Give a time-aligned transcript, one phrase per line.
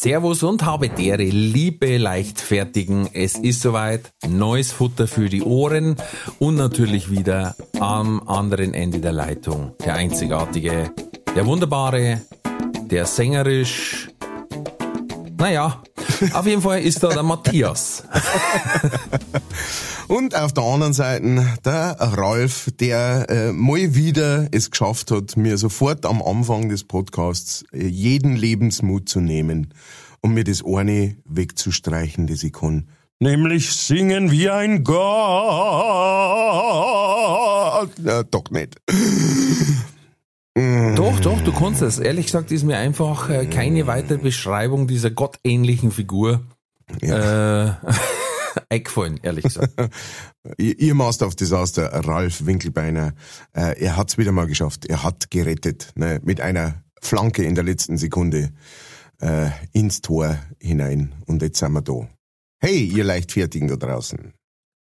[0.00, 3.08] Servus und habe dere, liebe Leichtfertigen.
[3.14, 4.12] Es ist soweit.
[4.28, 5.96] Neues Futter für die Ohren
[6.38, 9.74] und natürlich wieder am anderen Ende der Leitung.
[9.84, 10.92] Der einzigartige,
[11.34, 12.20] der wunderbare,
[12.82, 14.08] der sängerisch.
[15.36, 15.82] Naja,
[16.32, 18.04] auf jeden Fall ist da der Matthias.
[20.08, 25.58] Und auf der anderen Seite der Ralf, der äh, mal wieder es geschafft hat, mir
[25.58, 29.74] sofort am Anfang des Podcasts äh, jeden Lebensmut zu nehmen
[30.22, 32.88] und mir das eine wegzustreichen, das ich kann.
[33.20, 34.98] Nämlich singen wie ein Gott.
[38.00, 38.76] Na, doch nicht.
[40.96, 42.00] Doch, doch, du kannst das.
[42.00, 46.40] Ehrlich gesagt ist mir einfach äh, keine weitere Beschreibung dieser gottähnlichen Figur
[47.00, 47.70] äh,
[48.68, 49.74] eingefallen, ehrlich gesagt.
[50.58, 53.14] Ihr Master of Disaster, Ralf Winkelbeiner,
[53.52, 54.86] äh, er hat's wieder mal geschafft.
[54.86, 58.52] Er hat gerettet, ne, mit einer Flanke in der letzten Sekunde
[59.20, 61.14] äh, ins Tor hinein.
[61.26, 62.08] Und jetzt sind wir da.
[62.60, 64.32] Hey, ihr Leichtfertigen da draußen.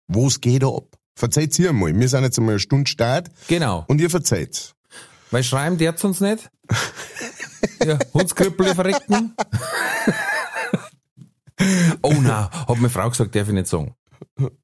[0.07, 0.97] Wo's geht ab?
[1.15, 1.97] Verzeiht's ihr mal.
[1.97, 3.29] Wir sind jetzt einmal eine Stunde Start.
[3.47, 3.85] Genau.
[3.87, 4.73] Und ihr verzeiht's.
[5.29, 6.49] Weil schreiben der's uns nicht?
[7.85, 9.33] ja, Hundskrüppel verrecken.
[12.01, 13.93] Oh na, hat meine Frau gesagt, darf ich nicht sagen.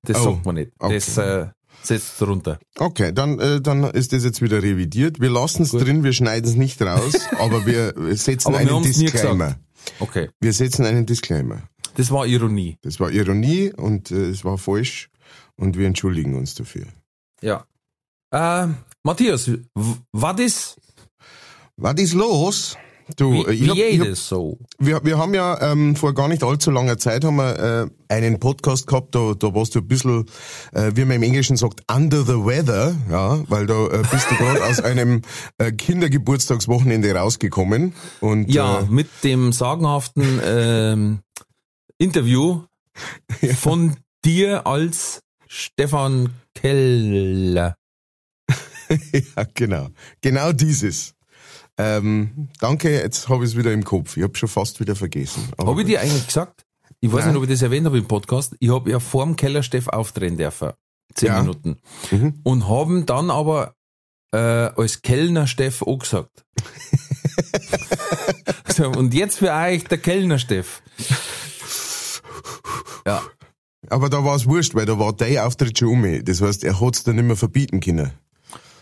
[0.03, 0.71] Das Oh, sagt man nicht.
[0.79, 0.95] okay.
[0.95, 1.47] Das äh,
[1.83, 2.59] setzt runter.
[2.77, 5.19] Okay, dann, äh, dann ist das jetzt wieder revidiert.
[5.19, 9.55] Wir lassen's drin, wir schneiden's nicht raus, aber wir setzen Aber wir einen nie Disclaimer.
[9.99, 10.29] Okay.
[10.39, 11.61] Wir setzen einen Disclaimer.
[11.95, 12.77] Das war Ironie.
[12.81, 15.09] Das war Ironie und äh, es war falsch
[15.55, 16.85] und wir entschuldigen uns dafür.
[17.41, 17.65] Ja.
[18.31, 18.67] Äh,
[19.03, 19.49] Matthias,
[20.11, 20.77] was ist?
[21.77, 22.77] Was ist los?
[23.15, 24.57] Du, Wie, äh, ich hab, ich hab, jedes so.
[24.79, 28.39] wir, wir haben ja ähm, vor gar nicht allzu langer Zeit haben wir äh, einen
[28.39, 30.25] Podcast gehabt, da, da warst du ein bisschen,
[30.73, 34.35] äh, wie man im Englischen sagt, under the weather, ja, weil da äh, bist du
[34.35, 35.21] gerade aus einem
[35.57, 41.19] äh, Kindergeburtstagswochenende rausgekommen und Ja, äh, mit dem sagenhaften ähm,
[41.97, 42.63] Interview
[43.57, 43.95] von
[44.25, 47.75] dir als Stefan Keller.
[48.89, 49.89] ja, genau.
[50.21, 51.13] Genau dieses.
[51.77, 54.17] Ähm, danke, jetzt habe ich es wieder im Kopf.
[54.17, 55.47] Ich habe schon fast wieder vergessen.
[55.59, 56.65] Habe ich dir eigentlich gesagt?
[56.99, 57.29] Ich weiß Nein.
[57.29, 58.55] nicht, ob ich das erwähnt habe im Podcast.
[58.59, 60.71] Ich habe ja vorm Keller Steff aufdrehen dürfen.
[61.13, 61.41] Zehn Ja.
[61.41, 61.77] Minuten.
[62.09, 62.39] Mhm.
[62.43, 63.75] Und haben dann aber
[64.33, 66.43] äh, als Kellner Steff auch gesagt.
[68.75, 70.81] so, und jetzt für euch der Kellner Steff.
[73.05, 73.21] Ja.
[73.89, 76.25] Aber da war es wurscht, weil da war der Auftritt schon um.
[76.25, 78.11] Das heißt, er hat es dann nicht mehr verbieten können.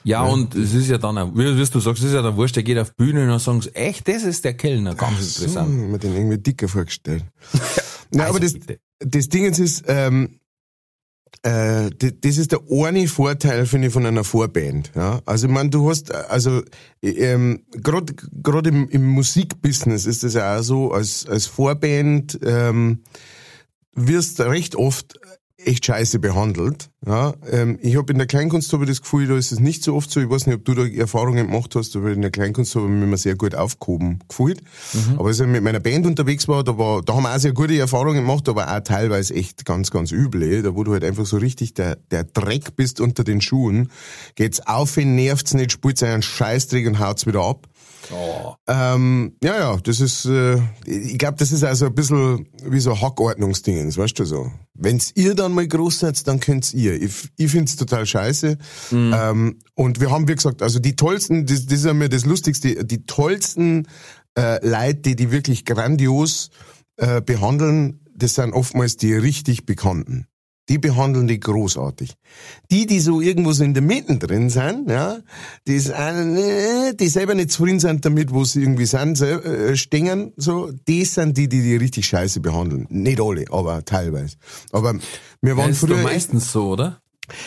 [0.06, 2.38] Ja, und es ist ja dann, auch, wie, wie du sagst, es ist ja der
[2.38, 4.94] Wurscht, der geht auf Bühne und dann sagen sie, echt, das ist der Kellner.
[4.94, 5.70] Ganz interessant.
[5.70, 7.26] So, mir den irgendwie dicker vorgestellt.
[8.14, 8.80] ja, aber das, Also bitte.
[9.00, 10.40] das Ding ist, ähm,
[11.42, 14.92] äh, das, das ist der eine Vorteil, finde ich, von einer Vorband.
[14.96, 15.22] Ja?
[15.26, 16.62] Also, ich meine, du hast, äh, also,
[17.02, 18.14] ähm, gerade
[18.44, 23.02] gerade im, im Musikbusiness ist das ja auch so, als, als Vorband ähm,
[23.94, 25.20] wirst recht oft
[25.66, 26.90] echt scheiße behandelt.
[27.06, 29.84] Ja, ähm, ich habe in der Kleinkunst habe ich das Gefühl, da ist es nicht
[29.84, 30.20] so oft so.
[30.20, 32.92] Ich weiß nicht, ob du da Erfahrungen gemacht hast, aber in der Kleinkunst habe ich
[32.92, 34.62] mich immer sehr gut aufgehoben gefühlt.
[35.18, 37.54] Aber als ich mit meiner Band unterwegs war, da war, da haben wir auch sehr
[37.54, 40.64] gute Erfahrungen gemacht, aber auch teilweise echt ganz, ganz üble.
[40.64, 43.90] Da wo du halt einfach so richtig der, der Dreck bist unter den Schuhen,
[44.36, 47.68] geht's auf, ihn nervt's nicht, spielt einen Scheißdreck und haut's wieder ab.
[48.12, 48.54] Oh.
[48.68, 53.00] Ähm, ja, ja, das ist, äh, ich glaube, das ist also ein bisschen wie so
[53.00, 54.52] Hackordnungsdingens, weißt du so.
[54.78, 57.02] Wenn's ihr dann mal groß seid, dann könnt's ihr.
[57.02, 58.58] Ich, ich find's total scheiße.
[59.14, 62.26] Ähm, und wir haben, wie gesagt, also die tollsten, das, das ist ja mir das
[62.26, 63.88] Lustigste, die tollsten
[64.38, 66.50] äh, Leute, die die wirklich grandios
[66.98, 70.28] äh, behandeln, das sind oftmals die richtig Bekannten.
[70.68, 72.16] Die behandeln die großartig.
[72.72, 75.18] Die, die so irgendwo so in der Mitte drin sind, ja,
[75.68, 80.34] die, ist, äh, die selber nicht zufrieden sind damit, wo sie irgendwie sind, äh, stehen,
[80.38, 82.88] so, die sind die, die die richtig scheiße behandeln.
[82.90, 84.38] Nicht alle, aber teilweise.
[84.72, 84.96] Aber
[85.42, 87.00] wir Ja, waren ist doch früher echt, meistens so, oder?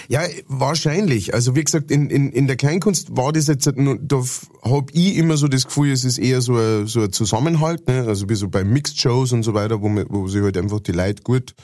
[0.08, 1.34] ja, wahrscheinlich.
[1.34, 4.22] Also wie gesagt, in, in, in der Kleinkunst war das jetzt, nur- da
[4.62, 8.04] hab ich immer so das Gefühl, es ist eher so ein, so ein Zusammenhalt, ne?
[8.06, 10.80] also wie so bei Mixed Shows und so weiter, wo, man, wo sich halt einfach
[10.80, 11.54] die Leute gut,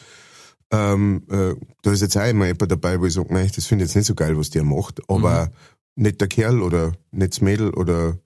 [0.75, 3.85] ähm, äh, da ist jetzt auch immer jemand dabei, wo ich sage, nein, das finde
[3.85, 5.51] ich jetzt nicht so geil, was der macht, aber
[5.95, 8.19] nicht der Kerl oder nicht das Mädel oder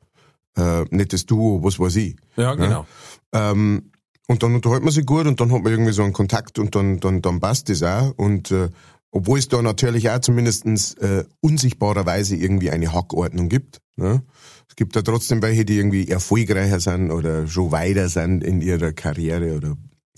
[0.56, 2.16] äh, nicht das Duo, was weiß ich.
[2.36, 2.86] Ja, genau.
[3.32, 3.90] Ähm,
[4.28, 6.74] und dann unterhält man sich gut und dann hat man irgendwie so einen Kontakt und
[6.74, 8.12] dann, dann, dann passt das auch.
[8.16, 8.68] Und äh,
[9.10, 13.80] obwohl es da natürlich auch zumindestens äh, unsichtbarerweise irgendwie eine Hackordnung gibt.
[13.96, 14.22] Ne?
[14.68, 18.92] Es gibt da trotzdem welche, die irgendwie erfolgreicher sind oder schon weiter sind in ihrer
[18.92, 19.76] Karriere oder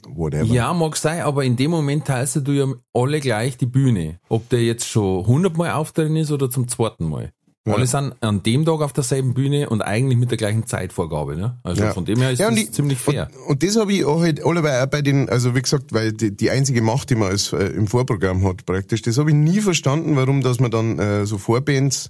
[0.08, 0.44] whatever.
[0.52, 4.18] Ja, mag sein, aber in dem Moment teilst du ja alle gleich die Bühne.
[4.28, 7.32] Ob der jetzt schon hundertmal auftreten ist oder zum zweiten Mal.
[7.66, 7.74] Ja.
[7.74, 11.36] Alle sind an dem Tag auf derselben Bühne und eigentlich mit der gleichen Zeitvorgabe.
[11.36, 11.58] Ne?
[11.62, 11.92] Also Ja.
[11.92, 13.28] von dem her ist Ja, das die- ziemlich fair.
[13.44, 16.12] Und, und das habe ich auch halt alle auch bei den, also wie gesagt, weil
[16.14, 19.36] die, die einzige Macht, die man als, äh, im Vorprogramm hat praktisch, das habe ich
[19.36, 22.08] nie verstanden, warum dass man dann äh, so Vorbands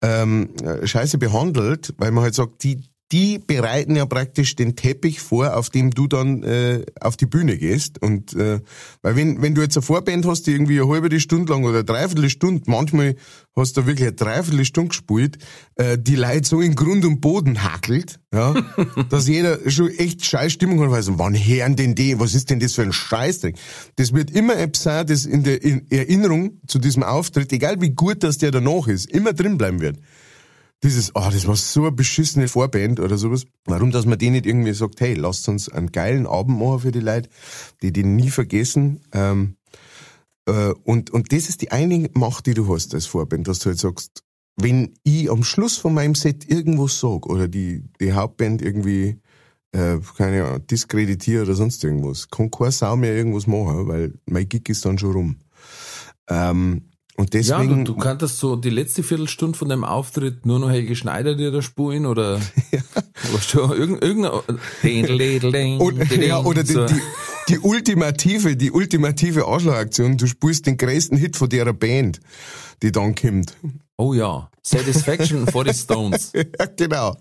[0.00, 5.20] ähm, äh, scheiße behandelt, weil man halt sagt, die, die bereiten ja praktisch den Teppich
[5.20, 8.00] vor, auf dem du dann äh, auf die Bühne gehst.
[8.00, 8.60] Und äh,
[9.02, 11.84] weil wenn, wenn du jetzt eine Vorband hast, die irgendwie eine halbe Stunde lang oder
[11.84, 13.14] dreiviertel Stunde, manchmal
[13.54, 15.38] hast du wirklich eine dreiviertel Stunde gespielt,
[15.76, 18.54] äh, die Leute so in Grund und Boden hackelt, ja,
[19.10, 22.48] dass jeder schon echt scheiß Stimmung hat, weil so, wann hören denn die, was ist
[22.50, 23.56] denn das für ein Scheißdreck?
[23.96, 27.90] Das wird immer etwas sein, das in der in Erinnerung zu diesem Auftritt, egal wie
[27.90, 29.98] gut das der danach ist, immer drin bleiben wird
[30.84, 33.46] dieses, oh, das war so eine beschissene Vorband oder sowas.
[33.64, 36.92] Warum, dass man denen nicht irgendwie sagt, hey, lasst uns einen geilen Abend machen für
[36.92, 37.28] die Leute,
[37.82, 39.00] die den nie vergessen.
[39.12, 39.56] Ähm,
[40.46, 43.70] äh, und, und das ist die eine Macht, die du hast als Vorband, dass du
[43.70, 44.22] halt sagst,
[44.56, 49.20] wenn ich am Schluss von meinem Set irgendwo sag oder die, die Hauptband irgendwie,
[49.72, 54.48] äh, keine Ahnung, diskreditiere oder sonst irgendwas, kann keine Sau mehr irgendwas machen, weil mein
[54.48, 55.36] Gig ist dann schon rum.
[56.28, 60.58] Ähm, und Ja, deswegen, du, du kanntest so die letzte Viertelstunde von deinem Auftritt nur
[60.58, 62.40] noch Helge Schneider dir da spulen oder
[63.32, 64.42] was schon irgend, irgendein
[64.82, 66.86] ding, ja, oder so.
[66.86, 67.00] die, die,
[67.50, 70.16] die ultimative, die ultimative Arschlochaktion.
[70.16, 72.20] Du spielst den größten Hit von der Band,
[72.82, 73.56] die dann kommt.
[73.96, 76.32] Oh ja, Satisfaction for the Stones.
[76.58, 77.16] Ja, genau.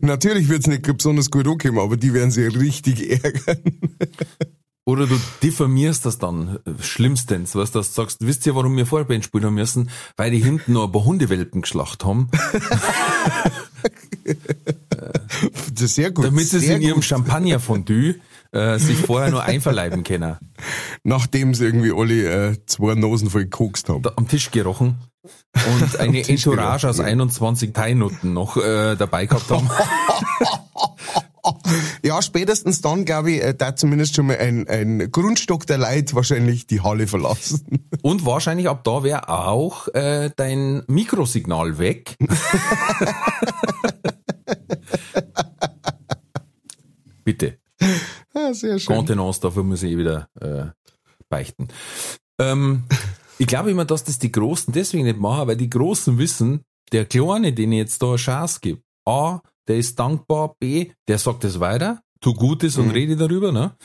[0.00, 3.60] Natürlich wird's nicht besonders gut ankommen, aber die werden sich richtig ärgern.
[4.90, 9.24] Oder du diffamierst das dann äh, schlimmstens, was du sagst, wisst ihr, warum wir Vorband
[9.24, 9.88] spielen haben müssen?
[10.16, 12.28] Weil die hinten noch ein paar Hundewelpen geschlacht haben,
[15.72, 16.24] Das ist sehr gut.
[16.24, 17.02] damit sie sehr in ihrem.
[17.02, 18.16] Champagnerfondue
[18.50, 20.36] äh, sich vorher nur einverleiben können.
[21.04, 24.02] Nachdem sie irgendwie alle äh, zwei Nosen voll gekokst haben.
[24.02, 27.04] Da, am Tisch gerochen und eine Entourage gerochen, aus ja.
[27.04, 29.70] 21 Teilnoten noch äh, dabei gehabt haben.
[32.02, 36.14] Ja, spätestens dann, glaube ich, äh, da zumindest schon mal ein, ein Grundstock der Leid
[36.14, 37.86] wahrscheinlich die Halle verlassen.
[38.02, 42.16] Und wahrscheinlich ab da wäre auch äh, dein Mikrosignal weg.
[47.24, 47.58] Bitte.
[48.34, 48.96] Ja, sehr schön.
[48.96, 50.66] Kontenance, dafür muss ich eh wieder äh,
[51.28, 51.68] beichten.
[52.38, 52.84] Ähm,
[53.38, 57.04] ich glaube immer, dass das die Großen deswegen nicht machen, weil die Großen wissen, der
[57.04, 61.44] Kleine, den ich jetzt da eine Chance gebe, A, der ist dankbar, B, der sagt
[61.44, 62.90] es weiter, tu Gutes und Mhm.
[62.92, 63.76] rede darüber, ne?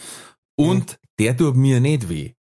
[0.58, 2.34] Und der tut mir nicht weh.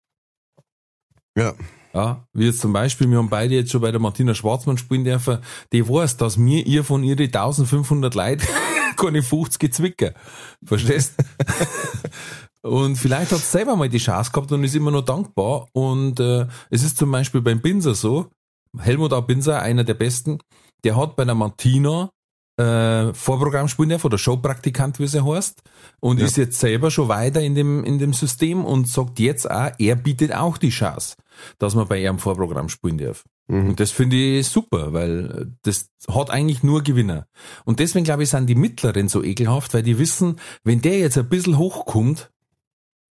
[1.38, 1.54] Ja.
[1.94, 5.04] Ja, wie jetzt zum Beispiel, wir haben beide jetzt schon bei der Martina Schwarzmann spielen
[5.04, 5.40] dürfen,
[5.74, 8.48] die weiß, dass mir ihr von ihre 1500 Leute
[8.98, 10.14] keine 50 gezwicken.
[10.66, 11.14] Verstehst?
[12.62, 15.68] und vielleicht hat selber mal die Chance gehabt und ist immer noch dankbar.
[15.74, 18.30] Und äh, es ist zum Beispiel beim Binser so,
[18.80, 19.20] Helmut A.
[19.20, 20.40] Binser, einer der besten,
[20.84, 22.10] der hat bei der Martina
[22.64, 25.62] äh, Vorprogramm spielen dürfen oder Showpraktikant, wie sie heißt,
[26.00, 26.26] und Ja.
[26.26, 29.96] ist jetzt selber schon weiter in dem, in dem System und sagt jetzt auch, er
[29.96, 31.16] bietet auch die Chance,
[31.60, 33.24] dass man bei ihrem Vorprogramm spielen darf.
[33.48, 33.70] Mhm.
[33.70, 37.26] Und das finde ich super, weil das hat eigentlich nur Gewinner.
[37.66, 41.18] Und deswegen glaube ich, sind die Mittleren so ekelhaft, weil die wissen, wenn der jetzt
[41.18, 42.32] ein bisschen hochkommt,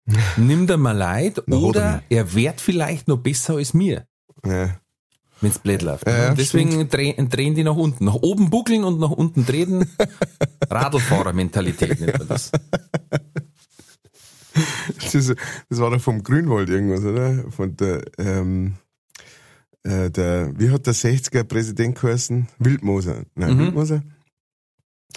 [0.37, 4.05] nimmt er mal leid er oder er wird vielleicht noch besser als mir
[4.45, 4.77] Ja.
[5.41, 6.07] Wenn's blöd läuft.
[6.07, 8.05] Ja, ja, Deswegen drehen, drehen die nach unten.
[8.05, 9.89] Nach oben buckeln und nach unten treten.
[10.69, 12.51] Radlfahrermentalität nennt man das.
[15.11, 15.33] Das,
[15.69, 17.51] das war doch vom Grünwald irgendwas, oder?
[17.51, 18.75] Von der, ähm,
[19.83, 22.47] äh, der, wie hat der 60er Präsident geheißen?
[22.59, 23.23] Wildmoser.
[23.35, 23.59] Nein, Mhm.
[23.59, 24.03] Wildmoser?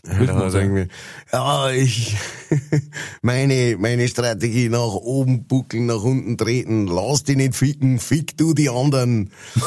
[0.06, 0.88] Ja, er irgendwie,
[1.32, 2.16] ja, ich,
[3.22, 8.54] meine, meine Strategie nach oben buckeln, nach unten treten, lass die nicht ficken, fick du
[8.54, 9.30] die anderen.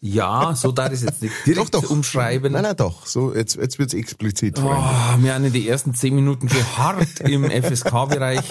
[0.00, 1.90] Ja, so darf ich es jetzt nicht direkt Doch, doch.
[1.90, 2.52] umschreiben.
[2.52, 4.56] Nein, nein, doch, so, jetzt, jetzt wird's explizit.
[4.56, 4.76] Freunde.
[4.78, 8.44] Oh, wir haben in die ersten zehn Minuten hart im FSK-Bereich.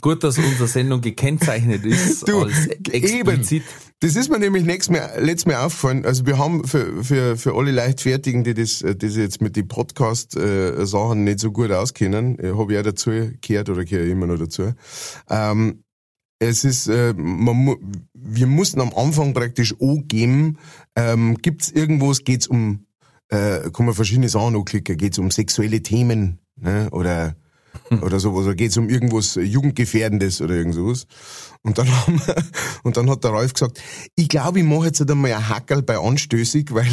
[0.00, 3.64] Gut, dass unsere Sendung gekennzeichnet ist Du, als explizit.
[4.00, 6.04] Das ist mir nämlich nächstes Mal, letztes Mal aufgefallen.
[6.04, 9.66] Also wir haben für, für, für alle Leichtfertigen, die das, die sich jetzt mit den
[9.66, 14.38] Podcast-Sachen nicht so gut auskennen, äh, habe ich auch dazu gehört oder gehöre immer noch
[14.38, 14.72] dazu.
[15.28, 15.82] Ähm,
[16.38, 17.76] es ist, äh, man,
[18.14, 20.58] wir mussten am Anfang praktisch angeben,
[20.94, 22.86] ähm, gibt's irgendwo, geht's um,
[23.30, 26.88] äh, kann man verschiedene Sachen anklicken, geht's um sexuelle Themen, ne?
[26.92, 27.34] oder
[28.02, 31.06] oder so, oder geht's um irgendwas Jugendgefährdendes oder irgend sowas.
[31.62, 32.36] Und dann haben wir,
[32.82, 33.80] und dann hat der Ralf gesagt,
[34.14, 36.88] ich glaube, ich mache jetzt halt einmal ein Hackerl bei anstößig, weil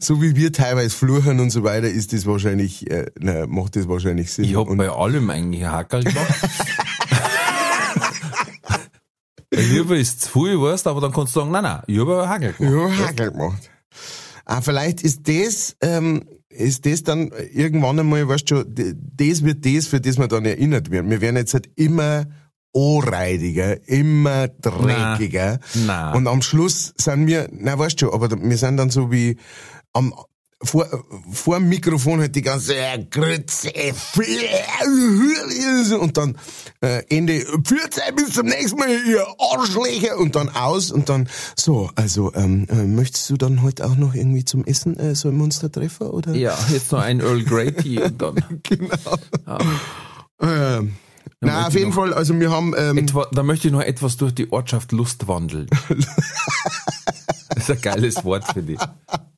[0.00, 3.88] so wie wir teilweise fluchen und so weiter, ist das wahrscheinlich, äh, na, macht das
[3.88, 4.44] wahrscheinlich Sinn.
[4.44, 6.34] Ich hab und bei allem eigentlich ein Hackerl gemacht.
[9.50, 12.52] Lieber ist zu viel, weißt aber dann kannst du sagen, nein, nein, ich habe Hackerl
[12.52, 12.98] gemacht.
[12.98, 13.70] Ja, Hackerl gemacht.
[14.44, 16.24] Ah, vielleicht ist das, ähm,
[16.56, 20.44] ist das dann irgendwann einmal, weißt du schon, das wird das, für das wir dann
[20.44, 21.10] erinnert werden.
[21.10, 22.26] Wir werden jetzt halt immer
[22.74, 25.60] anreidiger, immer dreckiger.
[25.86, 26.12] Na.
[26.12, 29.36] Und am Schluss sind wir, na weißt du schon, aber wir sind dann so wie
[29.92, 30.12] am,
[30.62, 30.86] vor,
[31.32, 33.72] vor dem Mikrofon halt die ganze äh, Grütze,
[35.98, 36.38] und dann
[36.80, 41.90] äh, Ende, Pfürzei, bis zum nächsten Mal, ihr Arschlöcher, und dann aus und dann so,
[41.94, 45.36] also ähm, äh, möchtest du dann heute auch noch irgendwie zum Essen, äh, so ein
[45.36, 46.34] Monster treffen, oder?
[46.34, 48.60] Ja, jetzt noch ein Earl Grey Tea und dann.
[48.62, 49.18] genau.
[50.40, 50.94] Ähm,
[51.40, 54.34] na, auf jeden Fall, also wir haben, ähm, Etwa, da möchte ich noch etwas durch
[54.34, 55.68] die Ortschaft Lust wandeln.
[57.66, 58.78] Das ist ein geiles Wort für dich.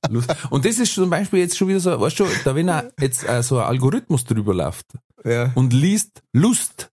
[0.08, 0.34] Lust.
[0.50, 3.28] Und das ist zum Beispiel jetzt schon wieder so, weißt du, da wenn er jetzt
[3.28, 4.86] äh, so ein Algorithmus drüber läuft
[5.24, 6.90] ja, und liest Lust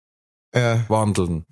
[0.54, 1.46] ja, wandeln,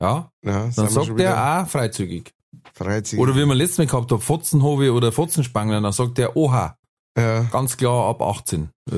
[0.00, 2.32] ja, ja, dann sagt der auch freizügig.
[2.74, 3.22] freizügig.
[3.22, 6.76] Oder wie wir letztes Mal gehabt haben, Fotzenhove oder Fotzenspangler, dann sagt der, oha,
[7.16, 7.42] ja.
[7.44, 8.70] ganz klar ab 18.
[8.90, 8.94] Äh,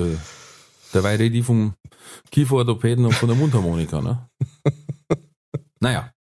[0.93, 1.73] dabei rede ich vom
[2.31, 4.29] Kieferorthopäden und von der Mundharmonika, ne?
[5.81, 6.11] Naja.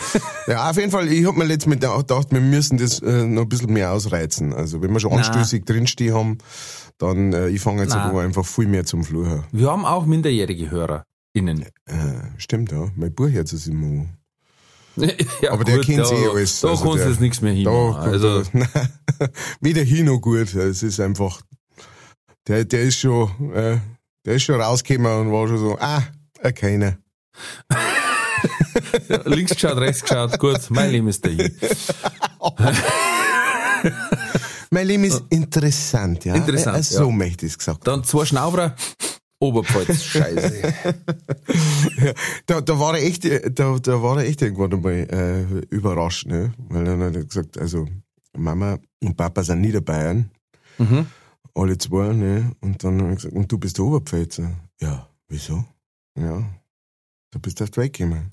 [0.46, 3.42] Ja, auf jeden Fall, ich hab mir letztes Mal gedacht, wir müssen das äh, noch
[3.42, 4.54] ein bisschen mehr ausreizen.
[4.54, 6.38] Also wenn wir schon anstößig drinstehen haben,
[6.98, 9.44] dann äh, ich fange jetzt aber einfach viel mehr zum Fluchen.
[9.52, 11.62] Wir haben auch minderjährige HörerInnen.
[11.86, 11.94] Äh,
[12.38, 12.88] stimmt, ja.
[12.94, 14.06] Mein Buchherz ist immer.
[15.42, 16.60] ja, Aber der kennt eh alles.
[16.60, 18.12] Da Also kannst du jetzt nichts mehr Da, hinmachen.
[18.12, 18.42] Also,
[19.60, 20.54] weder hin noch gut.
[20.54, 21.42] Es ist einfach,
[22.48, 23.78] der, der ist schon, äh,
[24.24, 26.02] der ist schon rausgekommen und war schon so, ah,
[26.40, 26.96] äh, keiner.
[29.24, 31.54] Links geschaut, rechts geschaut, gut, mein Leben ist dahin.
[34.70, 36.34] Mein Leben ist interessant, ja.
[36.34, 37.10] Interessant, äh, so ja.
[37.16, 37.86] möchte ich es gesagt.
[37.86, 38.74] Dann zwei Schnauberer,
[39.38, 40.62] Oberpfalz, scheiße.
[41.98, 42.12] Ja,
[42.46, 46.26] da, da war er echt, äh, da, da war er echt irgendwann einmal äh, überrascht,
[46.26, 46.52] ne?
[46.68, 47.86] Weil dann hat er gesagt, also
[48.36, 50.30] Mama und Papa sind Niederbayern,
[50.78, 51.06] Mhm.
[51.54, 52.52] alle zwei, ne?
[52.60, 54.50] Und dann hat er gesagt, und du bist der Oberpfälzer.
[54.80, 55.64] Ja, wieso?
[56.18, 56.42] Ja,
[57.30, 58.32] du bist erst weggekommen.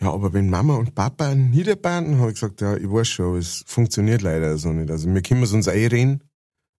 [0.00, 3.64] Ja, aber wenn Mama und Papa dann habe ich gesagt, ja, ich weiß schon, es
[3.66, 4.90] funktioniert leider so nicht.
[4.90, 6.24] Also wir können es uns einreden,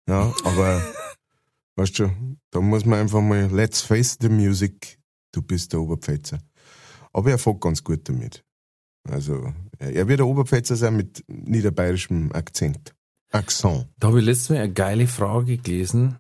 [0.08, 0.82] ja, aber
[1.78, 2.12] weißt du,
[2.52, 5.00] da muss man einfach mal, let's face the music,
[5.32, 6.40] du bist der Oberpfälzer.
[7.14, 8.44] Aber er fährt ganz gut damit.
[9.10, 12.94] Also, er er wird der Oberpfälzer sein mit niederbayerischem Akzent.
[13.32, 13.88] Akzent.
[13.98, 16.18] Da habe ich letztes Mal eine geile Frage gelesen.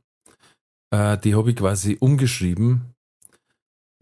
[0.91, 2.94] Äh, die habe ich quasi umgeschrieben.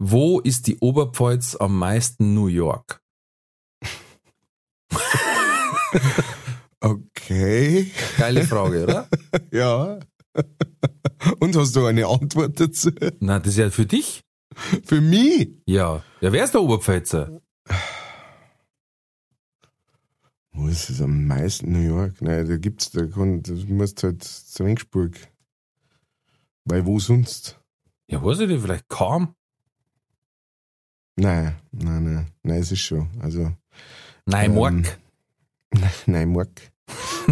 [0.06, 3.00] Wo ist die Oberpfalz am meisten New York?
[6.78, 7.90] Okay.
[8.18, 9.08] Geile Frage, oder?
[9.50, 9.98] Ja.
[11.40, 12.90] Und hast du eine Antwort dazu?
[13.20, 14.20] Na, das ist ja für dich.
[14.84, 15.56] Für mich?
[15.64, 16.04] Ja.
[16.20, 17.40] Ja, wer ist der Oberpfälzer?
[20.52, 21.72] Wo ist es am meisten?
[21.72, 22.20] New York?
[22.20, 25.16] Nein, da gibt's, da kann, das musst halt zu Ringsburg.
[26.66, 27.58] Weil wo sonst?
[28.06, 29.34] Ja, weiß ich nicht, vielleicht kaum.
[31.16, 33.08] Nein, nein, nein, nein, es ist schon.
[33.20, 33.52] Also,
[34.26, 34.98] Nein, Ähm, Morg.
[36.06, 36.50] nein, Mark.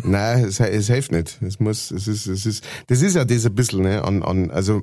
[0.04, 1.40] nein, es, es hilft nicht.
[1.42, 4.50] Es muss, es ist, es ist, das ist ja das ein bisschen, ne, an, an,
[4.50, 4.82] also,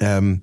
[0.00, 0.42] ähm,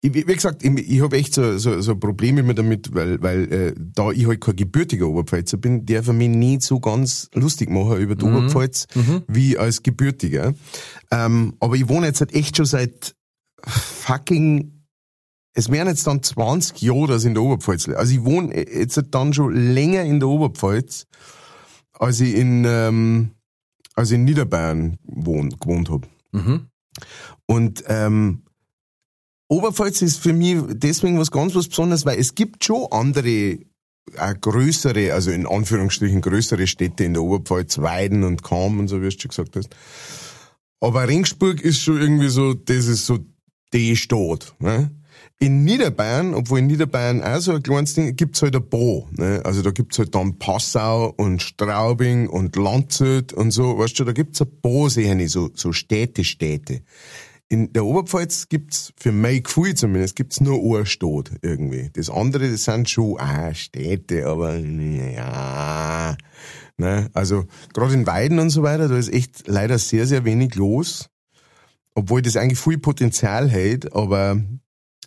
[0.00, 3.52] ich, wie gesagt, ich, ich habe echt so, so, so Probleme immer damit, weil, weil
[3.52, 7.68] äh, da ich halt kein gebürtiger Oberpfälzer bin, der für mich nicht so ganz lustig
[7.70, 8.36] machen über die Mhm.
[8.36, 9.22] Oberpfalz Mhm.
[9.26, 10.54] wie als gebürtiger.
[11.10, 13.16] Ähm, aber ich wohne jetzt halt echt schon seit
[13.66, 14.77] fucking
[15.58, 17.98] es wären jetzt dann 20 Jahre, dass ich in der Oberpfalz lebe.
[17.98, 21.08] Also ich wohne jetzt halt dann schon länger in der Oberpfalz,
[21.94, 23.32] als ich in, ähm,
[23.94, 26.06] als ich in Niederbayern wohn, gewohnt habe.
[26.30, 26.68] Mhm.
[27.46, 28.42] Und ähm,
[29.48, 33.58] Oberpfalz ist für mich deswegen was ganz was Besonderes, weil es gibt schon andere,
[34.16, 39.02] auch größere, also in Anführungsstrichen größere Städte in der Oberpfalz, Weiden und Kam und so,
[39.02, 39.70] wie du schon gesagt hast.
[40.78, 43.18] Aber Ringsburg ist schon irgendwie so, das ist so
[43.72, 44.54] die Stadt.
[44.60, 44.92] Ne?
[45.40, 49.04] In Niederbayern, obwohl in Niederbayern auch so ein kleines Ding, gibt's halt ein paar.
[49.12, 49.40] Ne?
[49.44, 54.12] Also da gibt's halt dann Passau und Straubing und Landshut und so, weißt du, da
[54.12, 56.82] gibt's ein paar Seen, so, so Städte, Städte.
[57.48, 61.88] In der Oberpfalz gibt's für mein Gefühl zumindest, gibt's nur eine Stadt irgendwie.
[61.92, 66.16] Das andere, das sind schon ah, Städte, aber ja.
[66.78, 67.10] Ne?
[67.14, 71.08] Also gerade in Weiden und so weiter, da ist echt leider sehr, sehr wenig los.
[71.94, 74.40] obwohl das eigentlich viel Potenzial hält, aber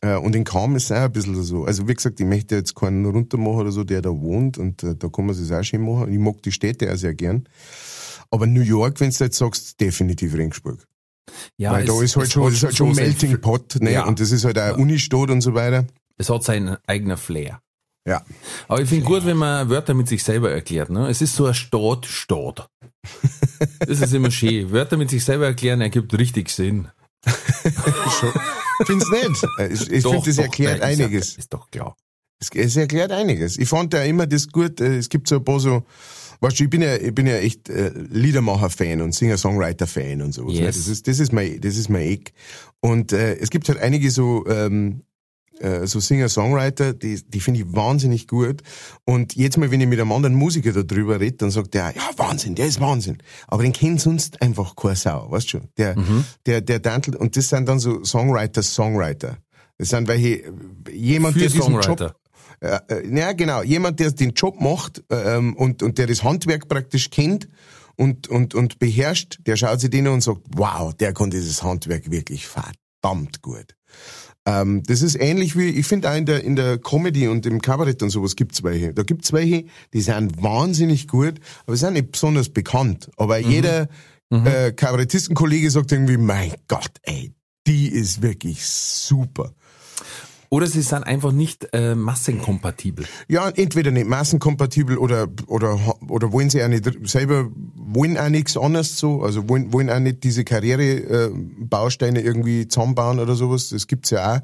[0.03, 1.65] und in Kam ist es auch ein bisschen so.
[1.65, 4.95] Also wie gesagt, ich möchte jetzt keinen runtermachen oder so, der da wohnt und äh,
[4.95, 6.11] da kann man es auch schön machen.
[6.11, 7.47] Ich mag die Städte auch sehr gern.
[8.31, 10.87] Aber New York, wenn du jetzt sagst, definitiv Regensburg.
[11.57, 13.91] Ja, Weil es- da ist halt schon, ist halt schon Melting Pot, ne?
[13.93, 14.05] Ja.
[14.05, 15.85] Und das ist halt auch Unistadt und so weiter.
[16.17, 17.61] Es hat seinen eigener Flair.
[18.07, 18.23] Ja.
[18.67, 20.89] Aber ich finde gut, wenn man Wörter mit sich selber erklärt.
[20.89, 21.07] Ne?
[21.09, 22.67] Es ist so ein Staat, Staat.
[23.79, 24.71] Das ist immer schön.
[24.71, 26.87] Wörter mit sich selber erklären ergibt richtig Sinn.
[28.79, 29.43] Ich find's nicht.
[29.59, 31.35] Äh, Ich, ich finde, das doch, erklärt nein, ist ja- einiges.
[31.37, 31.95] Ist doch klar.
[32.39, 33.57] Es, es erklärt einiges.
[33.57, 35.83] Ich fand ja immer das gut, äh, es gibt so ein paar so,
[36.39, 40.53] weißt du, ich bin ja, ich bin ja echt äh, Liedermacher-Fan und Singer-Songwriter-Fan und sowas.
[40.53, 40.61] ne?
[40.61, 40.77] Yes.
[40.77, 42.33] Das ist, das ist mein, das ist mein Eck.
[42.79, 45.03] Und äh, es gibt halt einige so, ähm,
[45.61, 48.61] äh, so Singer-Songwriter, die, die finde ich wahnsinnig gut.
[49.05, 52.01] Und jetzt mal, wenn ich mit einem anderen Musiker darüber rede, dann sagt der, ja,
[52.17, 53.17] Wahnsinn, der ist Wahnsinn.
[53.47, 55.67] Aber den kennt sonst einfach keine Sau, weißt du schon?
[55.77, 56.25] Der, Mhm.
[56.45, 59.37] der, der Dantelt, und das sind dann so Songwriter, Songwriter.
[59.77, 60.43] Das sind welche,
[60.91, 62.15] jemand, Für der diesen Job, Songwriter.
[62.61, 63.63] ja, äh, ja, genau.
[63.63, 67.47] Jemand, der den Job macht ähm, und, und der das Handwerk praktisch kennt
[67.97, 71.63] und, und, und beherrscht, der schaut sich den an und sagt, wow, der kann dieses
[71.63, 73.75] Handwerk wirklich verdammt gut.
[74.45, 77.61] Ähm, das ist ähnlich wie, ich finde auch in der, in der Comedy und im
[77.61, 78.93] Kabarett und sowas gibt's welche.
[78.93, 83.09] Da gibt's welche, die sind wahnsinnig gut, aber sind nicht besonders bekannt.
[83.17, 83.87] Aber jeder
[84.31, 87.33] äh, Kabarettistenkollege sagt irgendwie, mein Gott, ey,
[87.67, 89.53] die ist wirklich super.
[90.53, 93.05] Oder sie sind einfach nicht äh, massenkompatibel.
[93.29, 95.79] Ja, entweder nicht massenkompatibel oder, oder,
[96.09, 100.01] oder wollen sie auch nicht selber, wollen auch nichts anderes so, also wollen, wollen auch
[100.01, 104.41] nicht diese Karrierebausteine irgendwie zusammenbauen oder sowas, das gibt's ja auch.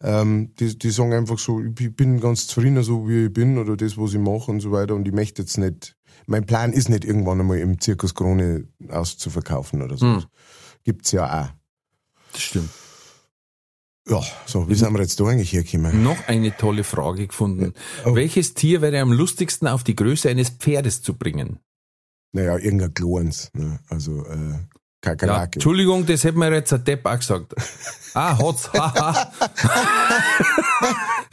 [0.00, 3.76] Ähm, die, die sagen einfach so, ich bin ganz zufrieden so wie ich bin oder
[3.76, 6.88] das, was ich mache und so weiter und ich möchte jetzt nicht, mein Plan ist
[6.88, 10.22] nicht irgendwann einmal im Zirkus Krone auszuverkaufen oder so.
[10.82, 11.48] Gibt's ja auch.
[12.32, 12.70] Das stimmt.
[14.08, 16.02] Ja, so, wie sind wir jetzt da eigentlich hergekommen?
[16.02, 17.72] Noch eine tolle Frage gefunden.
[18.04, 18.14] Oh.
[18.14, 21.60] Welches Tier wäre am lustigsten auf die Größe eines Pferdes zu bringen?
[22.32, 23.78] Naja, irgendein Glorens, ne?
[23.88, 24.54] also äh,
[25.04, 25.54] Ja, Kakerlake.
[25.54, 27.54] Entschuldigung, das hätte mir jetzt ein Depp auch gesagt.
[28.14, 28.72] Ah, hat's.
[28.72, 29.32] haha.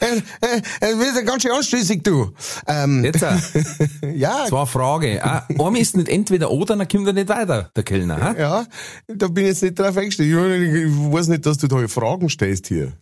[0.00, 2.32] Äh, wird ja ganz schön anschließig, du.
[2.66, 3.20] Ähm, Jetzt
[4.14, 5.24] ja, Das war eine Frage.
[5.24, 8.20] Ah, einem ist nicht entweder oder, dann kommt er nicht weiter, der Kellner.
[8.20, 8.34] Ha?
[8.38, 8.66] ja,
[9.08, 10.30] da bin ich jetzt nicht drauf eingestellt.
[10.30, 12.92] Ich, ich weiß nicht, dass du da Fragen stellst hier.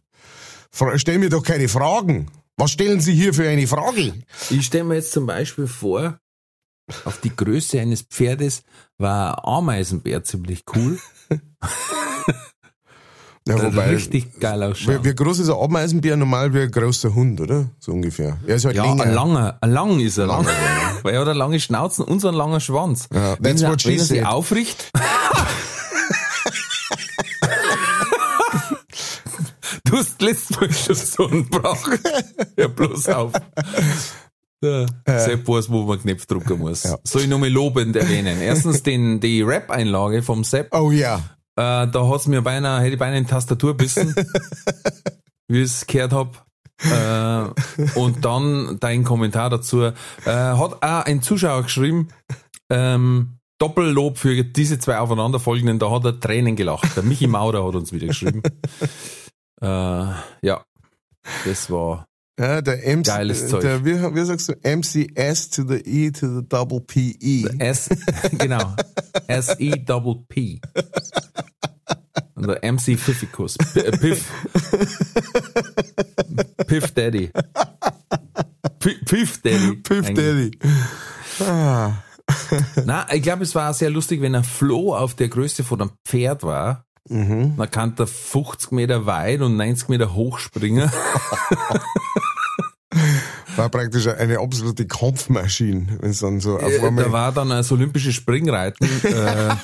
[0.70, 2.31] Fra stell mir doch keine Fragen.
[2.57, 4.14] Was stellen Sie hier für eine Frage?
[4.50, 6.18] Ich stelle mir jetzt zum Beispiel vor,
[7.05, 8.62] auf die Größe eines Pferdes
[8.98, 10.98] war ein Ameisenbär ziemlich cool.
[13.46, 15.05] Ja, wobei, richtig geil wie, ausschaut.
[15.05, 16.16] wie groß ist ein Ameisenbär?
[16.18, 17.70] Normal wie ein großer Hund, oder?
[17.79, 18.37] So ungefähr.
[18.46, 19.05] Er ist halt Ja, länger.
[19.05, 20.44] ein langer, ein lang ist er lang.
[20.44, 23.09] Langer, Weil er hat eine lange Schnauze und so einen langen Schwanz.
[23.11, 24.90] Ja, wenn that's er, what she wenn er sich aufricht.
[29.85, 31.88] du hast letztes Mal schon so einen Brauch.
[32.57, 33.33] Ja, bloß auf.
[34.62, 36.83] Ja, Sepp weiß, wo man Knopf drücken muss.
[36.83, 36.99] Ja.
[37.05, 38.40] Soll ich nochmal lobend erwähnen.
[38.40, 40.75] Erstens den, die Rap-Einlage vom Sepp.
[40.75, 41.16] Oh ja.
[41.57, 44.14] Äh, da hat's mir beinahe, hätte ich beinahe in die Tastatur bissen,
[45.49, 46.47] wie ich es gehört hab.
[46.83, 49.83] Äh, und dann dein Kommentar dazu.
[49.83, 49.92] Äh,
[50.25, 52.09] hat auch ein Zuschauer geschrieben,
[52.71, 56.97] ähm, Doppellob für diese zwei aufeinanderfolgenden, da hat er Tränen gelacht.
[56.97, 58.42] Der Michi Maurer hat uns wieder geschrieben.
[59.61, 60.64] äh, ja,
[61.44, 62.08] das war
[62.38, 63.62] Ja, der MC, Geiles Zeug.
[63.62, 64.53] Der, wie, wie sagst du?
[64.62, 67.48] MCS to the E to the double PE.
[67.59, 67.88] S,
[68.38, 68.74] genau,
[69.27, 70.61] S-E double P.
[72.35, 73.57] Und der MC Pfiffikus.
[73.59, 74.24] P- äh, Piff.
[76.68, 77.31] Piff Daddy.
[78.79, 79.74] P- Piff Daddy.
[79.77, 80.07] Piff.
[80.14, 80.51] Daddy.
[81.40, 81.92] Ah.
[82.85, 85.90] Na, ich glaube, es war sehr lustig, wenn ein Floh auf der Größe von einem
[86.07, 86.85] Pferd war.
[87.09, 87.57] Mhm.
[87.57, 90.90] Dann kann der 50 Meter weit und 90 Meter hoch springen.
[93.57, 97.05] War praktisch eine absolute Kampfmaschine, wenn es dann so auf Äh, einmal.
[97.05, 98.88] Da war dann das olympische Springreiten.
[99.05, 99.55] Äh,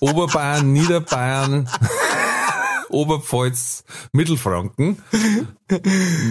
[0.00, 1.68] Oberbayern, Niederbayern,
[2.90, 4.98] Oberpfalz, Mittelfranken.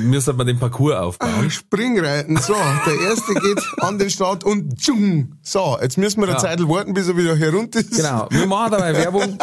[0.04, 1.50] Müssen wir den Parcours aufbauen.
[1.50, 2.38] Springreiten.
[2.38, 5.36] So, der erste geht an den Start und tschung.
[5.42, 6.40] So, jetzt müssen wir eine Ja.
[6.40, 7.96] Zeit warten, bis er wieder herunter ist.
[7.96, 9.38] Genau, wir machen dabei Werbung.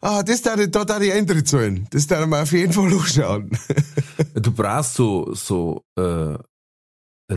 [0.00, 1.86] Ah, das darf ich, da darf ich Eintritt zahlen.
[1.90, 3.50] Das darf man auf jeden Fall anschauen.
[4.34, 6.34] Du brauchst so, so äh,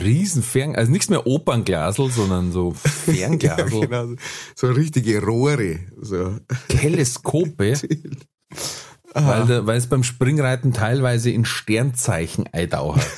[0.01, 4.07] riesen Fern, also nichts mehr Opernglasel, sondern so Fernglasel, genau.
[4.55, 5.79] So richtige Rohre.
[5.99, 6.37] So.
[6.69, 7.73] Teleskope,
[9.13, 13.01] weil, der- weil es beim Springreiten teilweise in Sternzeichen eintaucht.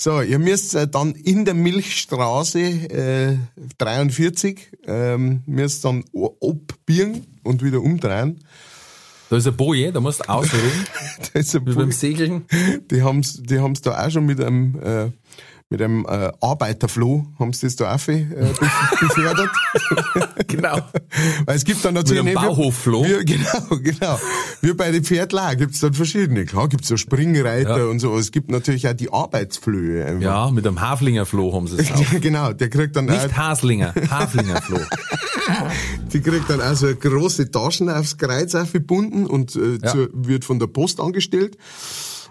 [0.00, 3.36] So, ihr müsst äh, dann in der Milchstraße äh,
[3.78, 8.38] 43 ähm, müsst dann o- abbiegen und wieder umdrehen.
[9.30, 10.86] Da ist eine Boje, da musst du ausruhen,
[11.32, 12.46] Da ist ein wie beim Segeln.
[12.90, 15.10] die haben's, die haben's da auch schon mit einem, äh,
[15.70, 19.50] mit einem äh, Arbeiterfloh, haben's das da auch äh, bef- befördert.
[20.46, 20.76] Genau.
[21.44, 23.02] Weil es gibt dann natürlich einem nicht- wie- Bauhoffloh.
[23.24, 24.18] Genau, genau.
[24.62, 26.46] Wie bei den Pferdler gibt's dann verschiedene.
[26.46, 27.84] Klar gibt's so Springreiter Ja.
[27.84, 28.16] und so.
[28.16, 30.06] Es gibt natürlich auch die Arbeitsflöhe.
[30.06, 30.22] einfach.
[30.22, 32.02] Ja, mit einem Haflingerfloh haben sie es auch.
[32.20, 34.80] genau, der kriegt dann Nicht auch, Haslinger, Haflingerfloh.
[36.14, 39.92] die kriegt dann auch so eine große Taschen aufs Kreuz aufgebunden und äh, Ja.
[39.92, 41.58] zu, wird von der Post angestellt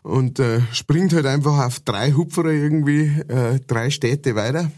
[0.03, 4.71] und äh, springt halt einfach auf drei Hupferer irgendwie äh, drei Städte weiter.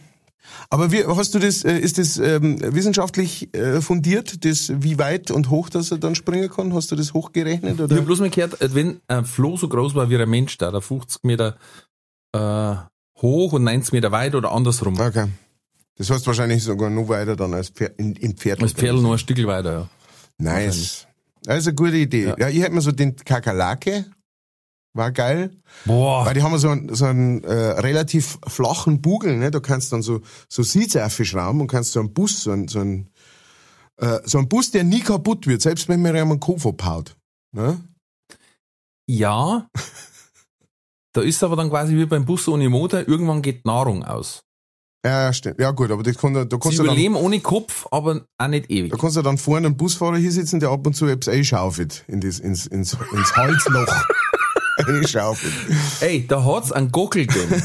[0.71, 5.29] Aber wie hast du das, äh, ist das ähm, wissenschaftlich äh, fundiert, das, wie weit
[5.31, 6.73] und hoch das er dann springen kann?
[6.73, 7.75] Hast du das hochgerechnet?
[7.75, 7.95] Ich Oder?
[7.95, 10.71] habe bloß mal gehört, äh, wenn ein Floh so groß war wie ein Mensch, da,
[10.71, 11.55] da 50 Meter
[12.33, 12.75] äh,
[13.21, 14.99] hoch und 90 Meter weit oder andersrum.
[14.99, 15.27] Okay.
[15.97, 18.61] Das heißt wahrscheinlich sogar noch weiter dann als Pferd, in, in Pferd.
[18.61, 19.89] Das Pferd noch ein Stück weiter, ja.
[20.37, 21.05] Nice.
[21.43, 22.27] Das ist eine gute Idee.
[22.27, 22.49] Ja, Ja.
[22.49, 24.05] ich hätte mir so den Kakerlake.
[24.93, 25.51] War geil.
[25.85, 26.25] Boah.
[26.25, 29.51] Weil die haben so einen, so einen äh, relativ flachen Bugel, ne?
[29.51, 32.67] Da kannst du dann so, so Sitze aufschrauben und kannst so einen Bus, so einen,
[32.67, 33.09] so einen,
[33.97, 37.15] äh, so einen Bus, der nie kaputt wird, selbst wenn mir jemand den Kopf abhaut.
[37.55, 37.79] Ne?
[39.07, 39.67] Ja.
[41.11, 44.43] Da ist aber dann quasi wie beim Bus ohne Motor, irgendwann geht Nahrung aus.
[45.05, 45.59] Ja, stimmt.
[45.59, 48.47] Ja, gut, aber das kann, da Sie kannst du dann, überleben ohne Kopf, aber auch
[48.47, 48.91] nicht ewig.
[48.91, 52.03] da kannst du dann vorne einen Busfahrer hier sitzen, der ab und zu etwas einschaufelt
[52.07, 53.87] in das, ins, ins, ins Halsloch.
[54.89, 55.53] einschaufelt.
[56.01, 57.61] Ey, da hat's einen Gockel drin.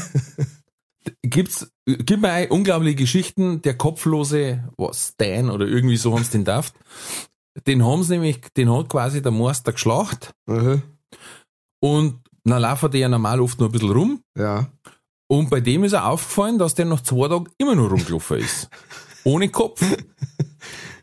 [1.21, 6.73] Gibt's, gib mir unglaubliche Geschichten, der kopflose, was, Stan oder irgendwie so haben's den daft.
[7.67, 10.81] Den haben's nämlich, den hat quasi der Meister geschlacht Aha.
[11.79, 14.21] und dann laufen die ja normal oft noch ein bisschen rum.
[14.37, 14.67] Ja.
[15.27, 18.69] Und bei dem ist er aufgefallen, dass der nach zwei Tagen immer noch rumgelaufen ist.
[19.23, 19.81] Ohne Kopf.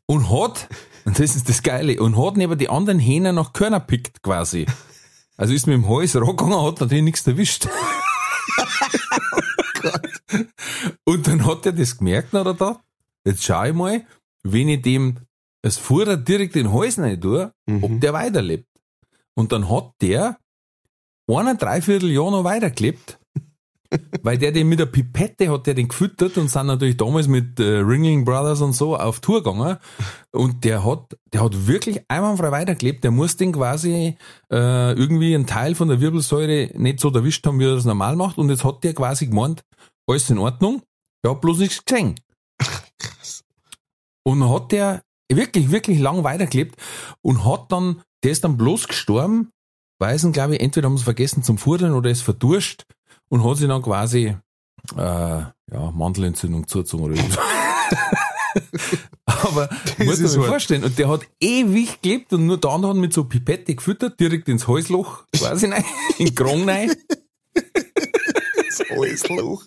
[0.07, 0.69] Und hat,
[1.05, 4.67] und das ist das Geile, und hat neben die anderen Hähner nach Körner pickt quasi.
[5.37, 7.69] Also ist mit dem Hals rangegangen, hat natürlich nichts erwischt.
[11.05, 12.81] und dann hat er das gemerkt, oder da,
[13.25, 14.07] jetzt schau ich mal,
[14.43, 15.19] wenn ich dem
[15.63, 18.67] das Fuhrer direkt in den Hals rein tue, ob der weiterlebt.
[19.35, 20.39] Und dann hat der
[21.29, 23.19] einer Dreivierteljahr noch weitergelebt,
[24.23, 27.59] weil der den mit der Pipette hat der den gefüttert und sind natürlich damals mit
[27.61, 29.79] äh, Ringling Brothers und so auf Tour gegangen.
[30.33, 34.17] Und der hat, der hat wirklich einwandfrei weitergelebt, der muss den quasi
[34.51, 38.17] äh, irgendwie einen Teil von der Wirbelsäure nicht so erwischt haben, wie er das normal
[38.17, 38.39] macht.
[38.39, 39.63] Und jetzt hat der quasi gemeint,
[40.07, 40.83] alles in Ordnung,
[41.25, 42.15] der hat bloß nichts gesehen.
[44.25, 46.77] Und dann hat der wirklich, wirklich lang weitergelebt
[47.23, 49.51] und hat dann, der ist dann bloß gestorben,
[49.99, 52.87] weil sie, glaube ich, entweder haben sie vergessen zum Fudern oder ist verdurst
[53.33, 54.37] und hat sich dann quasi
[54.95, 55.55] äh, ja,
[55.95, 57.15] Mandelentzündung zugezogen oder.
[59.25, 63.15] Aber muss man sich vorstellen, und der hat ewig gelebt und nur andere hat mit
[63.15, 65.83] so Pipette gefüttert, direkt ins Halsloch quasi rein,
[66.19, 66.93] in den Krong rein.
[67.55, 69.65] Das Halsloch.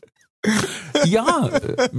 [1.06, 1.90] Ja, äh,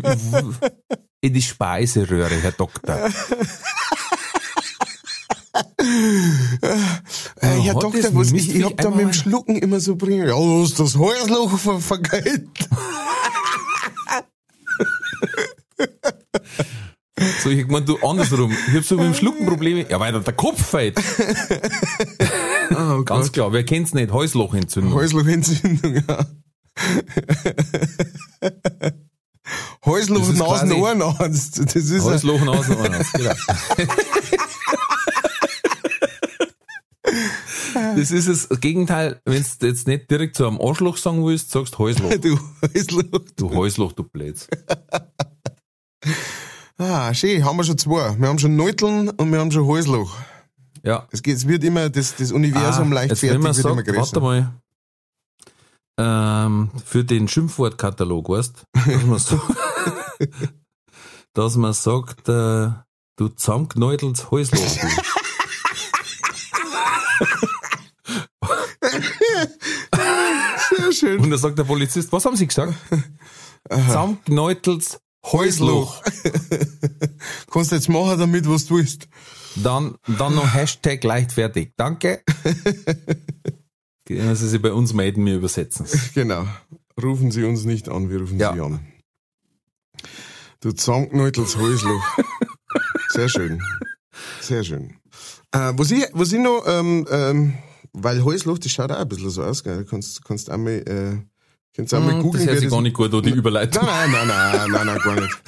[1.20, 3.10] in die Speiseröhre, Herr Doktor.
[7.40, 10.26] Äh, Herr Doktor, was, ich, ich hab da mit dem Schlucken immer so bringen.
[10.26, 12.48] Ja, du hast das Halsloch ver vergeilt.
[17.42, 18.54] So, ich meine, du andersrum.
[18.68, 19.86] Ich hab so mit dem Schlucken Probleme.
[19.88, 21.00] Ja, weil der Kopf fällt.
[22.68, 24.10] Oh Ganz klar, wer kennt's nicht?
[24.10, 24.92] Häuslochentzündung.
[24.92, 26.26] Häuslochentzündung, ja.
[29.84, 31.60] Häusloch, Nasen, Ohrenarzt.
[31.60, 33.30] Das ist Häusloch, Nasen, Ohrenarzt, genau.
[37.96, 41.78] Das ist das Gegenteil, wenn du jetzt nicht direkt zu einem Arschloch sagen willst, sagst
[41.78, 42.10] Häusloch.
[42.20, 43.20] du Häusloch.
[43.36, 44.48] Du Häusloch, du Blöds.
[46.78, 48.14] Ah, schön, haben wir schon zwei.
[48.18, 50.14] Wir haben schon Neuteln und wir haben schon Häusloch.
[50.82, 51.08] Ja.
[51.10, 53.96] Es, geht, es wird immer, das, das Universum Ah, leichtfertig wird immer größer.
[53.98, 54.52] warte mal,
[55.98, 59.40] ähm, für den Schimpfwortkatalog, weißt dass man, so,
[61.32, 62.70] dass man sagt, äh,
[63.16, 64.60] du zusammengeknäuteltes Häusloch.
[70.76, 71.20] Sehr schön.
[71.20, 72.74] Und da sagt der Polizist, was haben Sie gesagt?
[73.70, 76.02] Zusammengeknäuteltes Häusloch.
[77.50, 79.08] Kannst jetzt machen damit, was du willst.
[79.56, 81.72] Dann, dann noch Hashtag leichtfertig.
[81.76, 82.22] Danke.
[84.06, 86.46] Können Sie sich bei uns melden, wir übersetzen Genau.
[87.02, 88.54] Rufen Sie uns nicht an, wir rufen Ja.
[88.54, 88.80] Sie an.
[90.60, 92.04] Du Zankneutels Häusloch.
[93.10, 93.60] Sehr schön.
[94.40, 94.96] Sehr schön.
[95.52, 97.54] Äh, was, ich, was ich noch, ähm, ähm,
[97.96, 99.78] weil Häusloch, das schaut auch ein bisschen so aus, gell?
[99.78, 101.16] Du kannst, kannst einmal, äh,
[101.74, 103.84] Könnt ihr auch mal Hm, googeln, das hört sich gar nicht gut an, die Überleitung.
[103.84, 105.42] Nein, nein, nein, nein, nein, nein, gar nicht.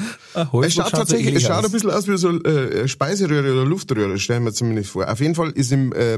[0.66, 4.44] Es schaut tatsächlich, es schaut ein bisschen aus wie so äh, Speiseröhre oder Luftröhre, stellen
[4.44, 5.10] wir zumindest vor.
[5.10, 6.14] Auf jeden Fall ist im, äh,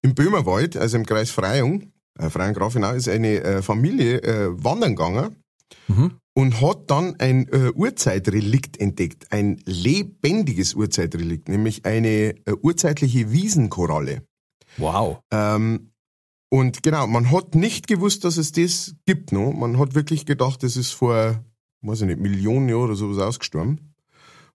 [0.00, 4.94] im Böhmerwald, also im Kreis Freyung, äh, Freyung Grafenau, ist eine äh, Familie äh, wandern
[4.94, 5.34] gegangen
[5.88, 6.12] Mhm.
[6.34, 14.22] und hat dann ein äh, Urzeitrelikt entdeckt, ein lebendiges Urzeitrelikt, nämlich eine äh, urzeitliche Wiesenkoralle.
[14.78, 15.18] Wow.
[15.30, 15.90] Ähm,
[16.50, 19.32] und genau, man hat nicht gewusst, dass es das gibt.
[19.32, 19.52] No?
[19.52, 21.44] Man hat wirklich gedacht, das ist vor,
[21.82, 23.94] weiß ich nicht, Millionen Jahren oder sowas ausgestorben.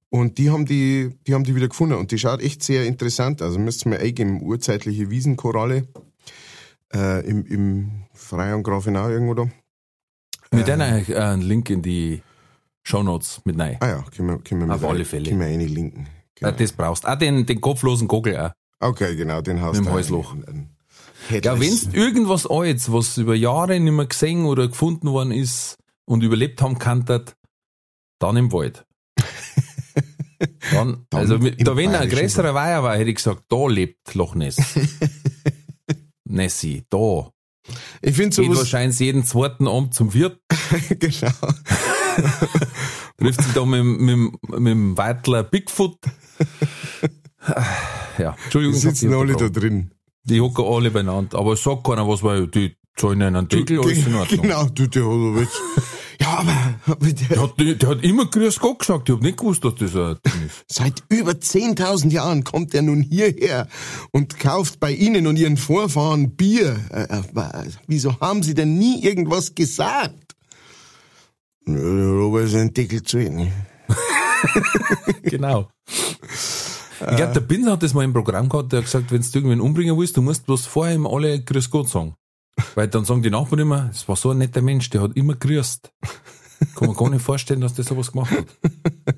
[0.10, 1.96] Und die haben die, die haben die wieder gefunden.
[1.96, 3.48] Und die schaut echt sehr interessant aus.
[3.50, 5.88] Also müsst ihr mal eingeben, urzeitliche Wiesenkoralle.
[6.94, 9.50] Äh, im, im Freiung Grafenau irgendwo da.
[10.52, 12.22] Mit einer äh, einen Link in die
[12.84, 13.78] Shownotes mit rein.
[13.80, 15.30] Ah ja, können wir, können wir mit Auf alle Fälle.
[15.30, 16.08] Können wir eine linken.
[16.36, 16.52] Genau.
[16.52, 17.08] das brauchst.
[17.08, 18.52] Ah, den, den kopflosen Gogel auch.
[18.84, 20.20] Okay, genau, den hast Mit dem du.
[20.32, 20.46] Ein-
[21.32, 25.78] ein Ja, wenn's irgendwas Altes, was über Jahre nicht mehr gesehen oder gefunden worden ist
[26.06, 28.86] und überlebt haben kann, dann im Wald.
[30.72, 34.14] Dann, Dann also mit, da wenn ein größerer Weiher war, hätte ich gesagt, da lebt
[34.16, 34.58] Loch Ness.
[36.26, 37.30] Nessie, da.
[38.02, 40.42] Ich finde Geht sowas, wahrscheinlich jeden zweiten Abend zum Wirt,
[41.00, 41.32] genau.
[43.18, 45.98] trifft sich da mit, dem- mit, mit dem Weitler Bigfoot.
[48.18, 48.76] Ja, Die Entschuldigung.
[48.76, 49.92] hab sitzen alle da drin.
[50.26, 51.38] Die hocken alle beieinander.
[51.38, 54.42] Aber es sagt keiner was, weil die zahlen einen Deckel, alles in Ordnung.
[54.42, 55.62] Genau, du, der hat aber jetzt.
[56.22, 59.10] Ja, aber, aber der, Der hat, der hat immer Grüß Gott gesagt.
[59.10, 60.64] Ich hab nicht gewusst, dass das ein Ding ist.
[60.68, 63.68] seit über 10.000 Jahren kommt er nun hierher
[64.12, 66.80] und kauft bei Ihnen und Ihren Vorfahren Bier.
[66.92, 70.36] Äh, äh, wieso haben Sie denn nie irgendwas gesagt?
[71.66, 73.52] Ja, der Robert ist ein Deckel zu wenig.
[75.24, 75.70] Genau.
[77.12, 79.28] Ich glaube, der Binzer hat das mal im Programm gehabt, der hat gesagt, wenn du
[79.34, 82.16] irgendwen umbringen willst, du musst bloß vorher ihm alle Grüß Gott sagen.
[82.76, 85.36] Weil dann sagen die Nachbarn immer, es war so ein netter Mensch, der hat immer
[85.36, 85.92] grüßt.
[86.76, 88.46] Kann man gar nicht vorstellen, dass der sowas gemacht hat.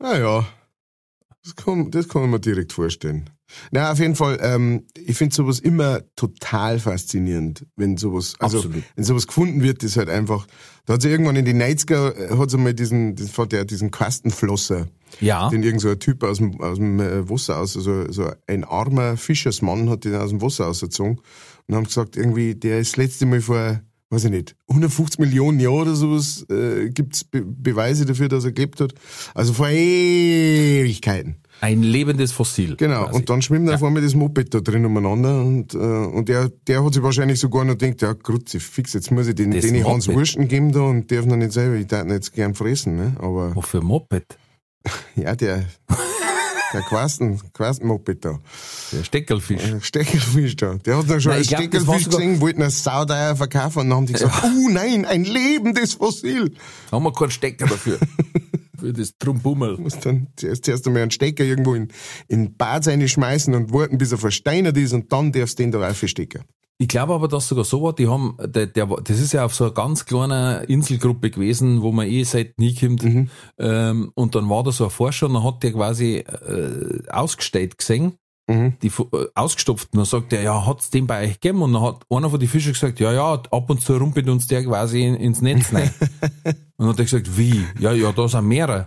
[0.00, 0.46] Naja,
[1.48, 3.30] das kann, das kann man mir direkt vorstellen.
[3.70, 8.82] Na, auf jeden Fall, ähm, ich finde sowas immer total faszinierend, wenn sowas, also, Absolut.
[8.94, 10.46] wenn sowas gefunden wird, ist halt einfach,
[10.84, 13.64] da hat sie irgendwann in den 90er, äh, hat sie mal diesen, das war der,
[13.64, 14.88] diesen Kastenflosser,
[15.20, 18.30] Ja, den irgend so ein Typ aus dem, aus dem äh, Wasser aus, also so
[18.46, 21.20] ein armer Fischersmann hat den aus dem Wasser ausgezogen
[21.66, 23.80] und haben gesagt, irgendwie, der ist das letzte Mal vor,
[24.10, 28.52] weiß ich nicht, 150 Millionen Jahren oder sowas, äh, gibt's Be Beweise dafür, dass er
[28.52, 28.94] gelebt hat.
[29.34, 31.36] Also vor Ewigkeiten.
[31.60, 32.76] ein lebendes Fossil.
[32.76, 33.04] Genau.
[33.04, 33.16] quasi.
[33.16, 36.84] Und dann schwimmt auf einmal das Moped da drin umeinander und, äh, und der, der
[36.84, 39.84] hat sich wahrscheinlich sogar noch gedacht, ja, Grutze, fix, jetzt muss ich den, Das den
[39.84, 40.18] Hans Moped.
[40.18, 43.16] Wursten geben da und darf noch nicht selber, ich darf ihn jetzt gern fressen, ne?
[43.18, 44.38] Aber, Wofür Moped?
[45.16, 45.66] ja, der,
[46.72, 48.38] der Quasten, Quasten-Moped da.
[48.92, 49.62] Der Steckelfisch.
[49.64, 50.74] Ein Steckelfisch da.
[50.74, 53.88] Der hat dann schon Nein, einen glaub, Steckelfisch sogar- gesehen, wollten einen sauteuer verkaufen und
[53.90, 56.52] dann haben die gesagt, oh nein, ein lebendes Fossil.
[56.92, 57.98] Haben wir keinen Stecker dafür.
[58.78, 59.74] Für das Trumbummel.
[59.76, 61.88] Du musst dann zuerst, zuerst einmal einen Stecker irgendwo in,
[62.28, 65.72] in Bad seine schmeißen und warten, bis er versteinert ist und dann darfst du den
[65.72, 66.42] da raufstecken.
[66.80, 69.44] Ich glaube aber, dass sogar so war, die haben, der, der, war- das ist ja
[69.44, 73.02] auf so einer ganz kleiner Inselgruppe gewesen, wo man eh seit nie kommt.
[73.58, 77.78] Ähm, und dann war da so ein Forscher und dann hat der quasi äh, ausgestellt
[77.78, 78.12] gesehen,
[78.50, 78.78] Mhm.
[78.80, 79.88] die äh, ausgestopft.
[79.92, 81.60] Und dann sagt er, ja, hat's den bei euch gegeben?
[81.60, 84.46] Und dann hat einer von den Fischen gesagt, ja, ja, ab und zu rumpelt uns
[84.46, 85.90] der quasi in, ins Netz rein.
[86.44, 87.62] und dann hat er gesagt, wie?
[87.78, 88.86] Ja, ja, da sind mehrere.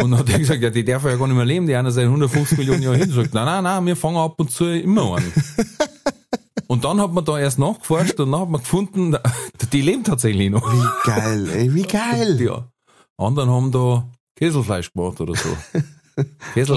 [0.00, 1.90] Und dann hat er gesagt, ja, die dürfen ja gar nicht mehr leben, die einer
[1.90, 3.10] seit 150 Millionen Jahren hin.
[3.10, 5.22] Sagt, nein, nein, nein, wir fangen ab und zu immer an.
[6.68, 9.16] Und dann hat man da erst nachgeforscht und dann hat man gefunden,
[9.72, 10.72] die leben tatsächlich noch.
[10.72, 12.40] Wie geil, ey, wie geil.
[12.40, 12.66] Ja.
[13.18, 15.48] Anderen haben da Käselfleisch gemacht oder so.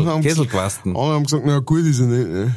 [0.06, 0.95] Haben- Käselquasten.
[0.95, 2.56] Alle haben gesagt, na gut ist er nicht, ne?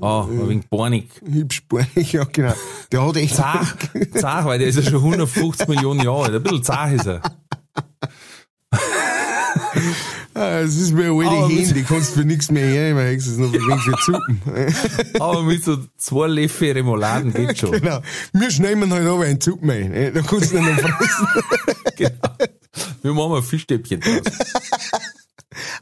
[0.00, 1.08] Ah, ein wenig bornig.
[1.24, 2.54] Hübsch, bonig, ja genau.
[2.90, 3.34] Der hat echt...
[3.36, 3.76] Zach,
[4.14, 6.34] zach, weil der ist ja schon 150 Millionen Jahre alt.
[6.36, 7.20] Ein bisschen zach ist er.
[10.40, 13.26] Ah, Es ist mir alte Aber Hähne, die kannst du für nichts mehr hernehmen, es
[13.26, 14.40] ist noch ein wenig für Zuppen.
[15.20, 17.72] Aber mit so zwei Löffel Remouladen geht schon.
[17.72, 18.00] genau.
[18.32, 20.12] Wir schneiden halt aber einen Zuppen ein, ne?
[20.12, 21.26] da kannst du ihn noch fressen.
[21.96, 22.36] Genau.
[23.02, 24.22] Wir machen ein Fischstäbchen draus.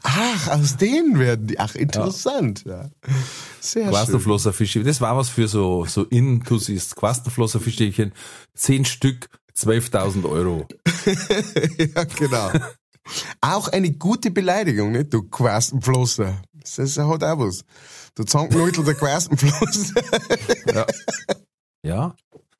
[0.03, 2.63] Ach, aus denen werden die, ach, interessant.
[2.65, 2.89] Ja.
[3.61, 3.91] Sehr schön.
[3.91, 4.87] Quastenflosser Fischstäbchen.
[4.87, 6.95] Das war was für so, so Intussis.
[6.95, 8.11] Quastenflosser Fischstäbchen.
[8.55, 10.67] Zehn Stück, 12.000 Euro.
[11.95, 12.51] ja, genau.
[13.41, 15.13] Auch eine gute Beleidigung, nicht?
[15.13, 16.41] Du Quastenflosser.
[16.75, 17.63] Das hat auch was.
[18.15, 20.01] Du Zankenleutel der Quastenflosser.
[20.73, 20.85] Ja.
[21.83, 22.15] ja.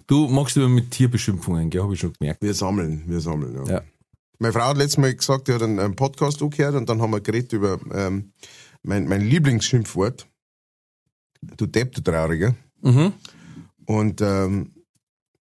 [0.07, 1.83] Du magst immer mit Tierbeschimpfungen, gell?
[1.83, 2.41] Habe ich schon gemerkt.
[2.41, 3.73] Wir sammeln, wir sammeln, ja.
[3.73, 3.81] Ja.
[4.39, 7.11] Meine Frau hat letztes Mal gesagt, die hat einen, einen Podcast angehört und dann haben
[7.11, 8.31] wir geredet über ähm,
[8.81, 10.27] mein, mein Lieblingsschimpfwort.
[11.41, 12.55] Du Depp, du Trauriger.
[12.81, 13.13] Mhm.
[13.85, 14.73] Und ähm,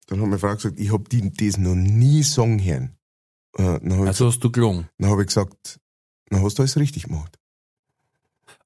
[0.08, 2.97] Dann hat meine Frau gesagt, ich hab die, das noch nie sagen hören.
[3.58, 4.90] Äh, habe Also hast du gelungen.
[4.98, 5.80] dann hab ich gesagt,
[6.30, 7.38] dann hast du alles richtig gemacht.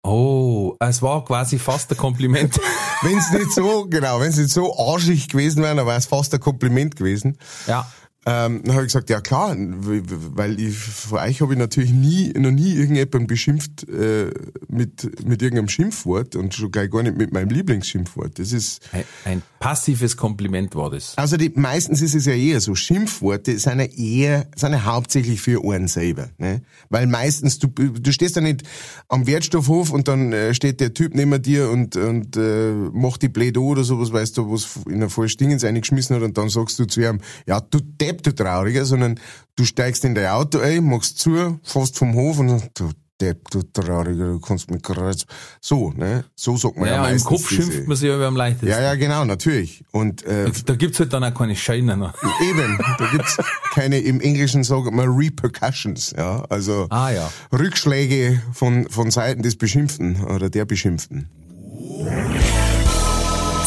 [0.03, 2.59] Oh, es war quasi fast ein Kompliment.
[3.03, 6.05] Wenn es nicht so, genau, wenn es nicht so arschig gewesen wäre, dann wäre es
[6.05, 7.37] fast ein Kompliment gewesen.
[7.67, 7.89] ja.
[8.23, 12.31] Ähm, dann habe ich gesagt, ja klar, weil ich, vor euch habe ich natürlich nie,
[12.37, 14.29] noch nie irgendjemanden beschimpft äh,
[14.67, 18.37] mit, mit irgendeinem Schimpfwort und schon gleich gar nicht mit meinem Lieblingsschimpfwort.
[18.37, 21.17] Das ist, Ein, ein passives Kompliment war das.
[21.17, 25.41] also die, meistens ist es ja eher so, Schimpfworte sind ja eher, sind ja hauptsächlich
[25.41, 26.61] für einen selber, ne?
[26.89, 28.61] Weil meistens, du, du stehst ja nicht
[29.07, 33.29] am Wertstoffhof und dann äh, steht der Typ neben dir und, und äh, macht die
[33.29, 36.77] Plädo oder sowas, weißt du, was in ein falsches Dingens eingeschmissen hat und dann sagst
[36.77, 37.79] du zu ihm, ja, du
[38.11, 39.19] Depp, du Trauriger, sondern
[39.55, 42.89] du steigst in dein Auto ein, machst zu, fährst vom Hof und dann, du
[43.21, 45.25] Depp, du Trauriger, du kannst mit Kreuz,
[45.61, 46.25] so, ne?
[46.35, 48.67] So sagt man ja, Ja, im meistens Kopf diese- schimpft man sich aber am leichtesten.
[48.67, 49.83] Ja, ja, genau, natürlich.
[49.91, 51.95] Und äh, Da gibt's halt dann auch keine Scheine.
[51.97, 52.11] Ne?
[52.49, 53.37] Eben, da gibt's
[53.73, 57.31] keine, im Englischen sagt man Repercussions, ja, also Ah ja.
[57.53, 61.29] Rückschläge von, von Seiten des Beschimpften oder der Beschimpften.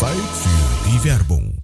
[0.01, 1.64] Zeit für die Werbung.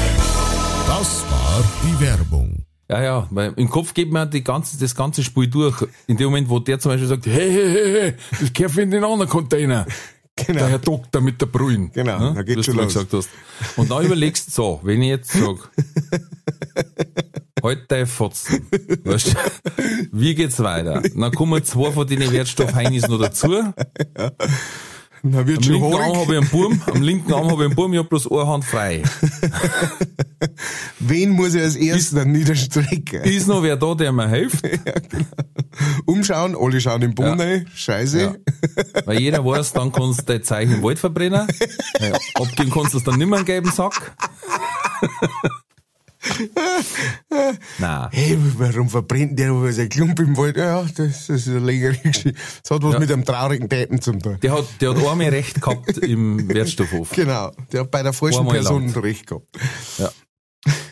[0.93, 2.65] Das war die Werbung.
[2.89, 5.85] Ja, ja, weil im Kopf geht man die ganze, das ganze Spiel durch.
[6.07, 8.91] In dem Moment, wo der zum Beispiel sagt, hey, hey, hey, hey, das gehört in
[8.91, 9.85] den anderen Container.
[10.35, 10.59] Genau.
[10.59, 11.91] Der Herr Doktor mit der Brühen.
[11.93, 12.33] Genau, Ne?
[12.35, 12.93] da geht's Was schon du los.
[12.93, 13.29] gesagt hast.
[13.77, 15.55] Und dann überlegst du so, wenn ich jetzt sag,
[17.63, 18.67] halt dein Fotzen.
[19.05, 19.37] Weißt du,
[20.11, 21.01] wie geht's weiter?
[21.15, 23.63] Dann kommen zwei von den Wertstoffheinis noch dazu.
[25.23, 26.21] Na, wird Am schon linken Arm hoch.
[26.21, 28.47] habe ich einen Burm, am linken Arm habe ich einen Burm, ich habe bloß eine
[28.47, 29.03] Hand frei.
[30.99, 33.21] Wen muss ich als erstes dann niederstrecken?
[33.23, 34.63] Ist noch wer da, der mir hilft?
[36.05, 37.45] Umschauen, alle schauen im Boden Ja.
[37.45, 37.67] rein.
[37.73, 38.19] Scheiße.
[38.21, 38.35] Ja.
[39.05, 41.47] Weil jeder weiß, dann kannst du dein Zeichen im Wald verbrennen.
[41.99, 44.15] Ja, abgeben kannst du es dann einen gelben Sack.
[47.79, 48.07] Nein.
[48.11, 50.57] Hey, warum verbrennt der aber sein Klump im Wald?
[50.57, 52.33] Ja, das, ist eine längere Geschichte.
[52.63, 52.99] Das hat was Ja.
[52.99, 54.37] mit einem traurigen Täten zum tun.
[54.41, 57.09] Der hat, der hat einmal recht gehabt im Wertstoffhof.
[57.11, 58.97] Genau, der hat bei der falschen Einmal Person lang.
[59.03, 59.47] recht gehabt.
[59.97, 60.09] Ja.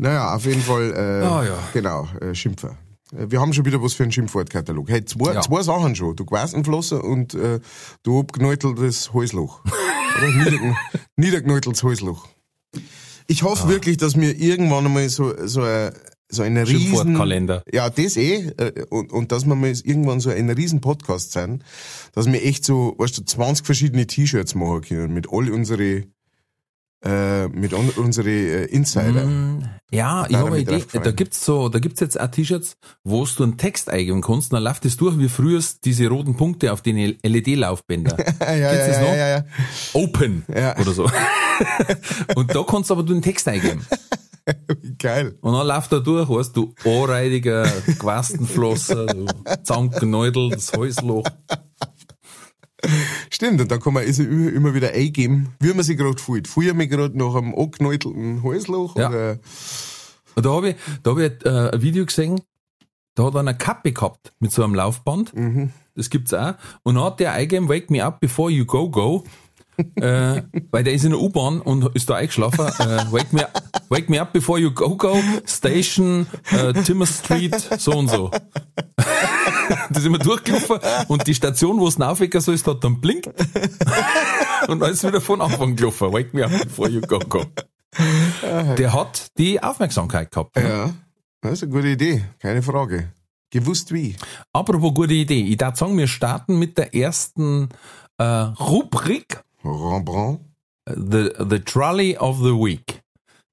[0.00, 1.58] Naja, auf jeden Fall, äh, Ah, ja.
[1.72, 2.78] genau, äh, Schimpfer.
[3.12, 4.88] Äh, Wir haben schon wieder was für einen Schimpfwortkatalog.
[4.88, 5.40] Hey, zwei, Ja.
[5.40, 6.14] zwei Sachen schon.
[6.14, 7.58] Du Quasenflosser und äh,
[8.04, 9.60] du abgenäuteltes Häusloch.
[10.18, 10.76] Oder niedergen,
[11.16, 12.28] niedergenäuteltes Häusloch.
[13.30, 13.68] Ich hoffe Ah.
[13.68, 15.92] wirklich, dass wir irgendwann einmal so, so, ein,
[16.30, 16.80] so eine riesen...
[16.80, 17.62] Schimpfwortkalender.
[17.70, 18.48] Ja, das eh.
[18.56, 21.62] äh, Und, und dass wir mal irgendwann so ein riesen Podcast sein,
[22.14, 26.04] dass wir echt so, weißt du, 20 verschiedene T-Shirts machen können mit all unsere,
[27.04, 29.24] äh, mit un unsere äh, Insider.
[29.24, 30.82] Mm, Ja, ich habe eine Idee.
[31.02, 34.56] Da gibt's so, da gibt's jetzt auch T-Shirts, wo du einen Text eingeben kannst, und
[34.56, 38.16] dann läuft es durch wie früher diese roten Punkte auf den LED-Laufbänder.
[38.40, 39.08] Ja, ja, das ja, noch?
[39.16, 39.44] ja, ja.
[39.94, 40.76] Open Ja.
[40.78, 41.08] oder so.
[42.36, 43.86] und da kannst du aber du den Text eingeben.
[44.98, 45.36] Geil.
[45.42, 47.64] Und dann läuft er durch, weißt du, anreidiger
[47.98, 49.26] Quastenflosser, du
[49.62, 51.24] zusammengenäudeltes Häusloch.
[53.30, 56.46] Stimmt, und da kann man also immer wieder eingeben, wie man sich gerade fühlt.
[56.46, 59.08] Fühle ich mich gerade nach einem angeknäutelten Halsloch Ja.
[59.08, 59.38] oder
[60.36, 62.40] Und da habe ich, da hab ich äh, ein Video gesehen,
[63.16, 65.32] da hat er eine Kappe gehabt mit so einem Laufband.
[65.96, 66.54] Das gibt's auch.
[66.84, 69.24] Und dann hat der eingegeben, wake me up before you go, go.
[69.96, 72.66] Äh, weil der ist in der U-Bahn und ist da eingeschlafen.
[72.66, 73.46] Äh, wake, me,
[73.88, 75.16] wake me up before you go, go.
[75.46, 78.30] Station, äh, Timmer Street, so und so.
[79.90, 83.26] das ist immer durchgelaufen und die Station, wo es aufwecken soll, ist hat dann blinkt.
[84.68, 86.12] und dann ist es wieder von Anfang gelaufen.
[86.12, 87.44] Wake me up before you go, go.
[88.76, 90.56] Der hat die Aufmerksamkeit gehabt.
[90.56, 90.68] ne?
[90.68, 90.90] Ja,
[91.40, 93.12] das ist eine gute Idee, keine Frage.
[93.50, 94.14] Gewusst wie.
[94.52, 95.42] Apropos gute Idee.
[95.44, 97.70] Ich darf sagen, wir starten mit der ersten
[98.18, 100.40] äh, Rubrik, Rembrandt.
[100.96, 103.02] the, the Trolley of the Week.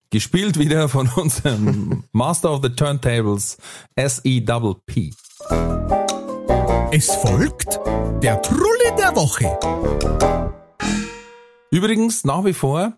[0.09, 3.57] Gespielt wieder von unserem Master of the Turntables,
[3.95, 5.13] S.E.P.
[6.91, 7.79] Es folgt
[8.23, 9.57] der Trulli der Woche.
[11.71, 12.93] Übrigens nach wie vor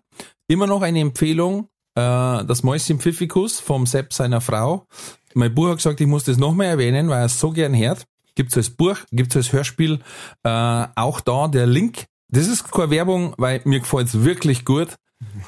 [0.46, 4.86] immer noch eine Empfehlung, äh, das Mäuschen Pfiffikus vom Sepp seiner Frau.
[5.34, 7.74] Mein Buch hat gesagt, ich muss das noch mehr erwähnen, weil er es so gern
[7.74, 8.04] hört.
[8.36, 9.98] Gibt's als Buch, gibt's als Hörspiel.
[10.44, 12.06] Äh, auch da der Link.
[12.30, 14.96] Das ist keine Werbung, weil mir gefällt's wirklich gut.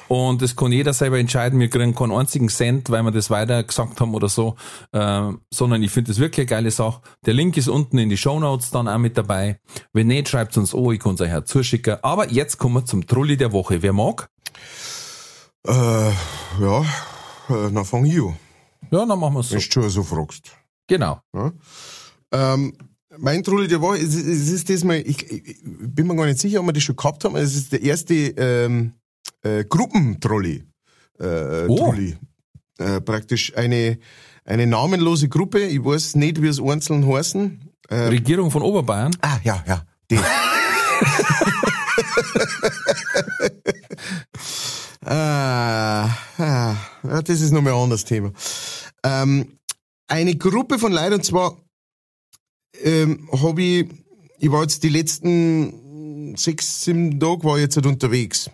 [0.08, 1.60] Und das kann jeder selber entscheiden.
[1.60, 4.56] Wir kriegen keinen einzigen Cent, weil wir das weiter gesagt haben oder so,
[4.92, 7.02] äh, sondern ich finde das wirklich eine geile Sache.
[7.24, 9.60] Der Link ist unten in die Show Notes dann auch mit dabei.
[9.92, 11.98] Wenn nicht, schreibt uns an, ich kann es euch auch zuschicken.
[12.02, 13.80] Aber jetzt kommen wir zum Trulli der Woche.
[13.82, 14.28] Wer mag?
[15.66, 16.80] Äh, ja,
[17.48, 18.36] äh, dann fang ich an.
[18.90, 19.54] Ja, dann machen wir es so.
[19.54, 20.50] Wenn du schon so fragst.
[20.88, 21.20] Genau.
[21.32, 21.52] Ja.
[22.32, 22.72] Ähm,
[23.20, 26.40] mein Trulli der Woche, es, es ist das mal, ich, ich bin mir gar nicht
[26.40, 27.36] sicher, ob wir das schon gehabt haben.
[27.36, 28.94] Es ist der erste ähm,
[29.42, 30.64] äh, Gruppentrolli.
[31.18, 31.76] Äh, Oh.
[31.76, 32.16] Trulli.
[32.78, 33.98] Äh, praktisch eine,
[34.44, 35.60] eine namenlose Gruppe.
[35.60, 37.60] Ich weiß nicht, wie es einzeln heißen.
[37.88, 39.14] Äh, Regierung von Oberbayern.
[39.20, 39.84] ah, ja, ja.
[40.10, 40.18] Die.
[45.04, 46.08] ah,
[46.38, 46.76] ah,
[47.24, 48.32] das ist nochmal ein anderes Thema.
[49.04, 49.58] Ähm,
[50.08, 51.56] eine Gruppe von Leuten, und zwar
[52.82, 53.88] ähm, habe ich,
[54.38, 58.50] ich war jetzt die letzten sechs, sieben Tage war ich jetzt halt unterwegs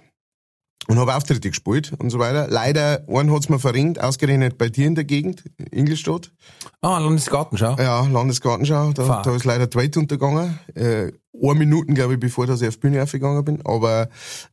[0.89, 2.47] und habe Auftritte gespielt und so weiter.
[2.49, 6.33] Leider, einen hat's mir verringt, ausgerechnet bei dir in der Gegend, Ingolstadt.
[6.81, 7.77] Ah, Landesgartenschau.
[7.79, 9.23] Ja, Landesgartenschau, da, Fuck.
[9.25, 10.59] da ist leider die Welt untergegangen.
[10.75, 11.13] Äh,
[11.43, 13.61] eine Minuten, glaube ich, bevor dass ich auf die Bühne aufgegangen bin.
[13.67, 14.09] Aber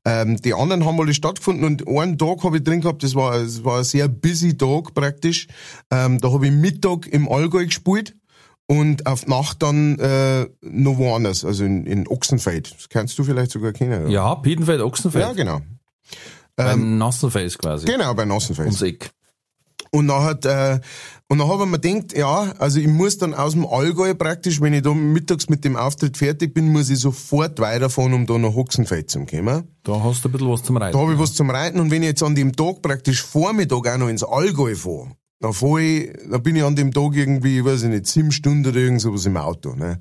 [0.05, 3.39] ähm, die anderen haben alle stattgefunden und einen Tag habe ich drin gehabt, das war,
[3.39, 5.47] das war ein sehr busy Tag praktisch.
[5.91, 8.15] Ähm, da habe ich Mittag im Allgäu gespielt
[8.73, 12.73] und auf Nacht dann äh, noch woanders, also in, in Ochsenfeld.
[12.75, 14.05] Das kannst du vielleicht sogar kennen.
[14.05, 14.11] oder?
[14.11, 15.23] Ja, Piedenfeld, Ochsenfeld.
[15.23, 15.61] ja genau.
[16.55, 17.85] Beim Nassenfels quasi.
[17.85, 18.67] Genau, bei Nossenfeld.
[18.67, 19.11] Ums Eck.
[19.91, 20.79] Und dann hat, äh,
[21.27, 24.59] und dann habe ich mir gedacht, ja, also ich muss dann aus dem Allgäu praktisch,
[24.59, 28.39] wenn ich da mittags mit dem Auftritt fertig bin, muss ich sofort weiterfahren, um da
[28.39, 29.67] nach Hoxenfeld zu kommen.
[29.83, 30.97] Da hast du ein bisschen was zum Reiten.
[30.97, 33.87] Da habe ich was zum Reiten und wenn ich jetzt an dem Tag praktisch Vormittag
[33.87, 35.11] auch noch ins Allgäu fahre,
[35.43, 38.65] dann fahr ich, dann bin ich an dem Tag irgendwie, weiß ich nicht, sieben Stunden
[38.65, 39.99] oder irgend sowas im Auto, ne.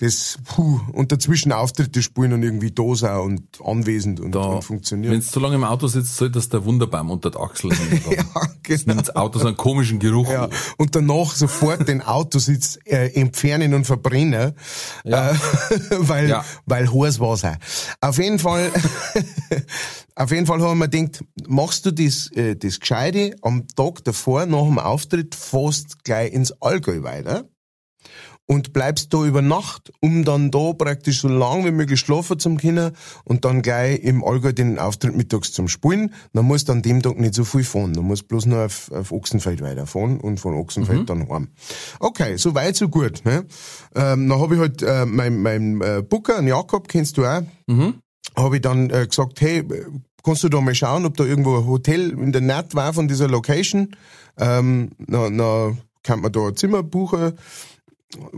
[0.00, 4.64] Das, puh, und dazwischen Auftritte spielen und irgendwie da sein und anwesend und, da, und
[4.64, 5.12] funktionieren.
[5.12, 8.02] Wenn du zu lange im Auto sitzt, soll das der Wunderbaum unter der Achsel hängen.
[8.10, 8.24] ja,
[8.62, 8.94] genau.
[9.00, 10.28] das Auto so einen komischen Geruch.
[10.30, 14.52] Ja, und danach sofort den Autositz äh, entfernen und verbrennen,
[15.04, 15.30] Ja.
[15.30, 15.34] äh,
[16.00, 16.44] weil, Ja.
[16.66, 17.56] weil war sein.
[18.02, 18.70] Auf jeden Fall,
[20.16, 24.46] auf jeden Fall haben wir gedacht, machst du das, äh, das Gescheite am Tag davor,
[24.46, 27.48] nach dem Auftritt, fast gleich ins Allgäu weiter
[28.46, 32.58] und bleibst da über Nacht, um dann da praktisch so lang wie möglich schlafen zum
[32.58, 32.92] können
[33.24, 36.12] und dann gleich im Allgäu den Auftritt mittags zum Spielen.
[36.32, 37.94] Dann musst du an dem Tag nicht so viel fahren.
[37.94, 41.48] Du musst bloß nur auf, auf Ochsenfeld weiterfahren und von Ochsenfeld dann heim.
[42.00, 43.24] Okay, so weit, so gut.
[43.24, 43.46] Ne?
[43.94, 47.42] Ähm, dann habe ich halt äh, mein, mein äh, Booker, den Jakob, kennst du auch,
[48.36, 49.64] habe ich dann äh, gesagt, hey,
[50.22, 53.08] kannst du da mal schauen, ob da irgendwo ein Hotel in der Nähe war von
[53.08, 53.96] dieser Location?
[54.38, 57.34] Ähm, na, na, kann man da ein Zimmer buchen?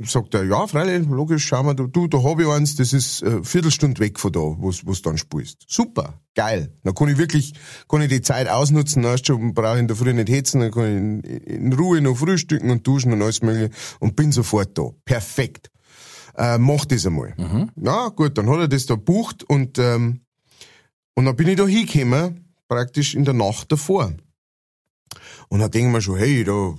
[0.05, 3.22] Sagt er, ja, freilich, logisch, schauen wir, da, du, da hab ich eins, das ist
[3.22, 5.64] äh, Viertelstunde weg von da, wo du dann spielst.
[5.66, 6.72] Super, geil.
[6.85, 7.55] Dann kann ich wirklich,
[7.89, 11.20] kann ich die Zeit ausnutzen, dann brauche ich in der Früh nicht hetzen, dann kann
[11.24, 14.91] ich in, in Ruhe noch frühstücken und duschen und alles mögliche und bin sofort da.
[15.05, 15.72] Perfekt.
[16.37, 17.35] Äh, mach das einmal.
[17.76, 20.20] Ja, gut, dann hat er das da bucht und, ähm,
[21.14, 24.12] und dann bin ich da hingekommen, praktisch in der Nacht davor.
[25.49, 26.74] Und dann denke ich mir schon, hey, da,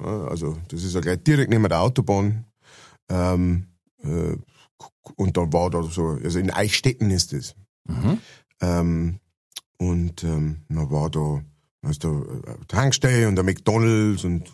[0.00, 2.44] ja, also das ist ja gleich direkt neben der Autobahn.
[3.08, 3.66] Ähm,
[4.04, 4.36] äh,
[5.16, 7.54] und dann war da so, also in Eichstätten ist das.
[8.60, 9.18] Ähm,
[9.78, 11.42] und ähm, dann war da,
[11.82, 14.52] da ist da äh, Tankstelle und der McDonalds und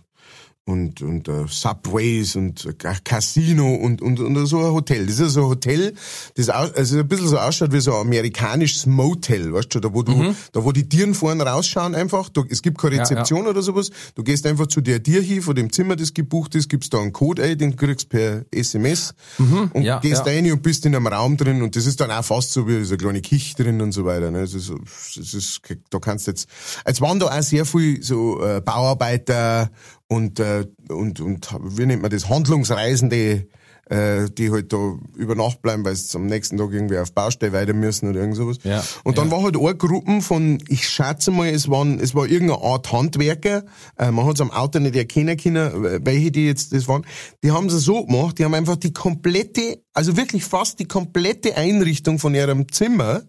[0.69, 5.07] und und äh, Subways und äh, Casino und und und so ein Hotel.
[5.07, 5.95] Das ist ja so ein Hotel,
[6.37, 9.93] das au- also ein bisschen so ausschaut wie so ein amerikanisches Motel, weißt du, da
[9.93, 12.29] wo du, da wo die Tieren vorne rausschauen einfach.
[12.29, 13.91] Du, es gibt keine Ja, Rezeption oder sowas.
[14.15, 17.01] Du gehst einfach zu der Tier hin, von dem Zimmer, das gebucht ist, gibst da
[17.01, 20.33] einen Code ein, den kriegst per SMS und ja, gehst ja.
[20.33, 22.85] rein und bist in einem Raum drin und das ist dann auch fast so wie
[22.85, 24.31] so eine kleine Küche drin und so weiter.
[24.31, 24.41] Ne?
[24.43, 24.71] Das ist,
[25.17, 25.61] das ist,
[25.91, 26.49] da kannst jetzt,
[26.85, 29.71] es waren da auch sehr viel so äh, Bauarbeiter
[30.09, 33.47] und, äh, und, und, wie nennt man das, Handlungsreisende,
[33.91, 37.53] äh, die halt da über Nacht bleiben, weil sie am nächsten Tag irgendwie auf Baustelle
[37.53, 38.59] weiter müssen oder irgend sowas.
[38.65, 39.33] Ja, Und dann ja.
[39.33, 43.65] war halt eine Gruppe von, ich schätze mal, es waren, es war irgendeine Art Handwerker,
[43.99, 47.05] äh, man hat es am Auto nicht erkennen können, welche die jetzt das waren.
[47.43, 51.57] Die haben es so gemacht, die haben einfach die komplette, also wirklich fast die komplette
[51.57, 53.23] Einrichtung von ihrem Zimmer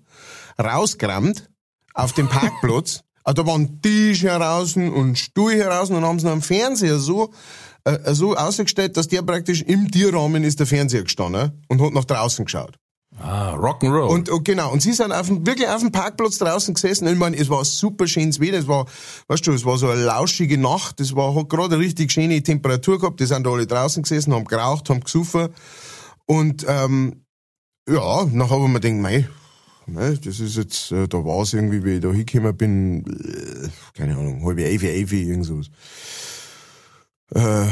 [0.61, 1.49] rausgerammt
[1.93, 3.03] auf dem Parkplatz.
[3.29, 7.31] Ah, da waren Tische heraus und Stuhl heraus und haben sie am Fernseher so,
[7.83, 12.05] äh, so ausgestellt, dass der praktisch im Tierrahmen ist der Fernseher gestanden und hat nach
[12.05, 12.75] draußen geschaut.
[13.19, 14.07] Ah, Rock'n'Roll.
[14.07, 17.07] Und, und genau, und sie sind auf dem, wirklich auf dem Parkplatz draußen gesessen.
[17.07, 18.87] Ich meine, es war super schönes Wetter, es war,
[19.27, 22.41] weißt du, es war so eine lauschige Nacht, es war, hat gerade eine richtig schöne
[22.41, 25.49] Temperatur gehabt, die sind da alle draußen gesessen, haben geraucht, haben gesoffen.
[26.25, 27.25] Und ähm,
[27.87, 29.29] ja, dann habe ich mir gedacht, mei,
[29.93, 33.67] ne, das ist jetzt, äh, da war es irgendwie, wie ich da hingekommen bin, äh,
[33.97, 35.69] keine Ahnung, halbe elf, elf, irgend sowas.
[37.33, 37.67] Äh,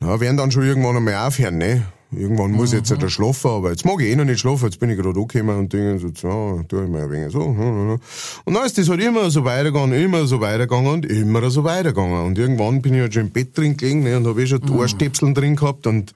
[0.00, 1.86] ja, werden dann schon irgendwann einmal aufhören, ne?
[2.16, 4.78] Irgendwann muss ich jetzt halt schlafen, aber jetzt mag ich eh noch nicht schlafen, jetzt
[4.78, 7.40] bin ich gerade angekommen und denke so, ja, tu ich mal ein wenig so.
[7.40, 12.24] Und dann ist das halt immer so weitergegangen, immer so weitergegangen und immer so weitergegangen.
[12.26, 14.60] Und irgendwann bin ich halt schon im Bett drin gelegen ne, und habe eh schon
[14.60, 16.14] die Ohrstöpseln drin gehabt und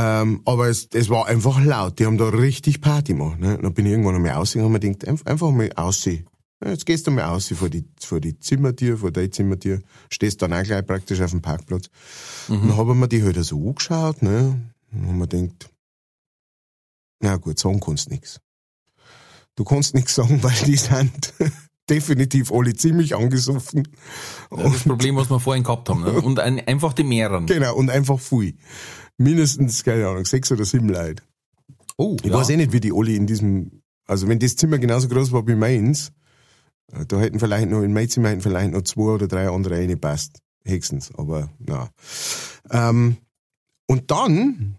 [0.00, 1.98] ähm, aber es, es war einfach laut.
[1.98, 3.40] Die haben da richtig Party gemacht.
[3.40, 3.56] Ne?
[3.56, 6.26] Und dann bin ich irgendwann einmal ausgegangen und mir gedacht, einf- einfach mal aussehen.
[6.64, 9.80] Ja, Jetzt gehst du mal aus vor die, vor die Zimmertür, vor dein Zimmertür,
[10.10, 11.86] stehst dann auch gleich praktisch auf dem Parkplatz.
[12.48, 14.60] Und dann habe ich mir die halt so angeschaut, ne?
[14.92, 15.70] Und hab mir gedacht,
[17.20, 18.40] na gut, sagen kannst nix.
[19.56, 21.32] Du kannst nix sagen, weil die sind
[21.90, 23.88] definitiv alle ziemlich angesoffen.
[24.50, 26.02] Das Problem, was wir vorhin gehabt haben.
[26.02, 26.12] Ne?
[26.22, 27.46] Und ein, einfach die mehreren.
[27.46, 28.56] Genau, und einfach viel.
[29.18, 31.22] Mindestens, keine Ahnung, sechs oder sieben Leute.
[31.96, 35.08] Oh, Ich weiß eh nicht, wie die alle in diesem, also wenn das Zimmer genauso
[35.08, 36.12] groß war wie meins,
[36.92, 39.74] äh, da hätten vielleicht noch, in mein Zimmer hätten vielleicht noch zwei oder drei andere
[39.74, 40.38] reingepasst.
[40.64, 41.90] Höchstens, aber na.
[42.70, 43.16] Ähm,
[43.86, 44.76] und dann,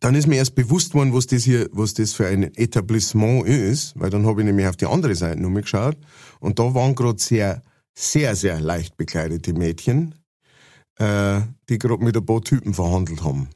[0.00, 3.92] dann ist mir erst bewusst worden, was das hier, was das für ein Etablissement ist,
[4.00, 5.98] weil dann habe ich nämlich auf die andere Seite nochmal geschaut
[6.40, 7.62] und da waren gerade sehr,
[7.94, 10.14] sehr, sehr leicht bekleidete Mädchen,
[11.00, 13.48] äh, die gerade mit ein paar Typen verhandelt haben.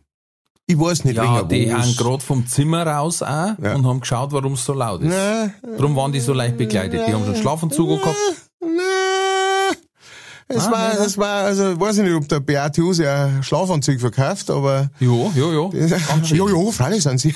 [0.67, 3.75] Ich weiß nicht, Ja, die haben gerade vom Zimmer raus auch Ja.
[3.75, 5.09] und haben geschaut, warum es so laut ist.
[5.11, 7.07] Na, Darum waren die so leicht bekleidet.
[7.07, 8.17] Die haben schon Schlafanzug gehabt.
[8.61, 9.77] Na,
[10.49, 13.43] es Ah, war, nee, es war, also, ich weiß nicht, ob der Beate Huse ein
[13.43, 15.69] Schlafanzug verkauft, aber, Jo, jo, jo.
[16.09, 17.35] Ganz jo, jo, freilich sind sie.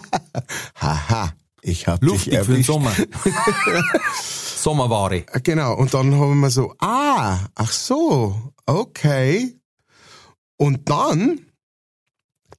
[0.80, 2.66] Haha, ich hab Luftig dich für den erwischt.
[2.66, 2.92] Sommer.
[4.64, 5.26] Sommerware.
[5.42, 8.34] Genau, und dann haben wir so, ah, ach so,
[8.64, 9.60] okay.
[10.56, 11.40] Und dann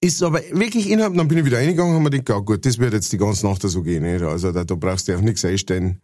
[0.01, 2.63] ist aber wirklich innerhalb, dann bin ich wieder reingegangen und habe mir gedacht, ja gut,
[2.63, 4.21] das wird jetzt die ganze Nacht so gehen, nicht?
[4.21, 5.99] also da, da brauchst du auch nichts einstellen.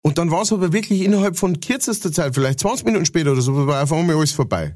[0.00, 3.42] Und dann war es aber wirklich innerhalb von kürzester Zeit, vielleicht 20 Minuten später oder
[3.42, 4.74] so, war auf einmal alles vorbei.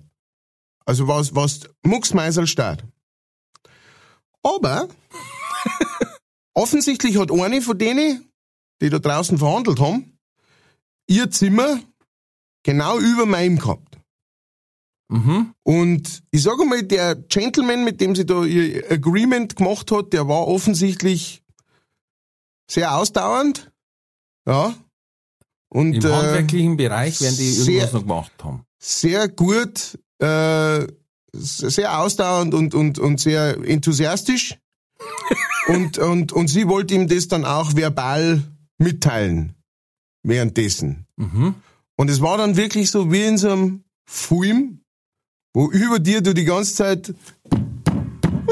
[0.84, 2.84] Also war es Mucksmeisel Start.
[4.42, 4.88] Aber
[6.52, 8.30] offensichtlich hat eine von denen,
[8.82, 10.19] die da draußen verhandelt haben,
[11.11, 11.80] ihr Zimmer
[12.62, 13.98] genau über meinem gehabt.
[15.08, 15.52] Mhm.
[15.64, 20.28] Und ich sage mal, der Gentleman, mit dem sie da ihr Agreement gemacht hat, der
[20.28, 21.42] war offensichtlich
[22.70, 23.72] sehr ausdauernd.
[24.46, 24.74] Ja.
[25.68, 28.64] Und Im äh, handwerklichen Bereich werden die sehr- irgendwas noch gemacht haben.
[28.80, 30.86] sehr gut, äh,
[31.32, 34.58] sehr ausdauernd und, und, und sehr enthusiastisch.
[35.68, 38.42] und, und, und sie wollte ihm das dann auch verbal
[38.78, 39.54] mitteilen.
[40.22, 41.06] Währenddessen.
[41.16, 41.54] Mhm.
[41.96, 44.80] Und es war dann wirklich so wie in so einem Film,
[45.54, 47.14] wo über dir du die ganze Zeit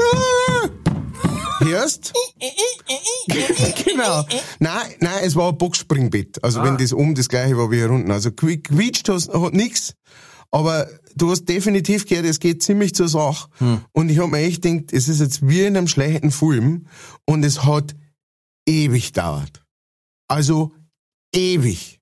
[1.59, 2.13] hörst.
[3.85, 4.25] genau.
[4.59, 6.43] Nein, nein, es war ein Boxspringbett.
[6.43, 8.11] Also wenn das oben das gleiche war wie hier unten.
[8.11, 9.95] Also qui- quietscht hast, hat nix.
[10.51, 13.49] Aber du hast definitiv gehört, es geht ziemlich zur Sache.
[13.91, 16.87] Und ich hab mir echt gedacht, es ist jetzt wie in einem schlechten Film.
[17.25, 17.95] Und es hat
[18.67, 19.63] ewig dauert.
[20.27, 20.71] Also
[21.33, 21.97] ewig.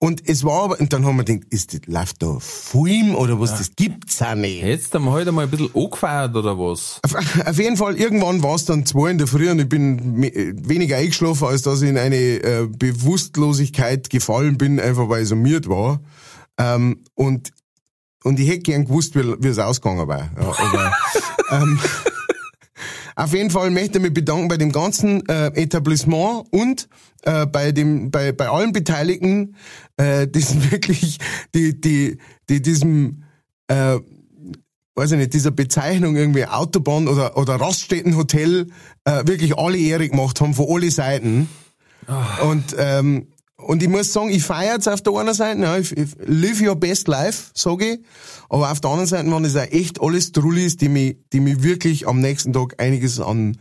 [0.00, 3.40] Und es war aber, und dann haben wir gedacht, ist das, läuft da Film oder
[3.40, 4.62] was, das gibt's auch nicht.
[4.62, 7.00] Jetzt haben wir heute mal ein bisschen angefeiert oder was?
[7.02, 7.16] Auf,
[7.48, 10.30] auf jeden Fall, irgendwann war es dann zwei in der Früh und ich bin me-
[10.54, 15.68] weniger eingeschlafen, als dass ich in eine äh, Bewusstlosigkeit gefallen bin, einfach weil ich summiert
[15.68, 16.00] war.
[16.58, 17.50] Ähm, und,
[18.22, 20.30] und ich hätte gern gewusst, wie, wie es ausgegangen war.
[20.40, 20.92] Ja, aber,
[21.50, 21.80] ähm,
[23.16, 26.88] auf jeden Fall möchte ich mich bedanken bei dem ganzen äh, Etablissement und
[27.22, 29.56] äh, bei dem bei bei allen Beteiligten,
[29.96, 31.18] äh, die sind wirklich
[31.54, 33.24] die die die diesem
[33.68, 33.98] äh,
[34.98, 38.66] weiß ich nicht, dieser Bezeichnung irgendwie Autobahn oder, oder Raststättenhotel
[39.04, 41.48] äh, wirklich alle Ehre gemacht haben, von alle Seiten.
[42.42, 45.96] Und, ähm, und ich muss sagen, ich feiere jetzt auf der einen Seite, ja, ich,
[45.96, 48.00] ich live your best life, sage ich.
[48.48, 51.62] Aber auf der anderen Seite waren das auch echt alles Trullis, die mich, die mich
[51.62, 53.58] wirklich am nächsten Tag einiges an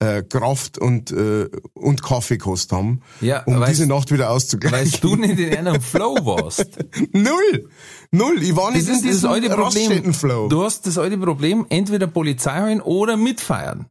[0.00, 4.92] äh, Kraft und, äh, und Kaffee gekostet haben, Ja, um weißt- diese Nacht wieder auszugleichen.
[4.92, 6.66] Weil du nicht in einem Flow warst.
[7.12, 7.68] Null!
[8.10, 8.42] Null!
[8.42, 9.64] Ich war nicht Das ist in diesem alte Problem.
[9.64, 10.48] Raststättenflow.
[10.48, 13.86] Du hast das alte Problem, entweder Polizei holen oder mitfeiern.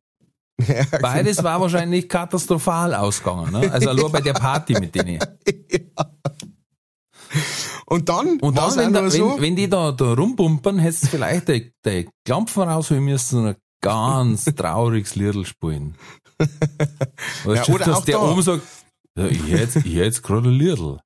[1.01, 3.51] Beides war wahrscheinlich katastrophal ausgegangen.
[3.51, 3.72] Ne?
[3.72, 5.20] Also nur bei der Party mit denen.
[7.86, 11.07] Und dann, Und dann, wenn, da, so, wenn, wenn die da, da rumpumpern, hättest du
[11.07, 15.95] vielleicht die Klampfen rausholen müssen und ganz trauriges Liedl spielen.
[16.39, 18.32] Weißt Ja, du, oder dass auch der da.
[18.32, 18.61] oben sagt,
[19.17, 20.99] ja, ich hätte hätt's gerade ein Liedl.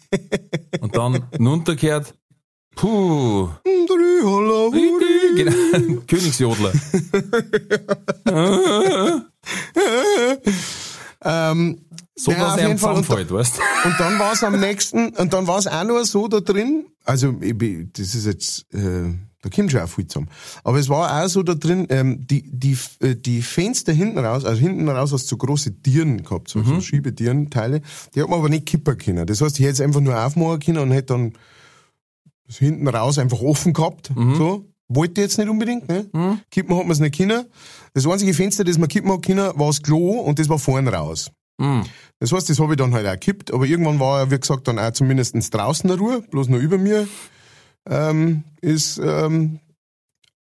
[0.80, 2.14] Und dann runtergehört,
[2.76, 4.70] puh, genau,
[6.06, 6.72] Königsjodler.
[11.22, 11.80] Ähm,
[12.16, 12.96] So, ja, dass Fall.
[12.96, 16.04] Und, zusammenfällt, weißt und dann war es am nächsten, und dann war es auch nur
[16.04, 17.54] so da drin, also ich,
[17.92, 19.12] das ist jetzt, äh,
[19.42, 20.28] da kommt schon auch viel zusammen.
[20.64, 24.44] Aber es war auch so da drin, ähm, die, die, äh, die Fenster hinten raus,
[24.44, 27.80] also hinten raus hast du so große Tieren gehabt, so, so Schiebetierenteile,
[28.14, 29.26] die hat man aber nicht kippen können.
[29.26, 31.32] Das heißt, ich hätte es einfach nur aufmachen können und hätte dann
[32.46, 34.66] das hinten raus einfach offen gehabt, so.
[34.92, 36.06] Wollte jetzt nicht unbedingt, ne?
[36.50, 37.44] Kippen hat man es nicht können.
[37.94, 40.92] Das einzige Fenster, das man kippen hat können, war das Klo und das war vorne
[40.92, 41.30] raus.
[41.58, 41.84] Mhm.
[42.18, 44.80] Das heißt, das habe ich dann halt auch gekippt, aber irgendwann war wie gesagt, dann
[44.80, 47.06] auch zumindest draußen eine Ruhe, bloß nur über mir
[47.88, 49.60] ähm, ist, ähm,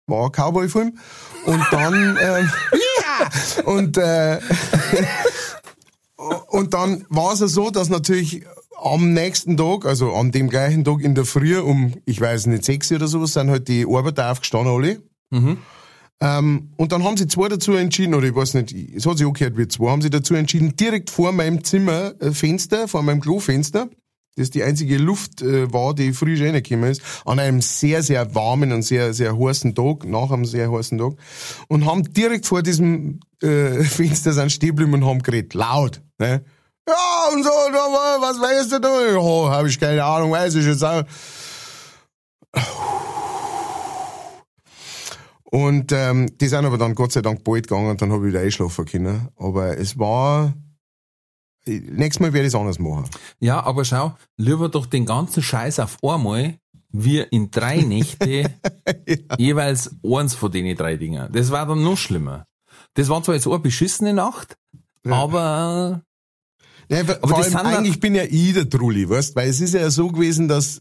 [0.06, 0.98] war ein Cowboy-Film.
[1.46, 3.62] Und dann, ähm, ja!
[3.64, 4.40] Und, äh,
[6.48, 8.44] und dann war es ja so, dass natürlich
[8.82, 12.64] am nächsten Tag, also an dem gleichen Tag in der Früh um, ich weiß nicht,
[12.64, 15.02] sechs oder sowas, sind halt die Arbeiter aufgestanden alle.
[16.20, 19.26] Ähm, und dann haben sie zwei dazu entschieden, oder ich weiß nicht, es hat sich
[19.26, 22.32] auch gehört wie zwei, haben sie dazu entschieden, direkt vor meinem Zimmer äh,
[22.86, 23.88] vor meinem Klofenster,
[24.36, 28.72] das die einzige Luft äh, war, die frisch reingekommen ist, an einem sehr, sehr warmen
[28.72, 31.12] und sehr, sehr heißen Tag, nach einem sehr heißen Tag,
[31.68, 36.02] und haben direkt vor diesem äh, Fenster sind stehen geblieben und haben geredet, laut.
[36.18, 36.44] Ne?
[36.88, 39.06] Ja, und so, was weißt du da?
[39.06, 41.04] Ja, habe ich keine Ahnung, weiß ich jetzt auch.
[45.44, 48.32] Und ähm, die sind aber dann Gott sei Dank bald gegangen und dann habe ich
[48.32, 49.28] wieder einschlafen können.
[49.36, 50.52] Aber es war...
[51.66, 53.08] Nächstes Mal werde ich es anders machen.
[53.40, 56.58] Ja, aber schau, lieber doch den ganzen Scheiß auf einmal,
[56.90, 58.50] wie in drei Nächte
[59.38, 61.28] jeweils eins von den drei Dingen.
[61.32, 62.46] Das war dann noch schlimmer.
[62.94, 64.56] Das war zwar jetzt eine beschissene Nacht,
[65.04, 66.02] aber
[66.88, 69.90] Ja, aber vor allem, eigentlich bin ja ich der Trulli, weißt, weil es ist ja
[69.90, 70.80] so gewesen, dass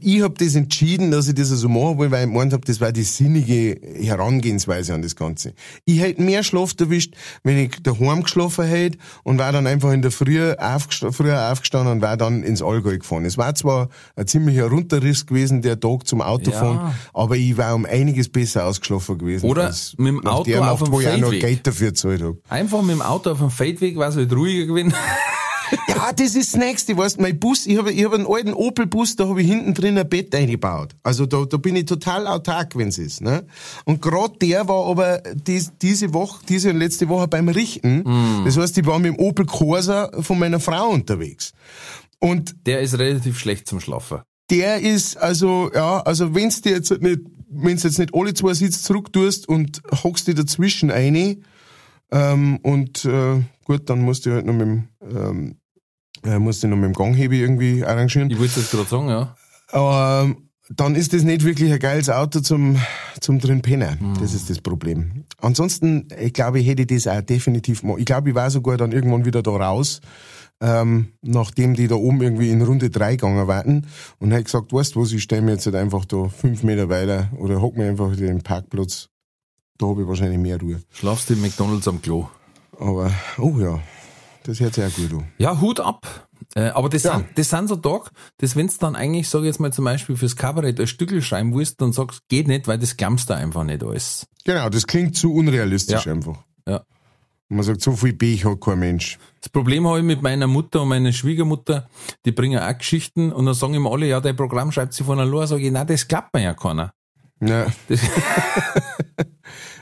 [0.00, 2.82] ich hab das entschieden, dass ich das so machen will, weil ich gemeint hab, das
[2.82, 5.54] war die sinnige Herangehensweise an das Ganze.
[5.86, 10.02] Ich hätte mehr Schlaf erwischt, wenn ich daheim geschlafen hätte und war dann einfach in
[10.02, 13.24] der Früh aufgesta früher aufgestanden und war dann ins Allgäu gefahren.
[13.24, 16.94] Es war zwar ein ziemlicher Runterriss gewesen, der Tag zum Autofahren, Ja.
[17.14, 19.46] aber ich war um einiges besser ausgeschlafen gewesen.
[19.48, 21.40] Oder mit dem Auto der auf Nacht, dem wo ich auch noch Feldweg.
[21.40, 22.34] Geld dafür gezahlt hab.
[22.50, 24.92] einfach mit dem Auto auf dem Feldweg war es halt ruhiger gewesen.
[25.88, 29.16] Ja, das ist das Nächste, weißt, mein Bus, ich habe ich hab einen alten Opel-Bus,
[29.16, 30.94] da habe ich hinten drin ein Bett eingebaut.
[31.02, 33.46] Also da, da bin ich total autark, wenn's ist, ne?
[33.84, 38.04] Und gerade der war aber dies, diese Woche, diese und letzte Woche beim Richten.
[38.44, 41.52] Das heißt, ich war mit dem Opel Corsa von meiner Frau unterwegs.
[42.20, 44.20] Und Der ist relativ schlecht zum Schlafen.
[44.50, 48.82] der ist, also, ja, also wenn's dir jetzt nicht, wenn's jetzt nicht alle zwei Sitze
[48.82, 51.38] zurück tust und hockst dir dazwischen eine,
[52.14, 55.56] ähm, und äh, gut, dann musst du halt noch mit dem, ähm,
[56.22, 58.30] äh, musst du noch mit dem Ganghebel irgendwie arrangieren.
[58.30, 59.36] Ich wollte es gerade sagen, ja.
[59.72, 62.80] Aber ähm, dann ist das nicht wirklich ein geiles Auto zum,
[63.20, 63.98] zum drin pennen.
[64.20, 65.24] Das ist das Problem.
[65.38, 67.98] Ansonsten, ich glaube, ich hätte das auch definitiv mal.
[67.98, 70.00] Ich glaube, ich war sogar dann irgendwann wieder da raus,
[70.60, 73.86] ähm, nachdem die da oben irgendwie in Runde drei gegangen waren
[74.20, 76.88] und hätte gesagt, weißt du was, ich stelle mir jetzt halt einfach da fünf Meter
[76.88, 79.10] weiter oder hock mir einfach den Parkplatz.
[79.78, 80.82] Da habe ich wahrscheinlich mehr Ruhe.
[80.92, 82.28] Schlafst du im McDonalds am Klo.
[82.78, 83.80] Aber, oh ja,
[84.44, 85.24] das hört sich auch gut an.
[85.38, 86.28] Ja, Hut ab.
[86.54, 87.16] Äh, aber das, Ja.
[87.16, 90.16] sind, das sind so Tage, dass wenn's dann eigentlich, sag ich jetzt mal zum Beispiel
[90.16, 93.64] fürs Kabarett ein Stückel schreiben willst, dann sagst geht nicht, weil das glaubst du einfach
[93.64, 94.26] nicht alles.
[94.44, 96.12] Genau, das klingt zu unrealistisch Ja.
[96.12, 96.38] einfach.
[96.68, 96.76] Ja.
[97.48, 99.18] Und man sagt, so viel Pech hat kein Mensch.
[99.40, 101.88] Das Problem habe ich mit meiner Mutter und meiner Schwiegermutter,
[102.24, 105.18] die bringen auch Geschichten und dann sagen immer alle, ja, dein Programm schreibt sie von
[105.18, 106.92] allein, sag ich, nein, das klappt mir ja keiner.
[107.40, 107.66] Ja.
[107.88, 108.00] Das,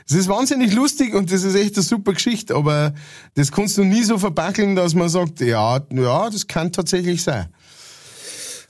[0.07, 2.93] Es ist wahnsinnig lustig und das ist echt eine super Geschichte, aber
[3.35, 7.47] das kannst du nie so verbackeln, dass man sagt, ja, ja, das kann tatsächlich sein.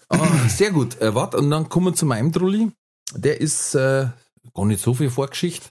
[0.09, 0.99] ah, sehr gut.
[1.01, 2.71] Äh, warte, und dann kommen wir zu meinem Trulli.
[3.15, 4.07] Der ist äh,
[4.53, 5.69] gar nicht so viel Vorgeschichte.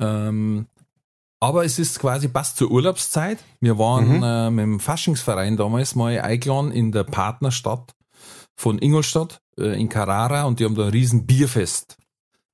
[0.00, 0.66] Ähm,
[1.40, 3.38] aber es ist quasi passt zur Urlaubszeit.
[3.60, 7.94] Wir waren äh, mit dem Faschingsverein damals mal eingeladen in der Partnerstadt
[8.56, 11.98] von Ingolstadt äh, in Carrara und die haben da ein riesen Bierfest.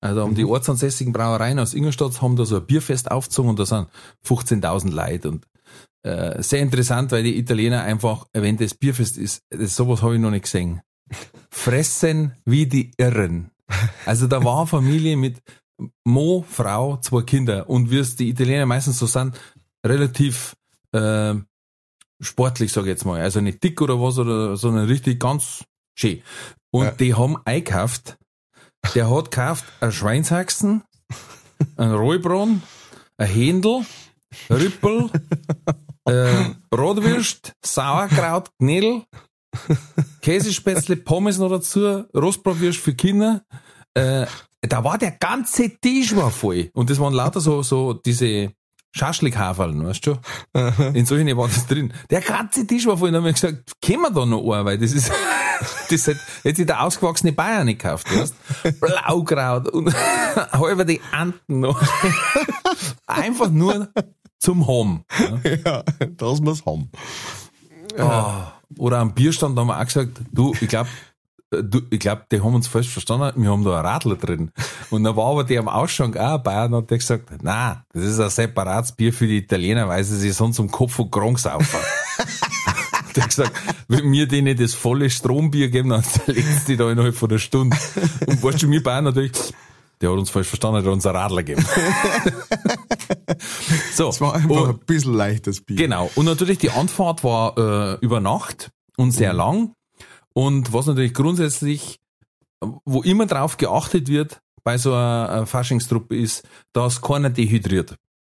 [0.03, 3.67] Also haben die ortsansässigen Brauereien aus Ingolstadt haben da so ein Bierfest aufgezogen und da
[3.67, 3.89] sind
[4.27, 5.47] 15.000 Leute und
[6.03, 10.21] äh, sehr interessant, weil die Italiener einfach, wenn das Bierfest ist, das, sowas habe ich
[10.21, 10.81] noch nicht gesehen.
[11.51, 13.51] Fressen wie die Irren.
[14.07, 15.43] Also da war eine Familie mit
[16.05, 19.39] Mo, Frau, zwei Kinder und wie es die Italiener meistens so sind,
[19.87, 20.55] relativ
[20.93, 21.35] äh,
[22.21, 23.21] sportlich, sage ich jetzt mal.
[23.21, 26.23] Also nicht dick oder was, oder, sondern richtig ganz schön.
[26.71, 26.91] Und Ja.
[26.93, 28.17] die haben eingekauft,
[28.95, 30.83] der hat gekauft ein Schweinshaxen,
[31.77, 32.63] ein Rollbraten,
[33.19, 33.85] ein Händel,
[34.49, 35.11] Rüppel,
[36.07, 39.03] äh, Rotwürst, Sauerkraut, Knädel,
[40.23, 43.43] Käsespätzle, Pommes noch dazu, Rostbratwürst für Kinder.
[43.95, 44.27] Äh,
[44.63, 46.71] da war der ganze Tisch war voll.
[46.75, 48.53] Und das waren lauter so, so diese
[48.93, 50.15] Schaschlikhaferl, weißt du
[50.55, 50.95] schon?
[50.95, 51.93] In solchen war das drin.
[52.11, 54.79] Der ganze Tisch war voll, dann haben wir gesagt, können wir da noch ein, weil
[54.79, 55.11] das ist,
[55.91, 58.35] das hat, jetzt sich der ausgewachsene Bayern nicht gekauft, weißt?
[58.81, 59.95] Blaukraut und
[60.53, 61.81] halber die Anten noch.
[63.07, 63.89] Einfach nur
[64.39, 65.05] zum Haben.
[65.45, 65.61] Ja.
[65.65, 65.83] Ja,
[66.17, 66.91] dass wir's haben.
[67.99, 70.89] Ah, oder am Bierstand haben wir auch gesagt, du, ich glaube,
[71.51, 74.51] du, ich glaube, die haben uns falsch verstanden, wir haben da ein Radler drin.
[74.91, 77.85] Und dann war aber der am Ausschank auch ein Bayern und hat der gesagt, na,
[77.93, 81.11] das ist ein separates Bier für die Italiener, weil sie sich sonst um Kopf und
[81.11, 81.81] Krank saufen.
[83.17, 83.53] Der hat gesagt,
[83.89, 87.77] wenn wir denen das volle Strombier geben, dann zerlegt die da innerhalb von einer Stunde.
[88.27, 89.33] Und weißt du, wir Bayern natürlich,
[90.01, 91.67] der hat uns falsch verstanden, der hat uns ein Radler gegeben.
[93.95, 94.09] so.
[94.09, 95.77] Es war einfach und- ein bisschen leichtes Bier.
[95.77, 96.11] Genau.
[96.15, 99.73] Und natürlich die Anfahrt war äh, über Nacht und sehr lang.
[100.33, 101.99] Und was natürlich grundsätzlich,
[102.85, 107.97] wo immer drauf geachtet wird bei so einer Faschingstruppe ist, dass keiner dehydriert.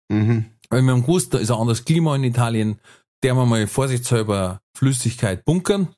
[0.09, 0.47] Mhm.
[0.69, 2.79] Weil wir haben gewusst, da ist ein anderes Klima in Italien,
[3.23, 5.89] der wir mal vorsichtshalber Flüssigkeit bunkern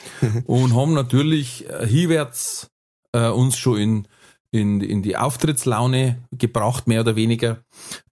[0.44, 2.70] und haben natürlich äh, hinwärts
[3.12, 4.08] äh, uns schon in,
[4.50, 7.62] in, in die Auftrittslaune gebracht, mehr oder weniger.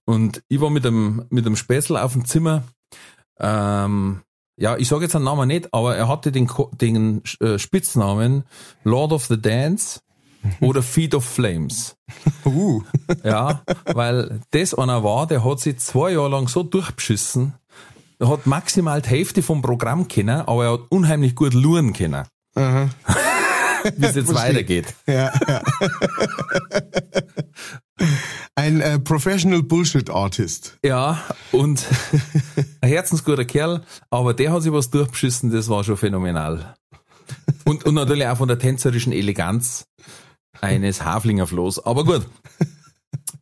[0.05, 2.63] Und ich war mit einem, mit einem Späßel auf dem Zimmer.
[3.39, 4.21] Ähm,
[4.59, 6.49] ja, ich sage jetzt den Namen nicht, aber er hatte den,
[6.81, 8.43] den äh, Spitznamen
[8.83, 9.99] Lord of the Dance
[10.61, 11.95] oder Feet of Flames.
[12.43, 12.81] Uh.
[13.23, 17.53] Ja, weil das einer war, der hat sich zwei Jahre lang so durchbeschissen,
[18.19, 22.25] er hat maximal die Hälfte vom Programm kennen, aber er hat unheimlich gut luren können,
[22.55, 22.89] Aha.
[23.95, 24.93] wie es jetzt weitergeht.
[25.07, 25.61] Ja, ja.
[28.55, 30.77] Ein äh, Professional Bullshit Artist.
[30.83, 31.85] Ja, und
[32.81, 36.75] ein herzensguter Kerl, aber der hat sich was durchbeschissen, das war schon phänomenal.
[37.65, 39.87] Und, und natürlich auch von der tänzerischen Eleganz
[40.61, 41.85] eines Haflingerflohs.
[41.85, 42.25] Aber gut.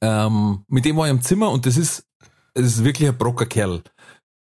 [0.02, 2.06] Ähm, mit dem war ich im Zimmer und das ist,
[2.54, 3.84] das ist wirklich ein brocker Kerl.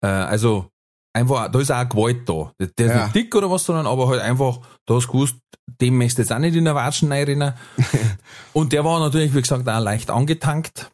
[0.01, 0.67] Äh, also
[1.13, 2.51] einfach, da ist auch Gewalt da.
[2.59, 3.03] Der ist Ja.
[3.05, 5.35] nicht dick oder was, sondern aber halt einfach, da hast du gewusst,
[5.81, 7.53] dem möchtest du jetzt auch nicht in der Watschen reinrennen.
[8.53, 10.91] und der war natürlich, wie gesagt, auch leicht angetankt.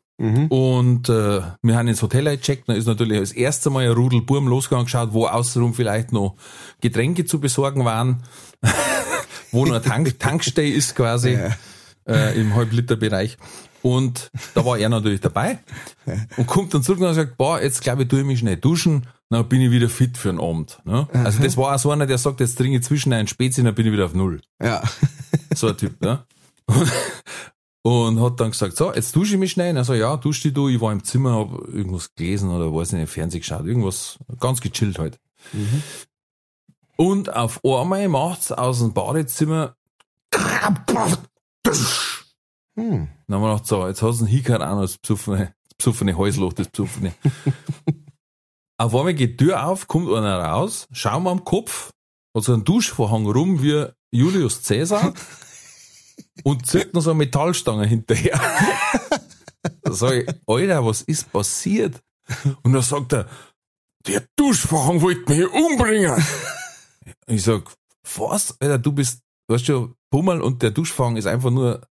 [0.50, 4.22] Und äh, wir haben ins Hotel gecheckt, da ist natürlich das erste Mal ein Rudel
[4.22, 6.36] Burm losgegangen geschaut, wo außenrum vielleicht noch
[6.80, 8.24] Getränke zu besorgen waren,
[9.52, 11.38] wo noch ein Tank, Tankstelle ist quasi
[12.08, 13.38] äh, im Halbliterbereich.
[13.84, 15.60] Und da war er natürlich dabei
[16.38, 19.08] und kommt dann zurück und gesagt, boah, jetzt glaube ich, tue ich mich schnell duschen,
[19.30, 20.80] dann bin ich wieder fit für den Abend.
[20.86, 21.06] Ne?
[21.12, 23.76] Also das war auch so einer, der sagt, jetzt trinke ich zwischen einen Spezi, dann
[23.76, 24.42] bin ich wieder auf Null.
[24.62, 24.82] Ja.
[25.56, 26.24] So ein Typ, ne?
[26.66, 26.90] Und,
[27.84, 29.72] und hat dann gesagt, so, jetzt dusche ich mich schnell.
[29.72, 30.68] Und er so, ja, dusch dich du.
[30.68, 34.98] Ich war im Zimmer, hab irgendwas gelesen oder weiß nicht, Fernsehen geschaut, irgendwas ganz gechillt
[35.00, 35.20] halt.
[36.96, 39.76] Und auf einmal macht's aus dem Badezimmer
[42.76, 43.08] Hm.
[43.28, 45.78] dann haben wir gedacht, so, jetzt hast du einen Hickert auch noch, das besoffene, das
[45.78, 47.14] besoffene Häusloch, das besoffene.
[48.78, 51.92] auf einmal geht die Tür auf, kommt einer raus, schauen wir am Kopf,
[52.36, 55.14] hat so einen Duschvorhang rum wie Julius Caesar
[56.44, 58.40] und zieht noch so eine Metallstange hinterher.
[59.82, 62.02] da sag ich, Alter, was ist passiert?
[62.64, 63.28] Und dann sagt er,
[64.08, 66.24] der Duschvorhang wollte mich umbringen.
[67.28, 67.72] ich sag,
[68.18, 68.60] was?
[68.60, 71.88] Alter, du bist, weißt du, Pummel und der Duschvorhang ist einfach nur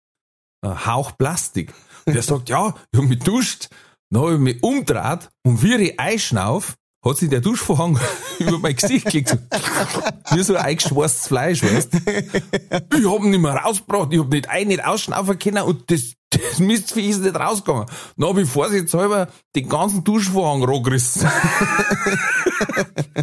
[0.65, 1.73] Hauch Plastik.
[2.07, 3.69] Und der sagt, ja, ich hab mich duscht,
[4.11, 7.99] dann hab ich mich umgedreht und wie ich einschnauf, hat sich der Duschvorhang
[8.39, 9.29] über mein Gesicht gelegt.
[9.29, 14.29] So, wie so ein eingeschworstes Fleisch, weißt Ich hab ihn nicht mehr rausgebracht, ich hab
[14.29, 17.87] nicht ein, nicht ausschnaufen können und das, das Mistvieh ist nicht rausgegangen.
[18.17, 21.29] Dann hab ich vorsichtshalber den ganzen Duschvorhang rohgerissen.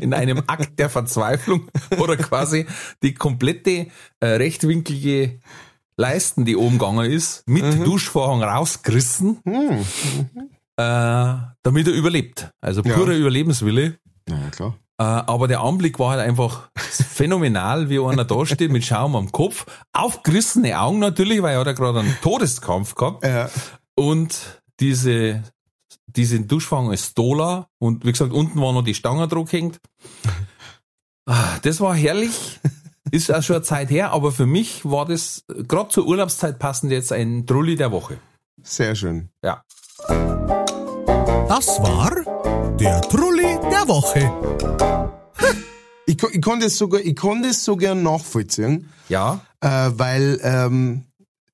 [0.02, 1.70] In einem Akt der Verzweiflung
[2.00, 2.66] oder quasi
[3.02, 3.88] die komplette
[4.20, 5.40] äh, rechtwinklige
[5.98, 9.40] Leisten, die oben gegangen ist, mit Duschvorhang rausgerissen,
[10.78, 12.50] äh, damit er überlebt.
[12.62, 12.96] Also Ja.
[12.96, 13.98] purer Überlebenswille.
[14.28, 14.76] Ja, klar.
[15.00, 19.32] Äh, aber der Anblick war halt einfach phänomenal, wie einer da steht mit Schaum am
[19.32, 23.26] Kopf, aufgerissene Augen natürlich, weil er hat ja gerade einen Todeskampf gehabt.
[23.26, 23.50] Ja.
[23.96, 25.44] Und diese,
[26.08, 29.80] diese Duschfang ist Stola und wie gesagt, unten war noch die Stange drauf hängt.
[31.26, 32.60] Ah, Das war herrlich.
[33.12, 36.92] Ist auch schon eine Zeit her, aber für mich war das gerade zur Urlaubszeit passend
[36.92, 38.18] jetzt ein Trulli der Woche.
[38.62, 39.30] Sehr schön.
[39.44, 39.62] Ja.
[41.48, 42.12] Das war
[42.78, 44.32] der Trulli der Woche.
[46.06, 49.40] Ich, ich konnte es sogar, ich konnte es so gern nachvollziehen, Ja.
[49.62, 51.06] äh, weil ähm,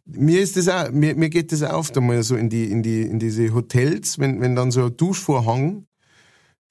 [0.05, 2.81] mir ist das auch, mir, mir geht das auch oft einmal so in die, in
[2.81, 5.85] die, in diese Hotels, wenn, wenn dann so ein Duschvorhang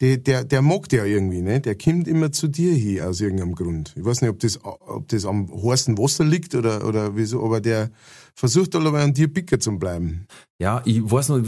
[0.01, 1.61] der, der, der mag der irgendwie, ne?
[1.61, 3.95] Der kommt immer zu dir hin aus irgendeinem Grund.
[3.97, 7.61] Ich weiß nicht, ob das, ob das am heißen Wasser liegt oder, oder wieso, aber
[7.61, 7.91] der
[8.35, 10.27] versucht allebei an dir picker zu bleiben.
[10.61, 11.43] Ja, ich weiß noch,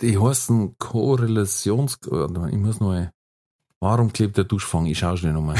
[0.00, 1.98] die heißen Korrelations...
[2.04, 3.08] Ich muss noch...
[3.80, 4.86] Warum klebt der Duschfang?
[4.86, 5.56] Ich schau schnell nochmal.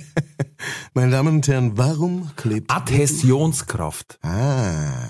[0.94, 2.70] Meine Damen und Herren, warum klebt...
[2.70, 4.18] Adhäsionskraft.
[4.22, 5.08] Ah,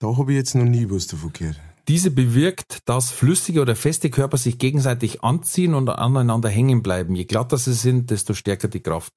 [0.00, 1.60] da habe ich jetzt noch nie was davon gehört.
[1.88, 7.14] Diese bewirkt, dass flüssige oder feste Körper sich gegenseitig anziehen und aneinander hängen bleiben.
[7.14, 9.12] Je glatter sie sind, desto stärker die Kraft.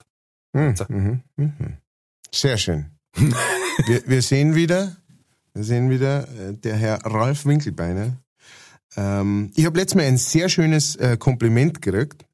[0.55, 0.86] Hm, So.
[0.88, 1.78] mhm, mhm.
[2.34, 2.91] Sehr schön.
[3.16, 4.97] wir, wir sehen wieder,
[5.53, 8.18] wir sehen wieder, äh, der Herr Ralf Winkelbeiner.
[8.97, 12.26] Ähm, ich habe letztes Mal ein sehr schönes äh, Kompliment gekriegt.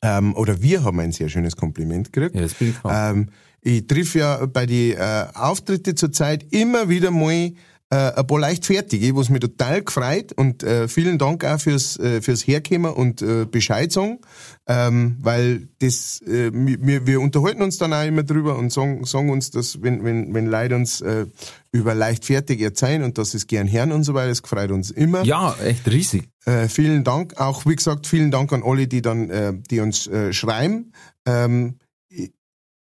[0.00, 2.34] Ähm, oder wir haben ein sehr schönes Kompliment gekriegt.
[2.34, 2.76] Ja, jetzt bin ich.
[2.84, 7.52] Ähm, ich triff ja bei die äh, Auftritte zurzeit immer wieder mal
[7.90, 12.20] äh, ein paar Leichtfertige, was mich total gefreut und äh, vielen Dank auch fürs, äh,
[12.20, 14.18] fürs Herkommen und äh, Bescheid sagen,
[14.66, 19.30] ähm, weil das, äh, wir, wir unterhalten uns dann auch immer drüber und sagen, sagen
[19.30, 21.26] uns, dass wenn, wenn, wenn Leute uns äh,
[21.72, 25.24] über leichtfertig erzählen und dass es gern hören und so weiter, das gefreut uns immer.
[25.24, 26.28] ja, echt riesig.
[26.44, 27.40] Äh, vielen Dank.
[27.40, 30.92] Auch wie gesagt, vielen Dank an alle, die dann, äh, die uns äh, schreiben.
[31.26, 31.78] Ähm,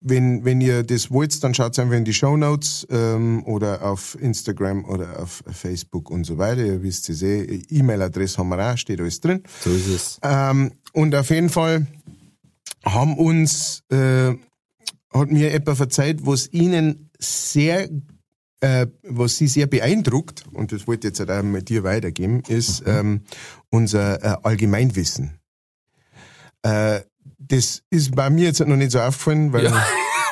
[0.01, 4.17] wenn, wenn ihr das wollt, dann schaut einfach in die Show Notes ähm, oder auf
[4.19, 6.63] Instagram oder auf Facebook und so weiter.
[6.63, 7.63] Ihr wisst es eh.
[7.69, 9.43] E-Mail-Adresse haben wir auch, steht alles drin.
[9.61, 10.19] So ist es.
[10.21, 11.87] Ähm, und auf jeden Fall
[12.83, 14.33] haben uns, äh,
[15.11, 17.89] hat mir jemand verzeiht, was ihnen sehr,
[18.59, 22.83] äh, was sie sehr beeindruckt, und das wollte ich jetzt auch mit dir weitergeben, ist
[22.85, 23.21] ähm,
[23.71, 25.39] unser äh, Allgemeinwissen.
[26.65, 27.01] Äh,
[27.37, 29.85] das ist bei mir jetzt noch nicht so aufgefallen, weil, Ja.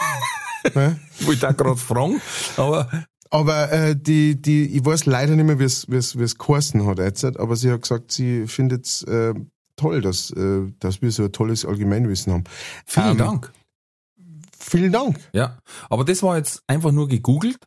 [0.74, 1.00] ne?
[1.20, 2.22] Ich wollte auch gerade fragen,
[2.58, 2.90] aber
[3.30, 7.00] aber äh, die, die, ich weiß leider nicht mehr, wie es, wie es, geheißen hat
[7.00, 9.34] jetzt, aber sie hat gesagt, sie findet es äh,
[9.76, 12.44] toll, dass, äh, dass wir so ein tolles Allgemeinwissen haben.
[12.86, 13.54] vielen Ähm, Dank.
[14.60, 15.20] Vielen Dank.
[15.34, 15.58] Ja,
[15.90, 17.58] aber das war jetzt einfach nur gegoogelt.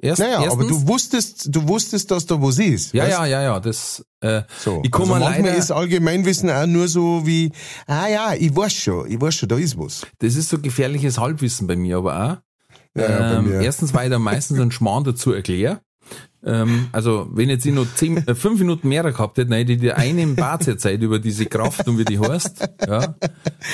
[0.00, 2.92] Erst, Naja, erstens, aber du wusstest, du wusstest, dass da was ist.
[2.94, 3.12] ja, weißt?
[3.18, 4.80] ja, ja, ja, das, äh, So.
[4.84, 7.50] Ich komm also mal manchmal leider- ist Allgemeinwissen auch nur so wie,
[7.88, 10.02] ah ja, ich weiß schon, ich weiß schon, da ist was.
[10.18, 12.36] das ist so gefährliches Halbwissen bei mir aber auch.
[12.96, 13.60] Ja, ja, bei ähm, mir.
[13.60, 15.80] Erstens, weil ich da meistens einen Schmarrn dazu erkläre.
[16.44, 19.72] Ähm, also, wenn jetzt ich noch zehn, äh, fünf Minuten mehr gehabt hätte, dann hätte
[19.72, 22.68] ich dir eine im Bad erzählt über diese Kraft und wie die heißt.
[22.86, 23.16] Ja.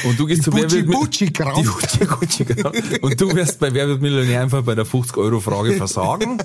[0.05, 1.57] Und du gehst zu Wer Bucci, Mi- Bucci die Kraft.
[1.67, 2.73] Hutschi Gutschi, genau.
[3.03, 6.39] Und du wirst bei Wer wird Millionär einfach bei der 50-Euro-Frage versagen.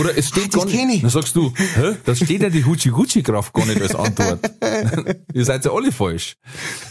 [0.00, 0.96] Oder es steht Das gar nicht.
[0.96, 1.00] ich.
[1.02, 4.40] Dann sagst du, hä, das steht ja die Hutschi Gutschi Kraft gar nicht als Antwort.
[5.32, 6.36] Ihr seid ja alle falsch.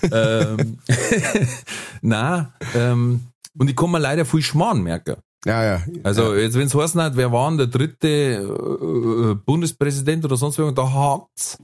[0.10, 0.78] ähm,
[2.02, 3.22] na, ähm,
[3.58, 5.16] und ich kann mir leider viel Schmarrn merken.
[5.46, 5.82] Ja, ja.
[6.04, 10.58] Also jetzt, wenn es heißen hat, wer war denn der dritte äh, Bundespräsident oder sonst
[10.58, 11.58] irgendwas, da hakt's.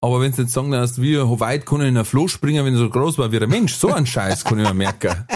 [0.00, 2.74] Aber wenn sie jetzt sagen, dass wie weit kann ich in ein Floh springen, wenn
[2.74, 5.26] er so groß war wie ein Mensch, so ein Scheiß kann ich mir merken.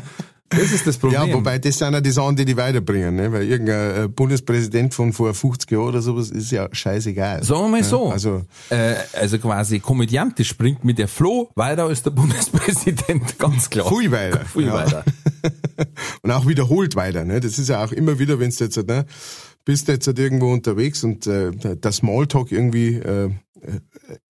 [0.52, 1.28] Das ist das Problem.
[1.28, 3.30] Ja, wobei das sind ja die Sachen, die die weiterbringen, ne?
[3.32, 7.44] weil irgendein äh, Bundespräsident von vor 50 Jahren oder sowas ist ja scheißegal.
[7.44, 8.06] Sagen wir mal so.
[8.06, 12.10] Ja, also, äh, also quasi komödiantisch springt mit der Floh weiter als der
[12.60, 13.88] Bundespräsident, ganz klar.
[13.88, 14.40] Viel weiter.
[14.44, 14.74] Viel Ja.
[14.74, 15.04] weiter.
[16.22, 17.24] und auch wiederholt weiter.
[17.24, 17.40] Ne?
[17.40, 19.06] Das ist ja auch immer wieder, wenn du jetzt, ne,
[19.64, 23.30] bist jetzt halt irgendwo unterwegs und äh, der Smalltalk irgendwie äh,
[23.62, 23.80] äh,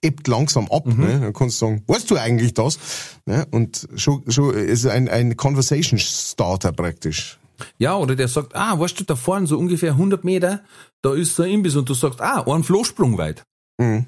[0.03, 0.87] ebbt langsam ab.
[0.87, 1.05] Mhm.
[1.05, 1.21] Ne?
[1.21, 2.79] Dann kannst du sagen, weißt du eigentlich das?
[3.27, 3.47] Ne?
[3.51, 7.39] Und schon, schon ist ein, ein Conversation Starter praktisch.
[7.79, 10.63] Ja, oder der sagt, ah, weißt du, da vorne so ungefähr 100 Meter,
[11.03, 13.45] da ist so ein Imbiss und du sagst, ah, ein Flohsprung weit.
[13.79, 14.07] Mhm.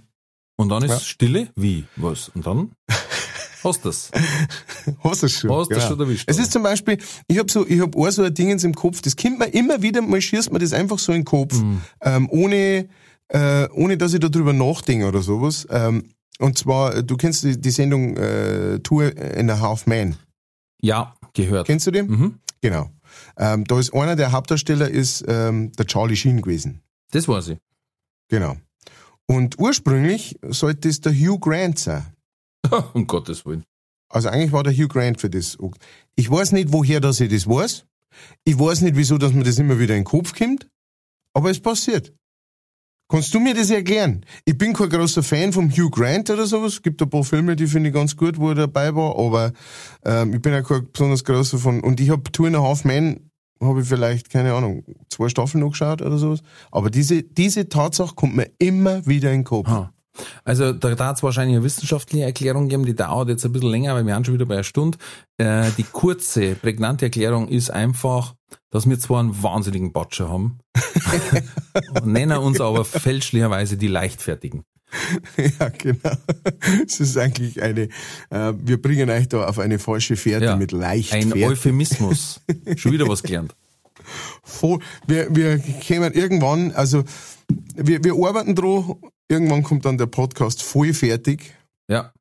[0.56, 1.00] Und dann ist Ja.
[1.00, 2.30] Stille, wie, was?
[2.30, 2.72] Und dann
[3.64, 4.10] hast du's.
[5.04, 5.50] Hast du schon.
[5.50, 6.98] Hast du schon erwischt, Es ist zum Beispiel,
[7.28, 9.82] ich habe so, ich hab auch so ein Dingens im Kopf, das kommt mir immer
[9.82, 11.80] wieder, mal schießt mir das einfach so in den Kopf, Mhm.
[12.02, 12.88] ähm, ohne,
[13.28, 15.66] äh, ohne dass ich darüber nachdenke oder sowas.
[15.70, 20.16] Ähm, und zwar, du kennst die, die Sendung äh, Tour in a Half Man.
[20.80, 21.66] Ja, gehört.
[21.66, 22.06] Kennst du den?
[22.08, 22.34] Mhm.
[22.60, 22.90] Genau.
[23.36, 26.80] Ähm, da ist einer der Hauptdarsteller ist ähm, der Charlie Sheen gewesen.
[27.12, 27.58] Das weiß ich.
[28.28, 28.56] Genau.
[29.26, 32.06] Und ursprünglich sollte es der Hugh Grant sein.
[32.94, 33.64] um Gottes Willen.
[34.08, 35.56] Also eigentlich war der Hugh Grant für das.
[36.16, 37.86] Ich weiß nicht, woher dass ich das weiß.
[38.44, 40.68] Ich weiß nicht, wieso, dass mir das immer wieder in den Kopf kommt.
[41.34, 42.12] Aber es passiert.
[43.08, 44.24] Kannst du mir das erklären?
[44.44, 46.74] Ich bin kein großer Fan vom Hugh Grant oder sowas.
[46.74, 49.18] Es gibt ein paar Filme, die finde ich ganz gut, wo er dabei war.
[49.18, 49.52] Aber
[50.04, 51.80] ähm, ich bin auch kein besonders großer von.
[51.80, 55.60] Und ich habe Two and a Half Men, habe ich vielleicht, keine Ahnung, zwei Staffeln
[55.62, 56.40] noch geschaut oder sowas.
[56.70, 59.68] Aber diese, diese Tatsache kommt mir immer wieder in den Kopf.
[59.68, 59.92] Ha.
[60.44, 63.94] Also da darf es wahrscheinlich eine wissenschaftliche Erklärung geben, die dauert jetzt ein bisschen länger,
[63.94, 64.98] weil wir haben schon wieder bei einer Stunde.
[65.38, 68.34] Äh, die kurze, prägnante Erklärung ist einfach,
[68.70, 70.58] dass wir zwar einen wahnsinnigen Batscher haben,
[72.04, 74.64] nennen uns aber fälschlicherweise die Leichtfertigen.
[75.58, 76.10] ja, genau.
[76.86, 77.88] Es ist eigentlich eine,
[78.28, 80.56] äh, wir bringen euch da auf eine falsche Fährte Ja.
[80.56, 81.46] mit leicht Ein Fährte.
[81.52, 82.42] Euphemismus.
[82.76, 83.54] Schon wieder was gelernt.
[84.44, 87.04] Voll, wir, wir kommen irgendwann, also
[87.74, 88.96] wir, wir arbeiten dran,
[89.28, 91.54] irgendwann kommt dann der Podcast voll fertig
[91.88, 92.12] Ja.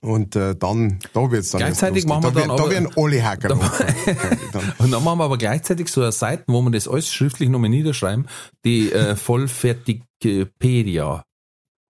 [0.00, 3.22] und äh, dann, da wird's dann Gleichzeitig machen wir da, dann werden- da werden alle
[3.24, 7.12] Hacker Da- Und dann machen wir aber gleichzeitig so eine Seite, wo wir das alles
[7.12, 8.28] schriftlich nochmal niederschreiben,
[8.64, 11.22] die äh, Vollfertigpedia.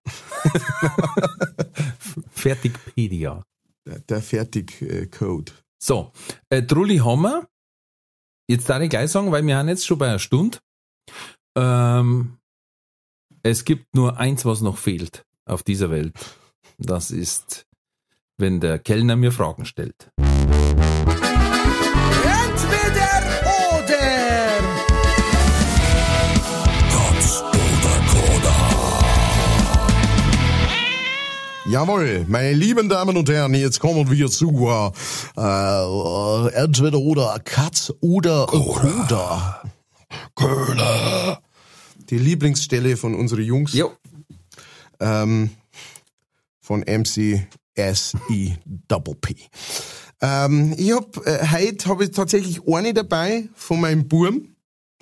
[2.31, 3.43] Fertigpedia.
[3.85, 5.51] der, der Fertig-Code.
[5.81, 6.11] So,
[6.49, 7.47] äh, Trulli haben wir.
[8.49, 10.57] Jetzt darf ich gleich sagen, weil wir haben jetzt schon bei einer Stunde.
[11.57, 12.36] Ähm,
[13.49, 16.13] es gibt nur eins, was noch fehlt auf dieser Welt.
[16.77, 17.65] Das ist,
[18.37, 20.11] wenn der Kellner mir Fragen stellt.
[20.17, 20.67] Entweder
[23.73, 24.27] oder.
[31.69, 34.91] Jawohl, meine lieben Damen und Herren, jetzt kommen wir zu äh,
[35.37, 39.61] äh, entweder oder Katz oder Koda.
[40.35, 41.41] Köhler.
[42.09, 43.73] Die Lieblingsstelle von unseren Jungs.
[43.73, 43.91] Jo.
[44.99, 45.49] ähm,
[46.59, 48.53] von MC S.E.
[48.87, 49.35] Double P.
[50.21, 54.56] Ähm, ich hab, äh, heute habe ich tatsächlich eine dabei von meinem Burm.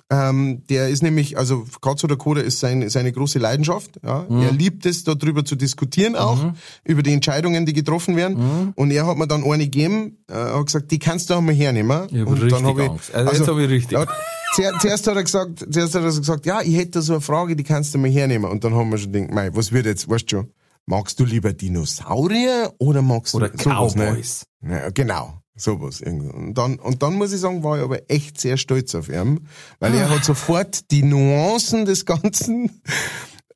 [0.08, 3.98] Ähm, der ist nämlich, also Katz oder Koda ist seine, seine große Leidenschaft.
[4.04, 4.24] Ja.
[4.30, 6.52] Er liebt es, darüber zu diskutieren auch,
[6.84, 8.72] über die Entscheidungen, die getroffen werden.
[8.76, 11.54] Und er hat mir dann eine gegeben, äh, hat gesagt, die kannst du auch mal
[11.54, 12.06] hernehmen.
[12.12, 13.12] Ich und richtig hab Angst.
[13.14, 13.98] Also jetzt hab ich richtig.
[13.98, 14.06] Ja,
[14.54, 17.56] zuer- zuerst hat er gesagt, zuerst hat er gesagt, ja, ich hätte so eine Frage,
[17.56, 18.48] die kannst du mal hernehmen.
[18.48, 20.50] Und dann haben wir schon gedacht, mei, was wird jetzt, weißt du schon,
[20.86, 24.04] magst du lieber Dinosaurier oder magst du Oder sowas, ne?
[24.12, 24.44] Cowboys.
[24.62, 25.42] Ja, genau.
[25.56, 26.02] Sowas.
[26.02, 29.48] Und dann, und dann muss ich sagen, war ich aber echt sehr stolz auf ihn,
[29.80, 32.82] weil er hat sofort die Nuancen des Ganzen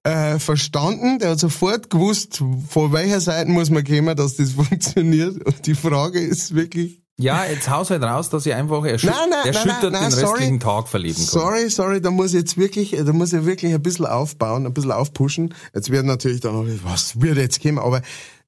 [0.02, 1.18] äh, verstanden.
[1.18, 5.44] Der hat sofort gewusst, von welcher Seite muss man kommen, dass das funktioniert.
[5.44, 9.16] Und die Frage ist wirklich, Ja, jetzt haus halt raus, dass ich einfach erschü Nein,
[9.28, 10.30] nein, erschüttert nein, den sorry.
[10.32, 11.24] restlichen Tag verleben kann.
[11.26, 14.72] Sorry, sorry, da muss ich jetzt wirklich, da muss ich wirklich ein bisschen aufbauen, ein
[14.72, 15.54] bisschen aufpushen.
[15.74, 18.00] Jetzt wird natürlich dann was wird jetzt kommen, aber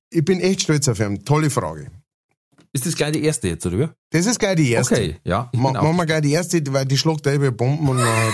[0.09, 1.22] ich bin echt stolz auf ihn.
[1.26, 1.90] Tolle Frage.
[2.73, 3.95] Ist das gleich die erste jetzt, oder?
[4.11, 4.95] Das ist gleich die erste.
[4.95, 5.51] Okay, ja.
[5.53, 8.33] Ich Ma machen wir gleich die erste, weil die schlägt da über Bomben und dann,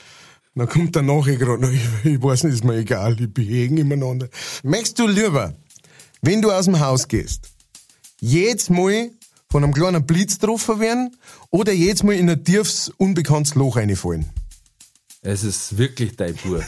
[0.54, 4.28] dann kommt der nachher gerade, ich, ich weiß nicht, ist mir egal, die behegen ineinander.
[4.62, 5.54] Möchtest du lieber,
[6.22, 7.50] wenn du aus dem Haus gehst,
[8.20, 9.10] jedes Mal
[9.50, 11.16] von einem kleinen Blitz getroffen werden
[11.50, 14.24] oder jedes Mal in ein tiefes, unbekanntes Loch reinfallen?
[15.26, 16.62] Es ist wirklich dein Bur.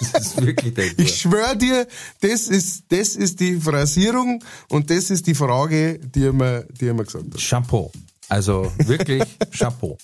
[0.00, 1.04] Es ist wirklich dein Bur.
[1.04, 1.86] Ich schwöre dir,
[2.20, 6.88] das ist, das ist die Phrasierung und das ist die Frage, die er mir, die
[6.88, 7.40] er mir gesagt hat.
[7.40, 7.92] Chapeau.
[8.28, 9.22] Also wirklich
[9.56, 9.96] Chapeau.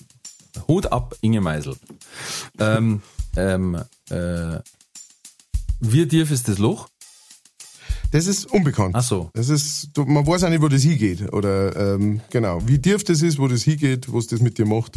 [0.68, 1.74] Hut ab, Inge Meisel.
[2.60, 3.02] Ähm,
[3.36, 4.60] ähm, äh,
[5.80, 6.88] wie tief ist das Loch?
[8.12, 8.94] Das ist unbekannt.
[8.94, 9.30] Ach so.
[9.34, 11.32] Das ist, man weiß auch nicht, wo das hingeht.
[11.32, 14.92] Oder, ähm, genau, wie tief das ist, wo das hingeht, was das mit dir macht.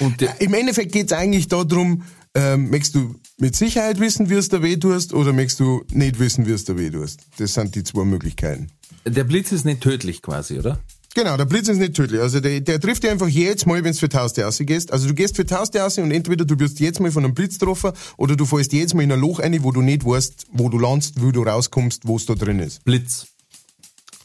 [0.00, 2.02] Und Im Endeffekt geht's eigentlich darum,
[2.34, 6.18] ähm, möchtest du mit Sicherheit wissen, wie es da weh tust, oder möchtest du nicht
[6.18, 7.20] wissen, wie es da weh tust?
[7.38, 8.70] Das sind die zwei Möglichkeiten.
[9.04, 10.80] der Blitz ist nicht tödlich quasi, oder?
[11.14, 12.20] Genau, der Blitz ist nicht tödlich.
[12.20, 14.92] Also der, der trifft dich einfach jedes Mal, wenn du für die Haustür gehst.
[14.92, 17.92] Also du gehst für Haustür und entweder du wirst jetzt mal von einem Blitz getroffen
[18.16, 20.78] oder du fällst jetzt mal in ein Loch rein, wo du nicht weißt, wo du
[20.78, 22.82] landest, wo du rauskommst, wo es da drin ist.
[22.84, 23.26] Blitz.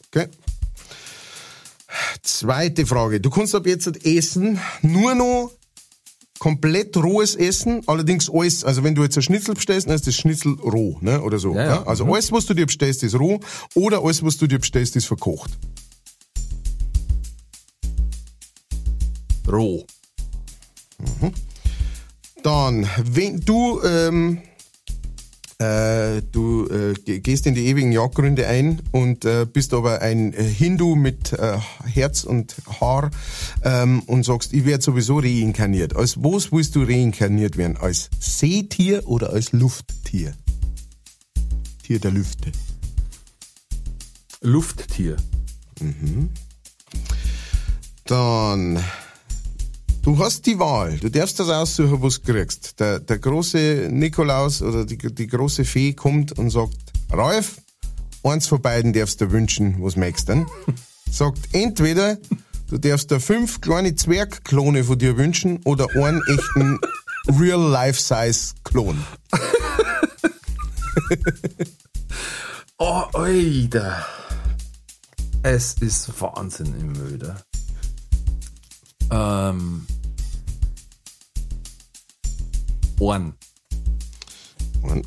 [0.08, 0.28] Okay.
[2.22, 3.20] Zweite Frage.
[3.20, 5.52] Du kannst ab jetzt essen, nur noch
[6.38, 10.14] komplett rohes Essen, allerdings alles, also wenn du jetzt ein Schnitzel bestellst, dann ist das
[10.14, 11.54] Schnitzel roh, ne, oder so.
[11.54, 11.82] Ja, ja.
[11.86, 13.40] Also alles, was du dir bestellst, ist roh,
[13.74, 15.58] oder alles, was du dir bestellst, ist verkocht.
[19.50, 19.84] Roh.
[22.42, 24.42] Dann, wenn du, ähm,
[25.58, 30.32] äh, du äh, ge- gehst in die ewigen Jagdgründe ein und äh, bist aber ein
[30.32, 33.10] äh, Hindu mit äh, Herz und Haar
[33.64, 35.96] ähm, und sagst, ich werde sowieso reinkarniert.
[35.96, 37.76] Als was willst du reinkarniert werden?
[37.76, 40.32] Als Seetier oder als Lufttier?
[41.82, 42.52] Tier der Lüfte.
[44.40, 45.16] Lufttier.
[48.04, 48.84] Dann,
[50.08, 50.96] du hast die Wahl.
[50.96, 52.80] Du darfst das aussuchen, was du kriegst.
[52.80, 56.78] Der, der große Nikolaus oder die, die große Fee kommt und sagt,
[57.12, 57.60] Ralf,
[58.22, 60.46] eins von beiden darfst du wünschen, was du denn?
[61.10, 62.16] Sagt entweder,
[62.70, 66.78] du darfst dir fünf kleine Zwergklone von dir wünschen oder einen echten
[67.38, 69.04] Real-Life-Size-Klon.
[72.80, 74.06] Oh, Alter.
[75.42, 77.34] Es ist Wahnsinn im Müde.
[79.10, 79.84] Ähm.
[82.98, 83.34] Ohren.
[84.82, 85.06] Und,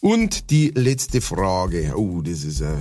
[0.00, 1.92] Und die letzte Frage.
[1.96, 2.74] Oh, das ist äh,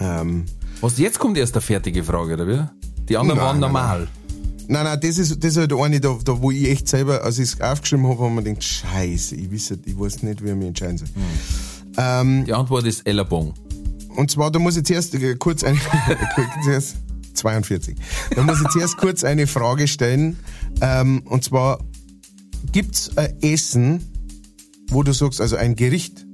[0.00, 0.44] ähm,
[0.80, 2.62] Was, jetzt kommt erst eine fertige Frage, oder wie?
[3.08, 4.08] Die anderen Nein, waren nein, normal.
[4.68, 7.38] Nein, nein, das ist, das ist halt eine, da, da, wo ich echt selber, als
[7.38, 10.44] ich es aufgeschrieben habe, habe ich mir gedacht, scheiße, ich weiß, nicht- ich weiß nicht,
[10.44, 11.08] wie ich mich entscheiden soll.
[11.96, 13.54] Ähm, Die Antwort ist Ellerbong.
[14.16, 15.78] und zwar, da muss ich zuerst äh, kurz eine,
[16.64, 16.96] zuerst
[17.34, 17.96] 42.
[18.36, 20.36] Da muss ich zuerst kurz eine Frage stellen.
[20.82, 21.78] Ähm, und zwar,
[22.72, 24.02] gibt's ein Essen,
[24.88, 26.26] wo du sagst, also ein Gericht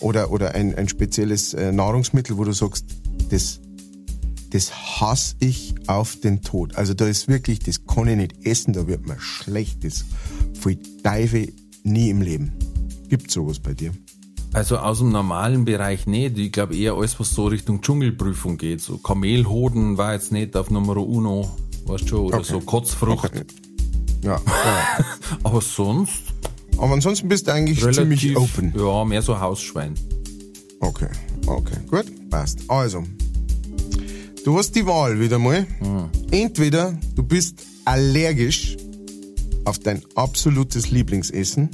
[0.00, 2.84] oder, oder ein, ein spezielles äh, Nahrungsmittel, wo du sagst,
[3.30, 3.60] das,
[4.50, 6.76] das hasse ich auf den Tod.
[6.76, 10.04] Also da ist wirklich, das kann ich nicht essen, da wird mir schlecht, das
[11.02, 11.52] Teufel
[11.82, 12.52] nie im Leben.
[13.08, 13.92] Gibt's sowas bei dir?
[14.52, 16.36] Also aus dem normalen Bereich nicht.
[16.36, 18.80] Ich glaube eher alles, was so Richtung Dschungelprüfung geht.
[18.80, 21.56] So Kamelhoden war jetzt nicht auf Nummer uno,
[21.86, 22.52] weißt schon, oder Okay.
[22.52, 23.32] so Kotzfrucht.
[24.22, 24.40] Ja.
[24.46, 25.04] ja.
[25.42, 26.22] Aber sonst
[26.76, 28.72] Aber ansonsten bist du eigentlich relativ, ziemlich open.
[28.76, 29.94] ja, mehr so Hausschwein.
[30.80, 31.08] Okay,
[31.46, 32.60] okay, gut, passt.
[32.68, 33.04] Also,
[34.44, 35.66] du hast die Wahl wieder mal.
[36.30, 38.76] Entweder du bist allergisch
[39.64, 41.68] auf dein absolutes Lieblingsessen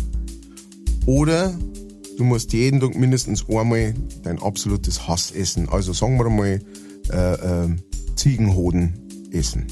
[1.07, 1.57] oder
[2.17, 5.69] du musst jeden Tag mindestens einmal dein absolutes Hass essen.
[5.69, 6.61] Also sagen wir mal
[7.13, 7.77] äh, äh,
[8.17, 8.95] Ziegenhoden
[9.31, 9.67] essen.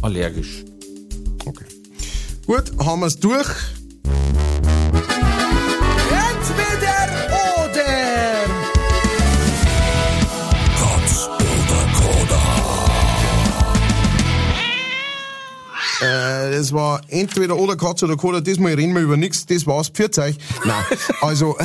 [0.00, 0.64] Allergisch.
[2.46, 3.48] Gut, haben wir's durch.
[16.62, 18.40] Das war entweder oder Katz oder Koda.
[18.40, 19.46] Diesmal reden wir über nichts.
[19.46, 19.88] Das war's.
[19.88, 20.38] Pfiat euch.
[20.64, 20.84] Nein,
[21.20, 21.56] also,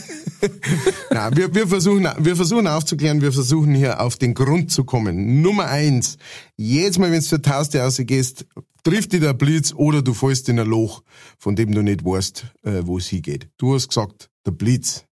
[1.10, 5.42] Nein, wir, wir, versuchen, wir versuchen aufzuklären, wir versuchen hier auf den Grund zu kommen.
[5.42, 6.16] Nummer eins.
[6.56, 8.46] Jedes Mal, wenn du zur Taste rausgehst,
[8.82, 11.02] trifft dich der Blitz oder du fällst in ein Loch,
[11.36, 13.50] von dem du nicht weißt, äh, wo es hingeht.
[13.58, 15.04] Du hast gesagt, der Blitz.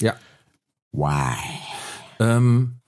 [0.00, 0.16] Ja.
[0.90, 1.36] Why?
[2.18, 2.80] Ähm,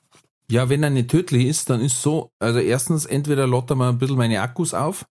[0.51, 3.99] ja, wenn er nicht tödlich ist, dann ist so, also erstens, entweder lottern wir ein
[3.99, 5.07] bisschen meine Akkus auf.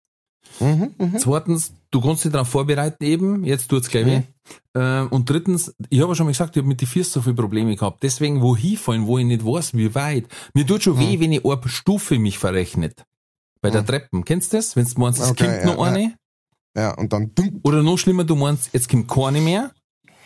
[1.18, 4.22] Zweitens, du kannst dich darauf vorbereiten eben, jetzt tut's gleich weh.
[4.76, 7.22] Ähm, und drittens, ich habe ja schon mal gesagt, ich habe mit den Füßen so
[7.22, 8.04] viele Probleme gehabt.
[8.04, 10.28] Deswegen, wo hinfallen, wo ich nicht weiß, wie weit.
[10.54, 13.04] Mir tut schon weh, wenn ich eine Stufe mich verrechnet.
[13.62, 14.24] Bei der Treppen.
[14.26, 14.76] Kennst du das?
[14.76, 16.16] Wenn du meinst, es Okay, kommt ja, noch eine.
[16.76, 17.60] Ja, und dann dumm.
[17.64, 19.72] Oder noch schlimmer, du meinst, jetzt kommt keine mehr.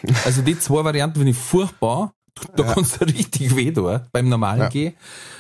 [0.26, 2.14] Also die zwei Varianten finde ich furchtbar.
[2.57, 4.68] Da kannst du richtig weh tun, beim normalen Ja.
[4.70, 4.95] Gehen.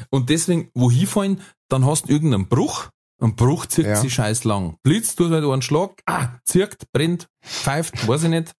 [0.09, 2.89] Und deswegen, wo hinfallen, dann hast du irgendeinen Bruch.
[3.19, 3.95] Ein Bruch zirkt Ja.
[3.95, 4.75] sich scheiß lang.
[4.83, 8.53] Blitz, tut halt einen Schlag, ah, zirkt, brennt, pfeift, weiß ich nicht.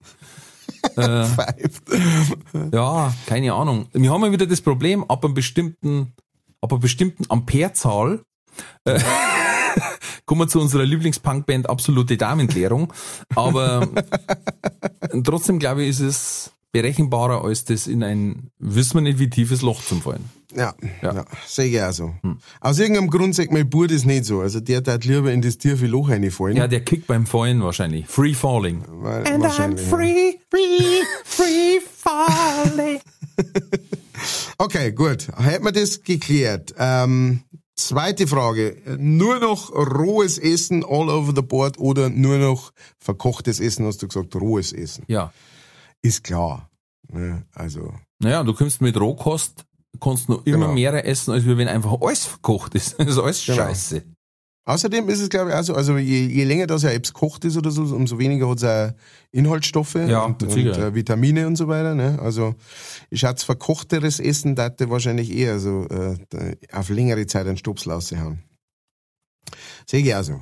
[0.95, 1.83] äh, Pfeift.
[2.71, 3.87] ja, keine Ahnung.
[3.93, 6.13] Wir haben ja wieder das Problem, ab einem bestimmten,
[6.61, 8.23] ab einer bestimmten Amperezahl
[8.85, 8.99] äh,
[10.25, 12.93] kommen wir zu unserer Lieblingspunkband Absolute Damenklärung.
[13.35, 13.87] Aber
[15.23, 19.61] trotzdem glaube ich, ist es berechenbarer, als das in ein, wissen wir nicht, wie tiefes
[19.61, 20.29] Loch zum Fallen.
[20.55, 21.13] Ja, ja.
[21.15, 21.25] Ja.
[21.47, 22.13] sehe ich auch so.
[22.59, 24.41] Aus irgendeinem Grund sagt mein Bruder das nicht so.
[24.41, 26.57] Also der darf lieber in das tiefe Loch reinfallen.
[26.57, 28.05] Ja, der kickt beim Fallen wahrscheinlich.
[28.07, 28.83] Free falling.
[28.87, 29.87] Weil- wahrscheinlich, ja.
[29.97, 30.33] free,
[31.23, 32.99] free falling.
[34.59, 35.27] Okay, gut.
[35.37, 36.73] Hätten wir das geklärt.
[36.77, 37.41] Ähm,
[37.75, 38.77] zweite Frage.
[38.97, 44.07] Nur noch rohes Essen all over the board oder nur noch verkochtes Essen, hast du
[44.07, 45.03] gesagt, rohes Essen?
[45.07, 45.33] Ja.
[46.03, 46.69] Ist klar.
[47.11, 47.45] Ne?
[47.53, 49.65] Also, Naja, du kommst mit Rohkost,
[49.99, 50.73] kannst noch immer Genau.
[50.73, 52.95] mehr essen, als wenn einfach alles verkocht ist.
[52.99, 53.57] Das ist alles Genau.
[53.57, 54.03] scheiße.
[54.65, 57.43] Außerdem ist es, glaube ich, auch so, also je, je länger das ja etwas gekocht
[57.43, 58.93] ist oder so, umso weniger hat es auch
[59.31, 61.95] Inhaltsstoffe Ja, und, und äh, Vitamine und so weiter.
[61.95, 62.17] Ne?
[62.21, 62.55] Also
[63.09, 67.91] ich schätze, verkochteres Essen dachte wahrscheinlich eher so äh, da- auf längere Zeit einen Stopsel
[67.91, 68.41] raushauen.
[69.85, 70.41] Sehe ich auch so.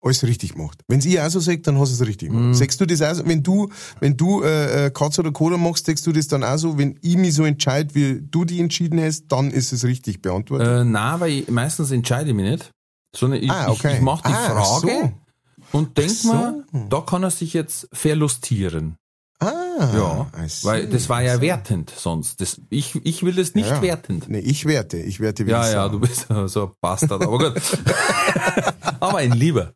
[0.00, 0.80] Alles richtig gemacht.
[0.86, 2.36] Wenn ich auch so sage, dann hast du es richtig Mhm.
[2.36, 2.54] gemacht.
[2.56, 3.26] Sagst du das auch so?
[3.26, 3.68] Wenn du,
[3.98, 6.98] wenn du äh, äh, Katz oder Cola machst, sagst du das dann auch so, wenn
[7.02, 10.68] ich mich so entscheide, wie du die entschieden hast, dann ist es richtig beantwortet?
[10.68, 12.70] Äh, nein, weil ich, meistens entscheide ich mich nicht.
[13.16, 13.88] Sondern ich, Ah, okay.
[13.88, 15.12] ich, ich mache die Ah, Frage
[15.72, 16.32] und denk so.
[16.32, 18.96] mir, da kann er sich jetzt verlustieren.
[19.40, 20.26] Ah, Ja,
[20.64, 22.40] weil das war ja wertend sonst.
[22.40, 23.80] Das, ich, ich will das nicht Ja.
[23.82, 24.28] wertend.
[24.28, 25.88] Nee, ich werte, ich werte wie Ja, ja, Sau.
[25.90, 27.54] du bist so ein Bastard, aber gut.
[29.00, 29.74] aber ein Lieber.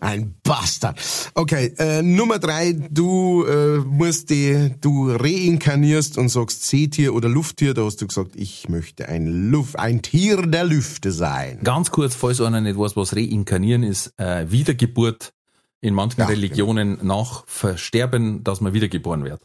[0.00, 0.98] Ein Bastard.
[1.34, 7.74] Okay, äh, Nummer drei, du äh, musst die, du reinkarnierst und sagst Seetier oder Lufttier.
[7.74, 11.58] Da hast du gesagt, ich möchte ein Luft, ein Tier der Lüfte sein.
[11.64, 15.32] Ganz kurz, falls einer nicht weiß, was Reinkarnieren ist, äh, Wiedergeburt
[15.80, 19.42] in manchen Ja, Religionen nach Versterben, dass man wiedergeboren wird.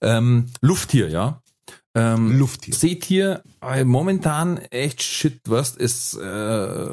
[0.00, 1.42] Ähm, Lufttier, ja.
[1.94, 2.74] Ähm, Lufttier.
[2.74, 6.88] Seetier, äh, momentan echt shit, was es, äh,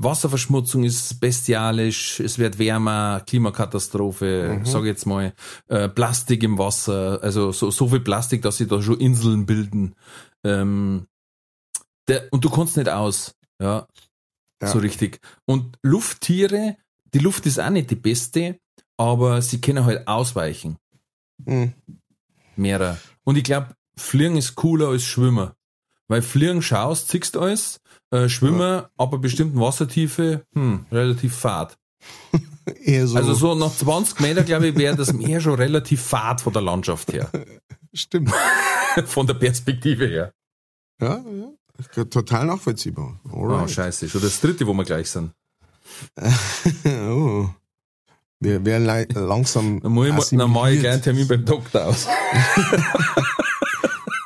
[0.00, 5.34] Wasserverschmutzung ist bestialisch, es wird wärmer, Klimakatastrophe, sag ich jetzt mal,
[5.66, 9.96] äh, Plastik im Wasser, also so, so viel Plastik, dass sich da schon Inseln bilden.
[10.44, 11.06] Ähm,
[12.06, 13.88] der, und du kannst nicht aus, ja,
[14.62, 14.68] Ja.
[14.68, 15.20] so richtig.
[15.46, 16.76] Und Lufttiere,
[17.14, 18.58] die Luft ist auch nicht die beste,
[18.96, 20.76] aber sie können halt ausweichen.
[21.44, 21.74] Mhm.
[22.56, 22.98] Mehrer.
[23.24, 25.50] Und ich glaube, Fliegen ist cooler als Schwimmen.
[26.08, 27.80] Weil Fliegen schaust, ziehst alles,
[28.10, 31.76] äh, Schwimmen ab einer bestimmten Wassertiefe, hm, relativ fad.
[32.82, 33.16] Eher so.
[33.16, 36.62] Also so nach 20 Meter, glaube ich, wäre das Meer schon relativ fad von der
[36.62, 37.30] Landschaft her.
[37.92, 38.32] Stimmt.
[39.06, 40.32] von der Perspektive her.
[41.00, 42.04] Ja, ja.
[42.06, 43.20] Total nachvollziehbar.
[43.30, 43.70] Oh, Alright.
[43.70, 44.08] scheiße.
[44.08, 45.32] Schon das dritte, wo wir gleich sind.
[46.84, 47.48] oh.
[48.40, 49.80] Wir werden langsam.
[49.82, 51.02] Dann, muss ich, mal- mache ich gleich einen.
[51.02, 52.06] Termin beim Doktor aus.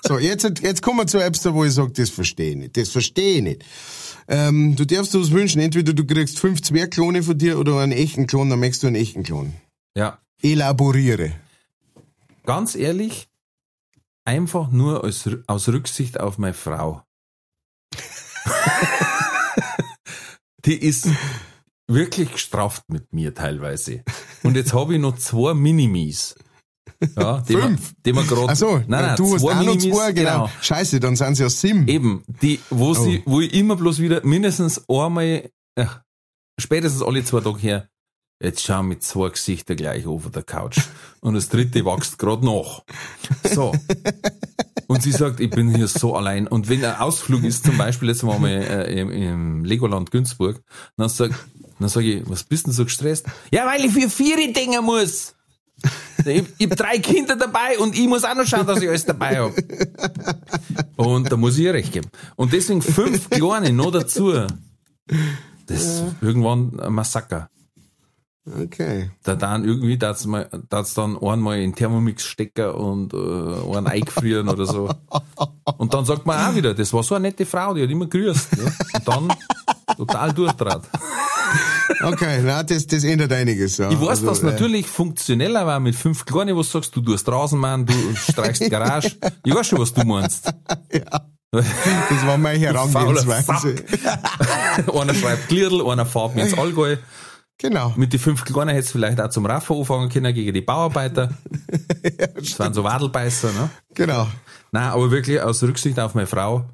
[0.05, 2.77] So, jetzt, jetzt kommen wir zu da, wo ich sage, das verstehe ich nicht.
[2.77, 3.65] Das verstehe ich nicht.
[4.29, 5.61] Ähm, du darfst dir was wünschen.
[5.63, 8.97] Entweder du kriegst fünf Zwergklone von dir oder einen echten Klon, dann möchtest du einen
[8.97, 9.55] echten Klon.
[9.97, 11.33] Ja, Elaboriere.
[12.45, 13.29] ganz ehrlich,
[14.25, 17.03] einfach nur aus, aus Rücksicht auf meine Frau.
[20.65, 21.09] Die ist
[21.89, 24.03] wirklich gestraft mit mir teilweise.
[24.43, 26.35] Und jetzt habe ich noch zwei Minimis.
[27.17, 27.91] Ja, die Fünf?
[27.91, 28.47] Wir, die wir gerade.
[28.51, 30.51] Ach so, nein, nein, du hast zwei auch noch Minimis, zwei, genau.
[30.61, 31.89] Scheiße, dann sind sie ja Sim.
[31.89, 32.95] Eben, die, wo Oh.
[32.95, 35.87] sie, wo ich immer bloß wieder mindestens einmal, äh,
[36.61, 37.89] spätestens alle zwei Tage her,
[38.41, 40.79] jetzt schauen mit zwei Gesichter gleich auf der Couch.
[41.21, 42.83] Und das dritte wächst gerade nach.
[43.53, 43.73] So.
[44.89, 46.47] Und sie sagt, ich bin hier so allein.
[46.47, 50.63] Und wenn ein Ausflug ist, zum Beispiel jetzt waren wir äh, im, im Legoland Günzburg,
[50.97, 51.31] dann sag,
[51.83, 53.27] dann sag ich, was bist denn so gestresst?
[53.51, 55.35] Ja, weil ich für vier denken muss.
[56.25, 59.05] Ich, ich hab drei Kinder dabei und ich muss auch noch schauen, dass ich alles
[59.05, 59.53] dabei hab.
[60.97, 62.09] Und da muss ich ihr recht geben.
[62.37, 64.33] Und deswegen fünf Kleine noch dazu.
[65.67, 67.49] Das ist irgendwann ein Massaker.
[68.45, 69.11] Okay.
[69.23, 70.17] Da dann irgendwie, da
[70.69, 74.91] da's dann einmal in Thermomix stecken und äh, einen eingefrieren oder so.
[75.79, 78.07] Und dann sagt man auch wieder, das war so eine nette Frau, die hat immer
[78.07, 78.57] grüßt.
[78.57, 78.73] Ne?
[78.95, 79.33] Und dann
[79.97, 80.83] total durchtrat.
[82.03, 83.77] Okay, na, das, das ändert einiges.
[83.79, 83.91] Ja.
[83.91, 87.01] Ich weiß, Also, dass äh, natürlich funktioneller war mit fünf Kleinen, wo du sagst, du
[87.01, 89.13] tust Rasenmann, du streichst die Garage.
[89.45, 90.53] Ich weiß schon, was du meinst.
[91.51, 93.75] Das war meine Herangehensweise.
[95.01, 96.97] einer schreibt Gliedl, einer fährt mir ins Allgäu.
[97.59, 97.93] Genau.
[97.97, 101.29] Mit den fünf Kleinen hättest du vielleicht auch zum Raffen anfangen können gegen die Bauarbeiter.
[102.35, 103.71] Das waren so Wadelbeißer, ne?
[103.95, 104.27] Genau.
[104.73, 106.65] Nein, aber wirklich aus Rücksicht auf meine Frau,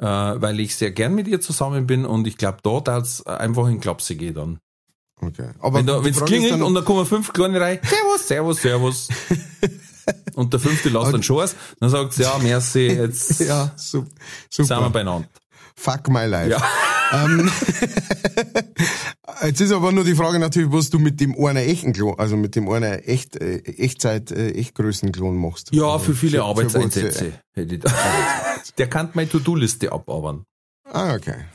[0.00, 3.66] äh, weil ich sehr gern mit ihr zusammen bin und ich glaube, da darf einfach
[3.68, 4.58] in Klapse gehen dann.
[5.20, 5.50] Okay.
[5.60, 9.08] Aber Wenn da, ist klingelt dann- und dann kommen fünf Kleine rein, Servus, Servus, Servus.
[10.34, 14.06] und der fünfte lässt dann schon aus, dann sagt sie, ja, merci, jetzt Ja, su-
[14.50, 14.90] sind wir super.
[14.90, 15.28] beieinander.
[15.78, 16.50] Fuck my life.
[16.50, 16.62] Ja.
[17.10, 17.50] Ähm,
[19.42, 22.36] jetzt ist aber nur die Frage natürlich, was du mit dem einer echten Klon, also
[22.36, 25.70] mit dem einer echt, äh, Echtzeit, äh, Echtgrößenklon machst.
[25.72, 27.90] Ja, Also für viele für Arbeitseinsätze hätte ich da.
[28.76, 30.44] Der kann meine To-Do-Liste abarbeiten.
[30.84, 31.46] Ah, okay.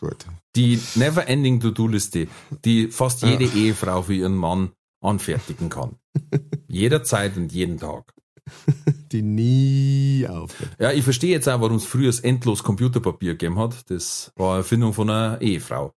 [0.00, 0.26] Gut.
[0.56, 2.26] Die Never-Ending To-Do-Liste,
[2.64, 5.98] die fast jede Ehefrau für ihren Mann anfertigen kann.
[6.66, 8.12] Jederzeit und jeden Tag.
[9.12, 10.72] Die nie aufhört.
[10.78, 13.90] Ja, ich verstehe jetzt auch, warum es früher das endlos Computerpapier gegeben hat.
[13.90, 15.94] Das war eine Erfindung von einer Ehefrau.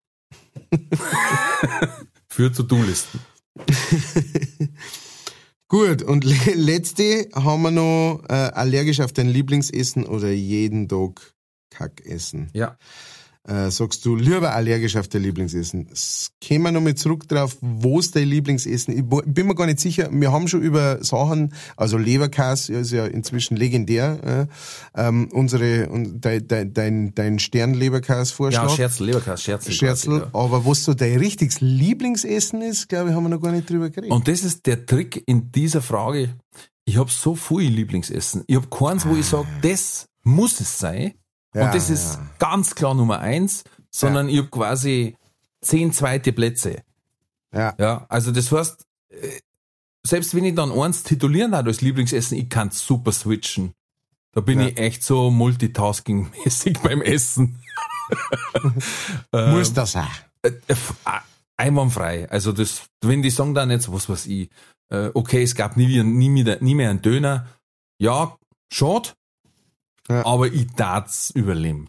[2.29, 3.21] Für To-Do-Listen.
[5.69, 11.35] Gut, und le letzte haben wir noch äh, allergisch auf dein Lieblingsessen oder jeden Tag
[11.71, 12.51] Kackessen.
[12.53, 12.79] Ja.
[13.49, 15.89] Äh, sagst du lieber allergisch auf dein Lieblingsessen?
[16.47, 18.97] Kommen wir nochmal zurück drauf, wo ist dein Lieblingsessen?
[18.99, 20.09] Ich bin mir gar nicht sicher.
[20.11, 24.49] Wir haben schon über Sachen, also Leberkäse ist ja inzwischen legendär.
[24.97, 28.65] Äh, ähm, unsere, und dein, dein, dein, dein Stern-Leberkäse-Vorschlag.
[28.65, 29.73] Ja, Scherzel, Leberkäse, Scherzel.
[29.73, 30.27] Scherzel, Ja.
[30.33, 33.91] aber was so dein richtiges Lieblingsessen ist, glaube ich, haben wir noch gar nicht drüber
[33.91, 34.11] geredet.
[34.11, 36.35] Und das ist der Trick in dieser Frage.
[36.85, 38.43] Ich habe so viel Lieblingsessen.
[38.47, 41.15] Ich habe keins, wo ich sage, das muss es sein.
[41.57, 45.17] Ja, und das ist ganz klar Nummer eins, sondern ich habe quasi
[45.63, 46.83] zehn zweite Plätze.
[47.53, 47.75] ja.
[47.79, 49.41] Ja, also das heißt, äh,
[50.07, 53.73] selbst wenn ich dann eins titulieren habe als Lieblingsessen, ich kann super switchen.
[54.33, 54.67] Da bin Ja.
[54.69, 57.59] ich echt so multitasking-mäßig beim Essen.
[59.33, 60.07] Muss das sein.
[60.43, 60.77] Äh, äh,
[61.57, 62.29] einwandfrei.
[62.31, 64.51] Also das, wenn die sagen dann jetzt, was weiß ich,
[65.15, 67.49] okay, es gab nie, wieder- nie, mehr, nie mehr einen Döner.
[67.99, 68.37] Ja,
[68.73, 69.11] schade,
[70.09, 70.25] Ja.
[70.25, 71.89] aber ich tat's überleben.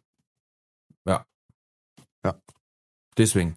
[1.05, 1.25] Ja.
[2.25, 2.35] Ja.
[3.17, 3.55] Deswegen.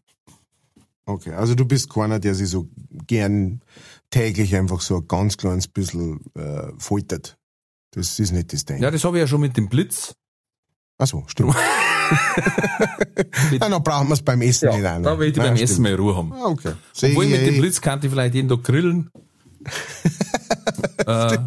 [1.06, 2.68] Okay, also du bist keiner, der sich so
[3.06, 3.62] gern
[4.10, 7.36] täglich einfach so ein ganz kleines bisschen äh, foltert.
[7.92, 8.80] Das ist nicht das Ding.
[8.82, 10.14] Ja, das habe ich ja schon mit dem Blitz.
[10.98, 11.54] Achso, stimmt.
[11.56, 15.02] ja, dann brauchen wir es beim Essen nicht an.
[15.02, 15.70] Da will ich Ja, beim stimmt.
[15.70, 16.32] Essen mehr Ruhe haben.
[16.32, 16.74] Ah, Okay.
[17.02, 17.58] Obwohl ich, mit dem.
[17.60, 19.10] Blitz kann ich vielleicht jeden Tag grillen.
[21.06, 21.38] äh,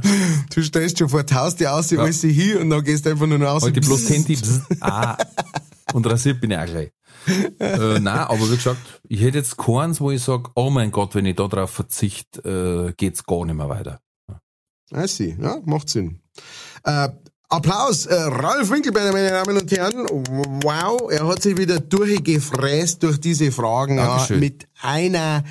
[0.54, 3.38] Du stellst schon vor die Haustür aus, alles hin und dann gehst du einfach nur
[3.38, 3.64] noch raus.
[3.64, 4.14] heute und bloß bzzzt.
[4.14, 4.62] 10 Tipps.
[4.82, 5.18] Ah,
[5.94, 6.92] und rasiert bin ich auch gleich.
[7.60, 11.16] äh, nein, aber wie gesagt, ich hätte jetzt keins, wo ich sage, oh mein Gott,
[11.16, 14.00] wenn ich da drauf verzichte, äh, geht's gar nicht mehr weiter.
[14.94, 15.36] I see.
[15.42, 16.20] Ja, macht Sinn.
[16.84, 17.10] Äh,
[17.54, 20.08] Applaus, äh, Ralf Winkelbeiner, meine Damen und Herren.
[20.64, 25.44] Wow, er hat sich wieder durchgefräst durch diese Fragen, ja, mit einer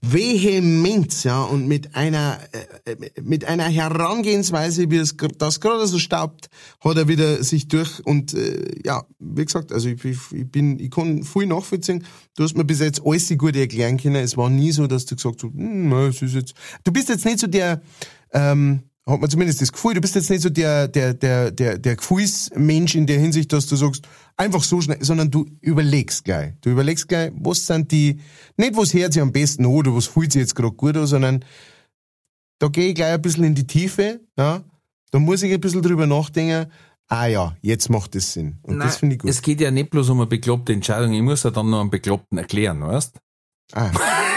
[0.00, 2.38] Vehemenz, ja, und mit einer,
[2.86, 6.48] äh, mit einer Herangehensweise, wie es das gerade so staubt,
[6.82, 10.78] hat er wieder sich durch und, äh, ja, wie gesagt, also ich, ich, ich bin,
[10.78, 12.06] ich kann viel nachvollziehen.
[12.38, 14.16] Du hast mir bis jetzt alles gut erklären können.
[14.16, 16.54] Es war nie so, dass du gesagt hast, hm, es ist jetzt,
[16.84, 17.82] du bist jetzt nicht so der,
[18.32, 21.78] ähm, hat man zumindest das Gefühl, du bist jetzt nicht so der, der, der, der,
[21.78, 24.06] der Gefühlsmensch in der Hinsicht, dass du sagst,
[24.36, 26.54] einfach so schnell, sondern du überlegst gleich.
[26.60, 28.20] Du überlegst gleich, was sind die,
[28.56, 31.06] nicht was hört sich am besten an oder was fühlt sich jetzt gerade gut an,
[31.06, 31.44] sondern
[32.58, 34.62] da gehe ich gleich ein bisschen in die Tiefe, ja.
[35.10, 36.70] Da muss ich ein bisschen drüber nachdenken,
[37.08, 38.58] ah ja, jetzt macht das Sinn.
[38.62, 39.30] Und das finde ich gut.
[39.30, 41.90] Es geht ja nicht bloß um eine bekloppte Entscheidung, ich muss ja dann noch einen
[41.90, 43.18] Bekloppten erklären, weißt?
[43.72, 43.90] Ah,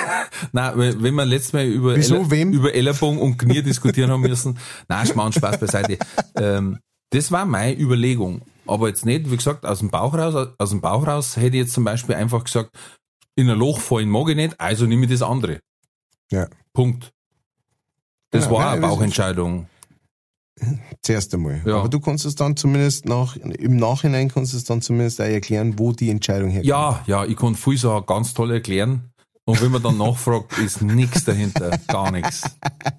[0.52, 2.54] Nein, weil- wenn wir letztes Mal über, Wieso, Eller- wem?
[2.54, 5.98] über Ellerbogen und Knie diskutieren haben müssen, nein, Schmarrn, Spaß beiseite.
[6.36, 6.80] Ähm,
[7.12, 8.42] das war meine Überlegung.
[8.66, 11.64] Aber jetzt nicht, wie gesagt, aus dem Bauch raus, aus dem Bauch raus hätte ich
[11.64, 12.70] jetzt zum Beispiel einfach gesagt,
[13.36, 15.60] in ein Loch fallen mag ich nicht, also nehme ich das andere.
[16.32, 16.48] ja.
[16.74, 17.12] Punkt.
[18.32, 19.68] Das Ja, war nein, eine Bauchentscheidung.
[21.02, 21.62] Zuerst einmal.
[21.66, 21.78] Ja.
[21.78, 25.26] Aber du kannst es dann zumindest nach, im Nachhinein kannst du es dann zumindest auch
[25.26, 26.68] erklären, wo die Entscheidung herkommt.
[26.68, 29.12] Ja, ja, ich kann viel so ganz toll erklären.
[29.46, 32.44] Und wenn man dann nachfragt, ist nichts dahinter, gar nichts.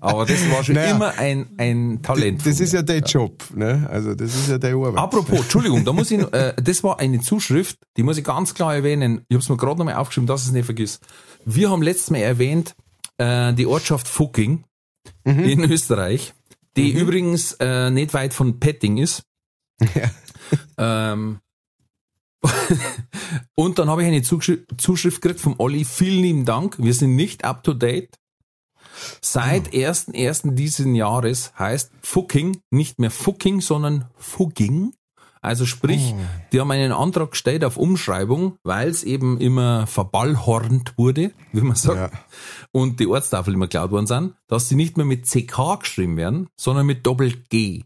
[0.01, 0.95] Aber das war schon Naja.
[0.95, 2.45] immer ein, ein Talent.
[2.45, 3.89] Das ist ja dein Job, ne?
[3.91, 4.99] Also das ist ja deine Arbeit.
[4.99, 8.75] Apropos, Entschuldigung, da muss ich, äh, das war eine Zuschrift, die muss ich ganz klar
[8.75, 9.25] erwähnen.
[9.29, 11.01] Ich habe es mir gerade nochmal aufgeschrieben, dass ich es nicht vergiss.
[11.47, 12.75] Wir haben letztes Mal erwähnt,
[13.17, 14.65] äh, die Ortschaft Fucking
[15.25, 16.35] in Österreich,
[16.77, 19.23] die übrigens äh, nicht weit von Petting ist.
[20.77, 21.39] Ähm,
[23.55, 25.85] und dann habe ich eine Zuschrift, Zuschrift gekriegt vom Olli.
[25.85, 26.77] Vielen lieben Dank.
[26.79, 28.19] Wir sind nicht up to date.
[29.21, 30.55] Seit 1.1.
[30.55, 34.93] diesen Jahres heißt Fucking nicht mehr Fucking, sondern Fugging.
[35.41, 36.15] Also sprich,
[36.53, 41.77] die haben einen Antrag gestellt auf Umschreibung, weil es eben immer verballhornt wurde, wie man
[41.77, 42.19] sagt, Ja.
[42.73, 46.49] und die Ortstafel immer geklaut worden sind, dass sie nicht mehr mit CK geschrieben werden,
[46.59, 47.85] sondern mit Doppel-G,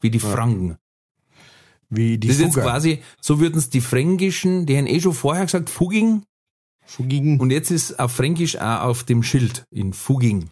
[0.00, 0.78] wie die Franken.
[1.88, 5.14] Wie die Das ist jetzt quasi, so würden es die Fränkischen, die haben eh schon
[5.14, 6.24] vorher gesagt, Fugging,
[6.84, 7.38] Fugigen.
[7.40, 10.50] und jetzt ist auf Fränkisch auch auf dem Schild in Fugging.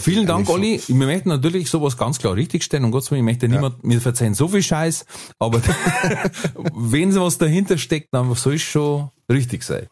[0.00, 0.80] Vielen Dank, Olli.
[0.86, 2.84] Wir möchten natürlich sowas ganz klar richtigstellen.
[2.86, 5.04] Und Gott sei Dank, ich möchte niemand mir verzeihen so viel Scheiß,
[5.38, 5.60] aber
[6.74, 9.88] wenn was dahinter steckt, dann soll es schon richtig sein.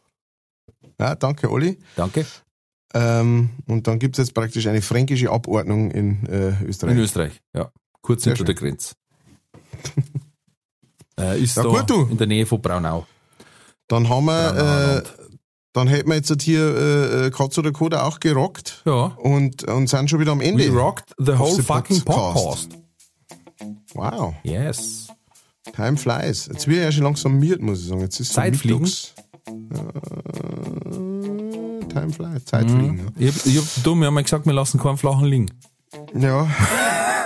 [0.98, 1.78] Ja, danke, Olli.
[1.94, 2.24] Danke.
[2.94, 6.94] Ähm, und dann gibt es jetzt praktisch eine fränkische Abordnung in äh, Österreich.
[6.94, 7.70] In Österreich, ja.
[8.01, 8.94] Kurz Sehr hinter der Grenze.
[11.20, 12.06] äh, ist Ja, da gut, du.
[12.10, 13.06] in der Nähe von Braunau.
[13.88, 15.02] Dann haben wir, äh,
[15.72, 19.06] dann hätten wir jetzt hier äh, Katz oder Koda auch gerockt Ja.
[19.18, 20.72] und, und sind schon wieder am Ende.
[20.72, 22.68] We rocked the whole fucking podcast.
[22.70, 22.78] podcast.
[23.94, 25.09] Wow, Yes.
[25.74, 26.47] time flies.
[26.47, 28.01] Jetzt wird ja schon langsam miert, muss ich sagen.
[28.01, 29.12] Jetzt ist Zeit mittags.
[29.47, 29.52] Äh,
[31.88, 33.02] time flies, Zeit fliegen.
[33.02, 33.12] Mhm.
[33.18, 35.47] Ich hab, ich hab dumm, wir haben ja gesagt, wir lassen keinen flachen liegen.
[36.14, 36.48] Ja.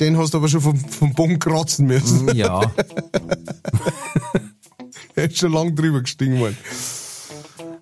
[0.00, 2.34] Den hast du aber schon vom, vom Boden kratzen müssen.
[2.34, 2.60] Ja.
[5.14, 6.56] Er ist schon lang drüber gestiegen worden.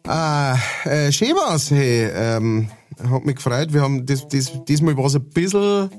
[0.06, 2.09] Ah, äh, schön war's, hey.
[2.10, 2.70] Ähm,
[3.10, 3.74] hat mich gefreut.
[3.74, 5.90] Wir haben das, das, diesmal war es ein bisschen,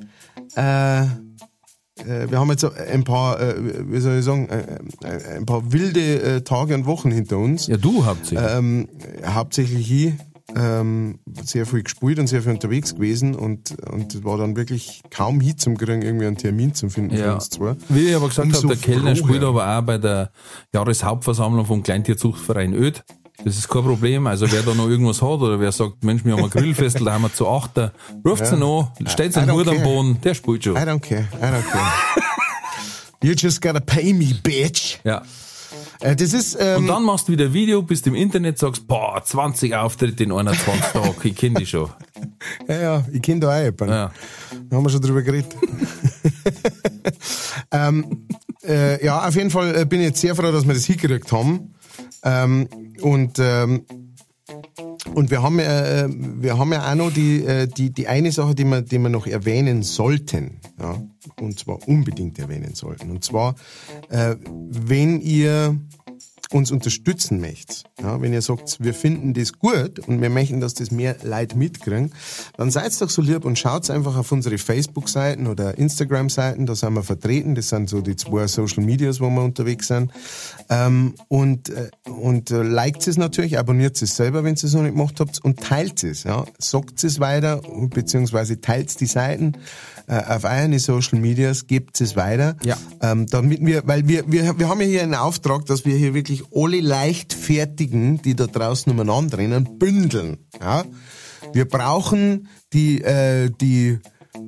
[0.55, 3.55] äh, äh, wir haben jetzt ein paar, äh,
[3.91, 7.67] wie soll ich sagen, äh, ein paar wilde Tage und Wochen hinter uns.
[7.67, 8.49] Ja, du hauptsächlich.
[8.49, 8.87] Ähm,
[9.25, 10.13] hauptsächlich ich,
[10.55, 15.01] ähm, sehr viel gespielt und sehr viel unterwegs gewesen und, und es war dann wirklich
[15.11, 17.33] kaum hin zum Kriegen, irgendwie einen Termin zu finden für Ja.
[17.35, 17.75] uns zwei.
[17.89, 20.31] Wie ich aber gesagt habe, der Kellner spielt aber auch bei der
[20.73, 23.03] Jahreshauptversammlung vom Kleintierzuchtverein Öd.
[23.43, 24.25] Das ist kein Problem.
[24.25, 27.13] Also wer da noch irgendwas hat oder wer sagt, Mensch, wir haben ein Grillfestel, da
[27.13, 27.91] haben wir zu achter,
[28.25, 29.83] ruft ihn an, stellt I einen don't Hut am.
[29.83, 30.75] Boden, der spielt schon.
[30.75, 31.91] I don't care, I don't care.
[33.23, 34.99] you just gotta pay me, bitch.
[35.03, 35.21] Ja.
[35.99, 38.87] Äh, das ist, ähm, Und dann machst du wieder ein Video, bist im Internet, sagst,
[38.87, 41.89] boah, 20 Auftritte in 21 Tagen, ich kenne die schon.
[42.67, 43.89] ja, ja, ich kenne da auch jemanden.
[43.89, 44.11] Ja.
[44.69, 45.55] Da haben wir schon drüber geredet.
[47.71, 48.27] ähm,
[48.63, 51.31] äh, ja, auf jeden Fall äh, bin ich jetzt sehr froh, dass wir das hingekriegt
[51.31, 51.73] haben.
[52.23, 52.67] Ähm,
[53.01, 53.85] und ähm,
[55.13, 58.55] Und wir haben äh, wir haben ja auch noch die, äh, die, die eine Sache,
[58.55, 60.59] die wir, die wir noch erwähnen sollten.
[60.79, 61.01] Ja,
[61.39, 63.11] und zwar unbedingt erwähnen sollten.
[63.11, 63.55] Und zwar,
[64.09, 64.35] äh,
[64.69, 65.79] wenn ihr
[66.51, 70.73] uns unterstützen möchtet, ja, wenn ihr sagt, wir finden das gut und wir möchten, dass
[70.73, 72.11] das mehr Leute mitkriegen,
[72.57, 76.93] dann seid doch so lieb und schaut einfach auf unsere Facebook-Seiten oder Instagram-Seiten, da sind
[76.93, 80.11] wir vertreten, das sind so die zwei Social Medias, wo wir unterwegs sind.
[80.69, 84.81] Ähm, und äh, und äh, liked es natürlich, abonniert es selber, wenn ihr es noch
[84.81, 86.23] nicht gemacht habt und teilt es.
[86.23, 86.45] Ja.
[86.57, 89.53] Sagt es weiter, beziehungsweise teilt die Seiten
[90.07, 92.55] auf euren Social Medias, gebt es weiter.
[92.63, 92.77] Ja.
[93.01, 96.13] Ähm, damit wir, weil wir, wir, wir haben ja hier einen Auftrag, dass wir hier
[96.13, 100.37] wirklich alle Leichtfertigen, die da draußen umeinander rennen, bündeln.
[100.59, 100.85] Ja?
[101.51, 103.99] Wir brauchen die, äh, die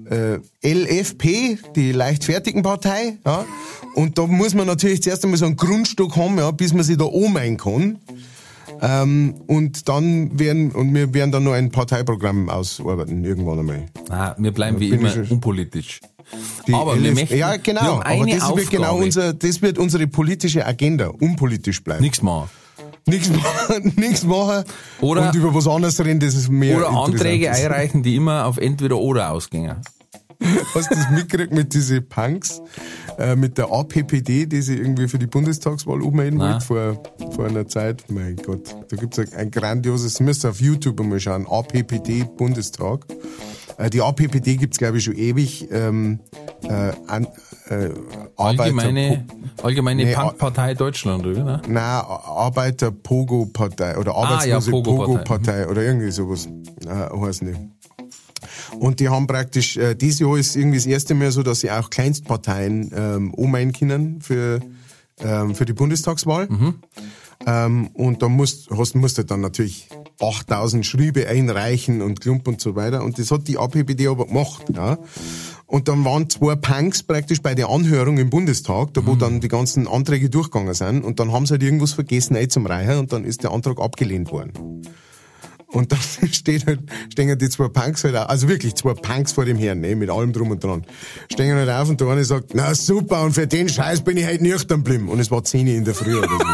[0.10, 3.45] äh, LFP, die leichtfertigen Partei, ja?
[3.95, 6.98] und da muss man natürlich zuerst einmal so einen Grundstock haben, ja, bis man sich
[6.98, 7.99] da oben kann.
[8.81, 13.85] Ähm, und dann werden, und wir werden dann noch ein Parteiprogramm ausarbeiten, irgendwann einmal.
[14.10, 15.99] Ah, wir bleiben wie bin immer unpolitisch.
[16.72, 19.03] Aber wir LF möchten, ja, wir genau, aber das wird genau Aufgabe.
[19.06, 22.03] unser, das wird unsere politische Agenda, unpolitisch bleiben.
[22.03, 22.49] Nichts machen.
[23.06, 24.64] Nichts machen, nichts machen
[25.01, 28.57] Oder- und über was anderes reden, das ist mehr Oder Anträge einreichen, die immer auf
[28.57, 29.77] entweder oder ausgingen.
[30.74, 32.61] Hast du das mitgekriegt mit diesen Punks,
[33.18, 36.53] äh, mit der APPD, die sie irgendwie für die Bundestagswahl ummelden Nein.
[36.53, 37.03] wollte vor,
[37.36, 38.06] vor einer Zeit?
[38.10, 43.06] Mein Gott, da gibt's ein, ein grandioses, müsst ihr auf YouTube einmal schauen, APPD Bundestag.
[43.78, 45.68] Äh, die APPD gibt's glaube ich schon ewig.
[45.72, 46.20] Ähm,
[46.64, 47.28] äh, an,
[47.70, 47.90] äh,
[48.38, 49.26] Allgemeine,
[49.61, 51.44] allgemeine Nee, Punkpartei Deutschland, oder?
[51.44, 51.61] Ne?
[51.68, 55.06] Nein, Arbeiter-Pogo-Partei oder Ah, ja, Arbeitslose Pogo-Partei.
[55.06, 56.48] Pogo-Partei oder irgendwie sowas.
[56.86, 57.60] Äh, heißt nicht.
[58.78, 61.72] Und die haben praktisch, äh, dieses Jahr ist irgendwie das erste Mal so, dass sie
[61.72, 64.60] auch Kleinstparteien ähm, ummeinen können für,
[65.20, 66.48] ähm, für die Bundestagswahl.
[67.46, 69.88] Ähm, und da musst, hast, musst du dann natürlich
[70.20, 73.04] 8000 Schriebe einreichen und Klump und so weiter.
[73.04, 74.66] Und das hat die APPD aber gemacht.
[74.76, 74.98] Ja.
[75.66, 79.48] Und dann waren zwei Punks praktisch bei der Anhörung im Bundestag, da wo dann die
[79.48, 81.06] ganzen Anträge durchgegangen sind.
[81.06, 83.80] Und dann haben sie halt irgendwas vergessen ein zum Reichen und dann ist der Antrag
[83.80, 84.82] abgelehnt worden.
[85.72, 86.00] Und dann
[86.32, 86.80] steht halt,
[87.12, 89.96] stehen halt die zwei Punks halt auf, also wirklich zwei Punks vor dem Herrn, ne,
[89.96, 90.84] mit allem drum und dran.
[91.32, 94.26] Stehen halt auf und der eine sagt, na super, und für den Scheiß bin ich
[94.26, 95.10] halt nüchtern geblieben.
[95.10, 96.38] Und es war 10 Uhr in der Früh oder so.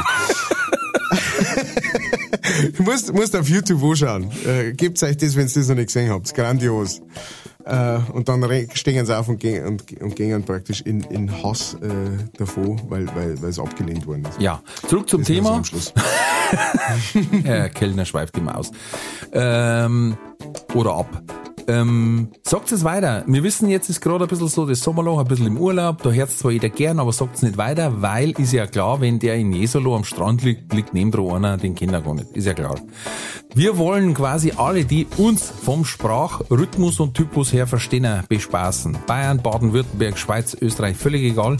[2.78, 4.32] Du musst, musst auf YouTube anschauen.
[4.46, 6.34] Äh, gebt's euch das, wenn ihr das noch nicht gesehen habt.
[6.34, 7.02] Grandios.
[7.66, 8.44] Äh, und dann
[8.74, 11.88] stehen sie auf und gehen, und, und gehen praktisch in, in Hass äh,
[12.38, 14.40] davon, weil, weil, weil es abgelehnt worden ist.
[14.40, 15.64] Ja, zurück zum Das so Thema.
[15.64, 15.94] Schluss.
[17.44, 18.72] Herr Kellner schweift immer aus.
[19.34, 20.16] Ähm,
[20.76, 21.24] oder ab.
[21.68, 23.24] Ähm, sagt es weiter.
[23.28, 26.04] Wir wissen jetzt ist gerade ein bisschen so das Sommerloch, ein bisschen im Urlaub.
[26.04, 29.20] Da hört zwar jeder gern, aber sagt es nicht weiter, weil ist ja klar, wenn
[29.20, 32.32] der in Jesolo am Strand liegt, liegt neben dran einer, den kennt er gar nicht.
[32.34, 32.76] Ist ja klar.
[33.56, 38.98] Wir wollen quasi alle, die uns vom Sprachrhythmus und Typus her verstehen, bespaßen.
[39.08, 41.58] Bayern, Baden-Württemberg, Schweiz, Österreich, völlig egal.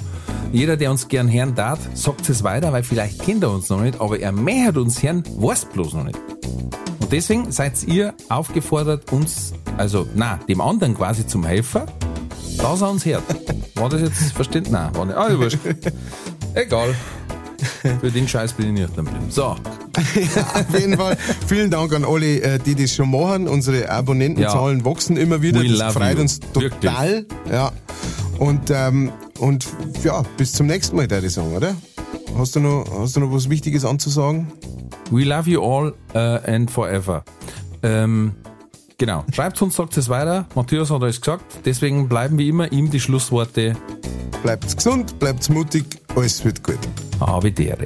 [0.52, 3.82] Jeder, der uns gern hören darf, sagt es weiter, weil vielleicht kennt er uns noch
[3.82, 6.35] nicht, aber er möchte uns hören, weiß bloß noch nicht.
[7.16, 11.86] Deswegen seid ihr aufgefordert, uns, also, na, dem anderen quasi zum Helfer,
[12.58, 13.24] dass er uns hört.
[13.76, 14.74] War das jetzt verständlich?
[14.74, 15.18] Nein, war nicht.
[15.18, 15.60] Ah, wurscht.
[16.56, 16.94] Egal.
[18.02, 19.28] Für den Scheiß bin ich nicht geblieben.
[19.30, 19.44] So.
[19.96, 21.18] Auf jeden Fall
[21.48, 23.48] vielen Dank an alle, äh, die das schon machen.
[23.48, 25.62] Unsere Abonnentenzahlen wachsen immer wieder.
[25.62, 26.22] We das freut you.
[26.22, 27.26] uns total.
[27.50, 27.72] Ja.
[28.40, 29.66] Und, ähm, und
[30.04, 31.76] ja, bis zum nächsten Mal, würde ich sagen, oder?
[32.38, 34.52] Hast du noch, hast du noch was Wichtiges anzusagen?
[35.10, 37.24] We love you all uh, and forever.
[37.82, 38.34] Ähm,
[38.98, 39.24] genau.
[39.34, 40.46] Schreibt uns, sagt es weiter.
[40.54, 41.46] Matthias hat alles gesagt.
[41.66, 43.76] Deswegen bleiben wie immer ihm die Schlussworte.
[44.44, 45.86] Bleibt gesund, bleibt mutig,
[46.16, 46.80] alles wird gut.
[47.20, 47.86] Avidere.